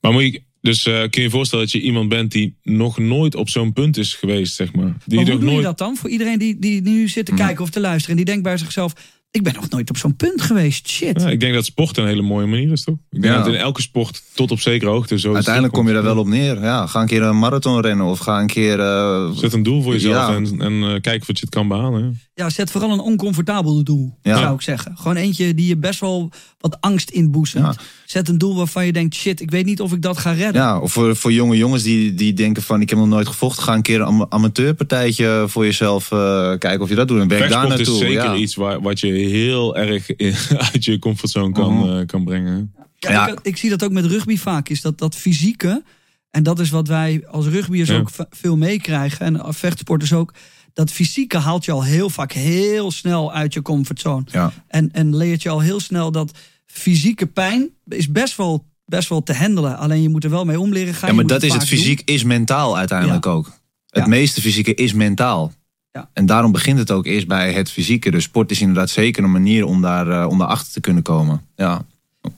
[0.00, 2.98] Maar moet je, dus eh, kun je je voorstellen dat je iemand bent die nog
[2.98, 4.96] nooit op zo'n punt is geweest, zeg maar.
[5.06, 5.64] Die Maar hoe doe je nooit.
[5.64, 5.96] dat dan?
[5.96, 8.10] Voor iedereen die, die nu zit te kijken of te luisteren.
[8.10, 8.94] En die denkt bij zichzelf,
[9.34, 10.88] ik ben nog nooit op zo'n punt geweest.
[10.88, 11.20] Shit.
[11.20, 12.94] Ja, ik denk dat sport een hele mooie manier is, toch?
[13.10, 13.42] Ik denk Ja.
[13.42, 15.34] dat in elke sport tot op zekere hoogte zo.
[15.34, 16.60] Uiteindelijk kom je daar wel op neer.
[16.62, 18.80] Ja, ga een keer een marathon rennen of ga een keer...
[18.80, 20.34] eh, Zet een doel voor jezelf Ja.
[20.34, 22.02] en, en eh, kijk of je het kan behalen.
[22.02, 22.08] hè.
[22.42, 24.38] Ja, zet vooral een oncomfortabel doel, Ja.
[24.38, 24.96] zou ik zeggen.
[24.96, 26.30] Gewoon eentje die je best wel
[26.60, 27.64] wat angst inboezemt.
[27.64, 27.74] Ja.
[28.04, 30.62] Zet een doel waarvan je denkt, shit, ik weet niet of ik dat ga redden.
[30.62, 33.62] Ja, of voor, voor jonge jongens die, die denken van ik heb nog nooit gevochten.
[33.62, 36.18] Ga een keer een ama- amateurpartijtje voor jezelf eh,
[36.58, 37.20] kijken of je dat doet.
[37.20, 38.06] En werk daar Vechtsport is naartoe.
[38.06, 38.34] zeker ja.
[38.36, 40.08] iets waar, wat je heel erg
[40.72, 41.98] uit je comfortzone kan, Mhm.
[41.98, 42.74] eh, kan brengen.
[42.98, 43.28] Ja, Ja.
[43.28, 45.82] Ik, ik zie dat ook met rugby vaak, is dat, dat fysieke.
[46.30, 47.96] En dat is wat wij als rugbyers Ja.
[47.98, 49.26] ook veel meekrijgen.
[49.26, 50.34] En vechtsporters ook.
[50.72, 54.24] Dat fysieke haalt je al heel vaak heel snel uit je comfortzone.
[54.30, 54.52] Ja.
[54.68, 59.22] En, en leert je al heel snel dat fysieke pijn is best wel, best wel
[59.22, 59.76] te handelen.
[59.78, 61.08] Alleen je moet er wel mee om leren gaan.
[61.08, 61.68] Ja, maar dat is het doen.
[61.68, 63.46] fysiek is mentaal uiteindelijk ook.
[63.88, 64.08] Het Ja.
[64.08, 65.52] meeste fysieke is mentaal.
[65.94, 66.10] Ja.
[66.12, 68.10] En daarom begint het ook eerst bij het fysieke.
[68.10, 71.42] Dus sport is inderdaad zeker een manier om daar eh, om daarachter te kunnen komen.
[71.56, 71.86] Ja.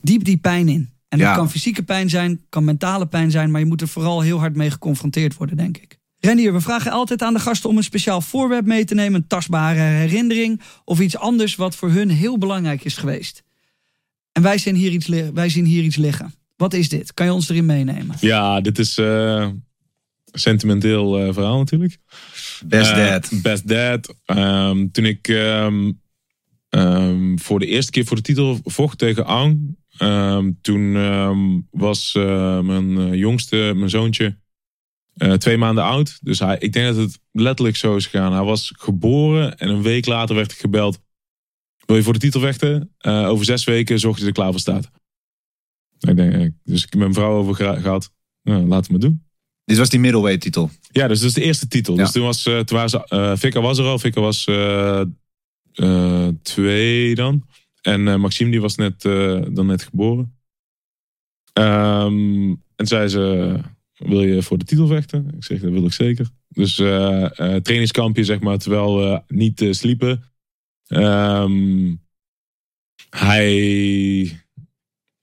[0.01, 0.89] diep die pijn in.
[1.09, 1.35] En dat Ja.
[1.35, 4.55] kan fysieke pijn zijn, kan mentale pijn zijn, maar je moet er vooral heel hard
[4.55, 5.97] mee geconfronteerd worden, denk ik.
[6.19, 9.27] Renier, we vragen altijd aan de gasten om een speciaal voorwerp mee te nemen, een
[9.27, 13.43] tastbare herinnering of iets anders wat voor hun heel belangrijk is geweest.
[14.31, 16.33] En wij zien hier iets, wij zien hier iets liggen.
[16.55, 17.13] Wat is dit?
[17.13, 18.15] Kan je ons erin meenemen?
[18.19, 19.63] Ja, dit is eh, een
[20.31, 21.97] sentimenteel eh, verhaal natuurlijk.
[22.65, 23.41] Best Eh, dad.
[23.41, 24.15] Best Dad.
[24.25, 25.91] Ehm, toen ik ehm,
[26.69, 29.25] ehm, voor de eerste keer voor de titel vocht tegen
[29.97, 30.93] ehm, toen
[31.71, 34.37] was eh, mijn eh, jongste, mijn zoontje,
[35.37, 36.19] twee maanden oud.
[36.21, 38.33] Dus hij, ik denk dat het letterlijk zo is gegaan.
[38.33, 40.99] Hij was geboren en een week later werd ik gebeld.
[41.85, 42.95] Wil je voor de titel vechten?
[43.01, 44.91] Over zes weken zorg je dat er klaar voor staat.
[45.99, 48.11] Ik denk, dus ik heb mijn vrouw over geha- gehad.
[48.43, 49.26] Nou, laten we het doen.
[49.67, 50.69] Dit was die middleweight titel.
[50.91, 51.95] Ja, dus dat is de eerste titel.
[51.95, 52.03] Ja.
[52.03, 53.99] Dus toen was, eh toen waren ze, eh Vika was er al.
[53.99, 57.45] Vika was eh, twee dan.
[57.81, 59.01] En Maxime die was net,
[59.51, 60.37] dan net geboren.
[61.53, 63.55] Ehm, en zei ze,
[63.97, 65.31] wil je voor de titel vechten?
[65.35, 66.29] Ik zeg, dat wil ik zeker.
[66.49, 70.23] Dus trainingskampje zeg maar, terwijl we niet sliepen.
[70.87, 71.95] Ehm,
[73.09, 74.46] hij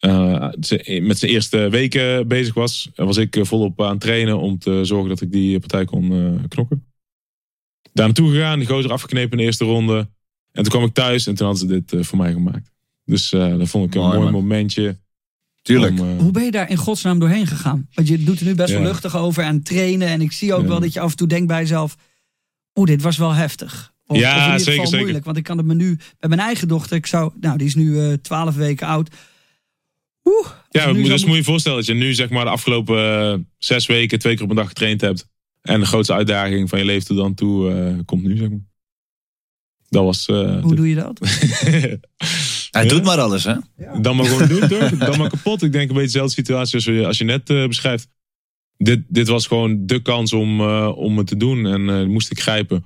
[0.05, 4.39] eh, ze- met zijn eerste weken bezig was, was ik eh, volop aan het trainen
[4.39, 6.85] om te zorgen dat ik die partij kon eh, knokken.
[7.93, 9.97] Daar naartoe gegaan, die gozer afgeknepen in de eerste ronde.
[10.53, 12.71] En toen kwam ik thuis en toen hadden ze dit eh, voor mij gemaakt.
[13.05, 14.97] Dus eh, dat vond ik een Mooi, momentje.
[15.63, 16.01] Tuurlijk.
[16.01, 17.89] om, eh, Hoe ben je daar in godsnaam doorheen gegaan?
[17.95, 20.09] Want je doet er nu best wel luchtig over aan trainen.
[20.09, 20.69] En ik zie ook Ja.
[20.69, 21.97] wel dat je af en toe denkt bij jezelf...
[22.75, 23.93] Oeh, dit was wel heftig.
[24.07, 24.99] Of, Ja, of in ieder zeker, geval zeker.
[25.01, 25.25] moeilijk.
[25.25, 25.99] Want ik kan het me nu...
[26.19, 29.11] Bij mijn eigen dochter, ik zou, nou, die is nu eh 12 weken oud.
[30.25, 30.49] Oeh.
[30.70, 33.87] ja, dus moet je je voorstellen dat je nu zeg maar de afgelopen eh, zes
[33.87, 35.29] weken twee keer op een dag getraind hebt.
[35.62, 38.59] En de grootste uitdaging van je leven tot dan toe eh, komt nu zeg maar.
[39.89, 40.27] Dat was...
[40.29, 41.18] eh, Hoe doe je dat?
[42.70, 42.89] Hij Ja.
[42.89, 43.55] doet maar alles, hè?
[44.01, 44.91] Dan maar gewoon doen, toch?
[44.91, 45.62] Dan maar kapot.
[45.62, 48.09] Ik denk een beetje dezelfde situatie als je, als je net eh, beschrijft.
[48.77, 51.66] Dit, dit was gewoon de kans om, eh, om het te doen.
[51.66, 52.85] En eh, moest ik grijpen.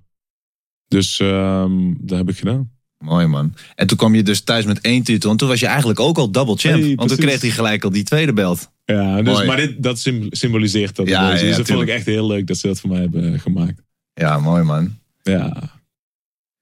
[0.88, 2.72] Dus ehm, dat heb ik gedaan.
[3.04, 3.54] Mooi, man.
[3.74, 5.30] En toen kwam je dus thuis met één titel.
[5.30, 6.80] En toen was je eigenlijk ook al double champ.
[6.82, 8.70] Hey, want toen kreeg hij gelijk al die tweede belt.
[8.84, 9.46] Ja, dus, Mooi.
[9.46, 11.08] maar dit, dat sym- symboliseert dat.
[11.08, 11.42] Ja, beetje.
[11.42, 13.40] ja, dus dat vond ik echt heel leuk dat ze dat voor mij hebben eh,
[13.40, 13.82] gemaakt.
[14.14, 14.98] Ja, mooi, man.
[15.22, 15.70] Ja,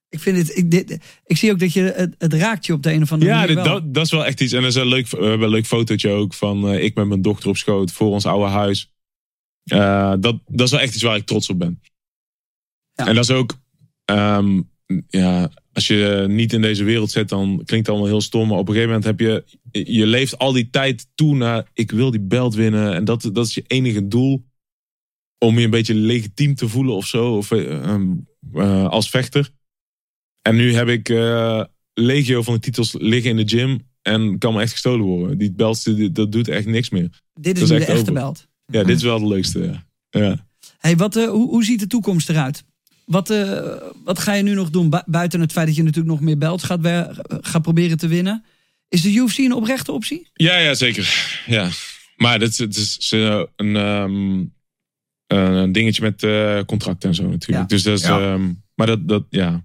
[0.09, 1.81] Ik, vind het, ik, dit, ik zie ook dat je...
[1.83, 3.65] Het, het raakt je op de een of andere ja manier wel.
[3.65, 4.53] dat, dat is wel echt iets.
[4.53, 7.07] En er is een leuk, we hebben een leuk fotootje ook van eh, ik met
[7.07, 8.93] mijn dochter op schoot voor ons oude huis.
[9.65, 11.81] Eh, dat, dat is wel echt iets waar ik trots op ben.
[12.93, 13.07] Ja.
[13.07, 13.59] En dat is ook,
[14.05, 14.63] ehm,
[15.09, 18.49] ja, als je niet in deze wereld zit, dan klinkt het allemaal heel stom.
[18.49, 19.45] Maar op een gegeven moment heb je,
[19.93, 22.95] je leeft al die tijd toe naar, ik wil die belt winnen.
[22.95, 24.45] En dat, dat is je enige doel.
[25.39, 27.37] Om je een beetje legitiem te voelen of zo.
[27.37, 28.13] Of, eh, ehm,
[28.53, 29.51] eh, als vechter.
[30.43, 31.65] En nu heb ik eh,
[31.95, 33.81] legio van de titels liggen in de gym.
[34.03, 35.39] En kan me echt gestolen worden.
[35.39, 37.23] Die belt, dat doet echt niks meer.
[37.35, 38.13] Dit is, is nu de echt echte over.
[38.13, 38.49] belt.
[38.67, 39.61] Ja, dit is wel het leukste.
[39.61, 39.87] Ja.
[40.21, 40.47] Ja.
[40.79, 42.65] Hey, wat, hoe, hoe ziet de toekomst eruit?
[43.07, 43.73] Wat, eh,
[44.05, 44.91] wat ga je nu nog doen?
[44.91, 46.81] Bu- buiten het feit dat je natuurlijk nog meer belts gaat,
[47.41, 48.45] gaat proberen te winnen.
[48.89, 50.29] Is de UFC een oprechte optie?
[50.33, 51.43] Ja, ja, zeker.
[51.47, 51.69] Ja.
[52.17, 54.45] Maar het is, het is eh, een, ehm,
[55.27, 57.61] een dingetje met eh, contracten en zo natuurlijk.
[57.71, 57.77] Ja.
[57.77, 58.21] Dus dat is, Ja.
[58.33, 59.65] ehm, maar dat, dat, ja,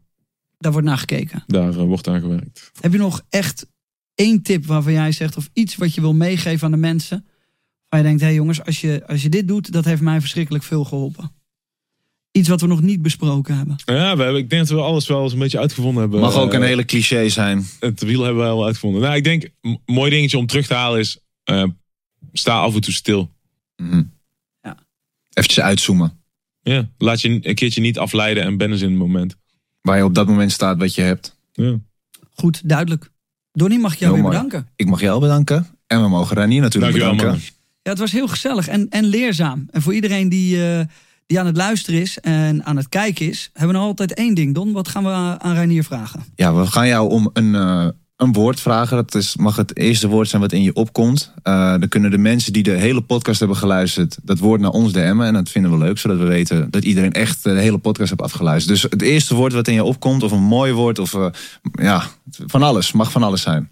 [0.57, 1.43] Daar wordt naar gekeken.
[1.47, 2.71] daar eh, wordt aan gewerkt.
[2.79, 3.65] Heb je nog echt
[4.15, 7.25] één tip waarvan jij zegt, of iets wat je wil meegeven aan de mensen?
[7.89, 10.19] Waar je denkt, hé hey jongens, als je, als je dit doet, dat heeft mij
[10.19, 11.31] verschrikkelijk veel geholpen.
[12.31, 13.75] Iets wat we nog niet besproken hebben.
[13.85, 16.19] Ja, we hebben, ik denk dat we alles wel eens een beetje uitgevonden hebben.
[16.19, 17.65] Mag ook een Eh, hele cliché zijn.
[17.79, 19.01] Het wiel hebben we wel uitgevonden.
[19.01, 19.49] Nou, ik denk,
[19.85, 21.19] mooi dingetje om terug te halen is...
[21.43, 21.63] eh,
[22.33, 23.29] sta af en toe stil.
[23.75, 24.03] Mhm.
[24.61, 24.77] Ja.
[25.33, 26.19] Eventjes uitzoomen.
[26.61, 29.35] Ja, laat je een keertje niet afleiden en ben eens in het moment.
[29.81, 31.37] Waar je op dat moment staat wat je hebt.
[31.53, 31.79] Ja.
[32.33, 33.11] Goed, duidelijk.
[33.51, 34.43] Donnie, mag ik jou Heel weer mooi.
[34.45, 34.71] bedanken.
[34.75, 35.67] Ik mag jou bedanken.
[35.87, 37.49] En we mogen Ranier natuurlijk Dankjewel bedanken.
[37.81, 39.67] Ja, het was heel gezellig en, en leerzaam.
[39.71, 40.85] En voor iedereen die, eh,
[41.31, 44.35] die aan het luisteren is en aan het kijken is, hebben we nog altijd één
[44.35, 44.71] ding, Don.
[44.71, 45.09] Wat gaan we
[45.39, 46.23] aan Reinier vragen?
[46.35, 48.97] Ja, we gaan jou om een, eh, een woord vragen.
[48.97, 51.33] Dat is, mag het eerste woord zijn wat in je opkomt.
[51.43, 54.17] Eh, dan kunnen de mensen die de hele podcast hebben geluisterd...
[54.23, 55.21] dat woord naar ons DM'en.
[55.21, 58.21] En dat vinden we leuk, zodat we weten dat iedereen echt de hele podcast heeft
[58.21, 58.81] afgeluisterd.
[58.81, 60.99] Dus het eerste woord wat in je opkomt, of een mooi woord...
[60.99, 61.25] of eh,
[61.71, 62.03] ja,
[62.45, 62.91] van alles.
[62.91, 63.69] Mag van alles zijn.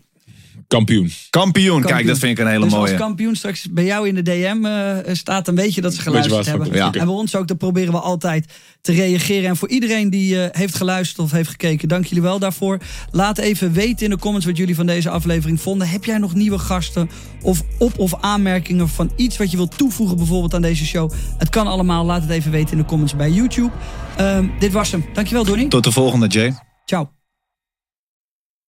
[0.69, 1.11] Kampioen.
[1.29, 2.07] Kampioen, kijk, Kampioen.
[2.07, 2.91] dat vind ik een hele dus mooie.
[2.91, 6.01] als kampioen straks bij jou in de DM eh, staat, dan weet je dat ze
[6.01, 6.73] geluisterd hebben.
[6.73, 6.85] Ja.
[6.85, 9.49] En bij ons ook, dan proberen we altijd te reageren.
[9.49, 12.77] En voor iedereen die eh, heeft geluisterd of heeft gekeken, dank jullie wel daarvoor.
[13.11, 15.87] Laat even weten in de comments wat jullie van deze aflevering vonden.
[15.89, 17.09] Heb jij nog nieuwe gasten
[17.41, 21.11] of op- of aanmerkingen van iets wat je wilt toevoegen bijvoorbeeld aan deze show?
[21.37, 23.71] Het kan allemaal, laat het even weten in de comments bij YouTube.
[24.17, 25.05] Ehm, dit was hem.
[25.13, 25.67] Dankjewel Donnie.
[25.67, 26.53] Tot de volgende, Jay.
[26.85, 27.18] Ciao.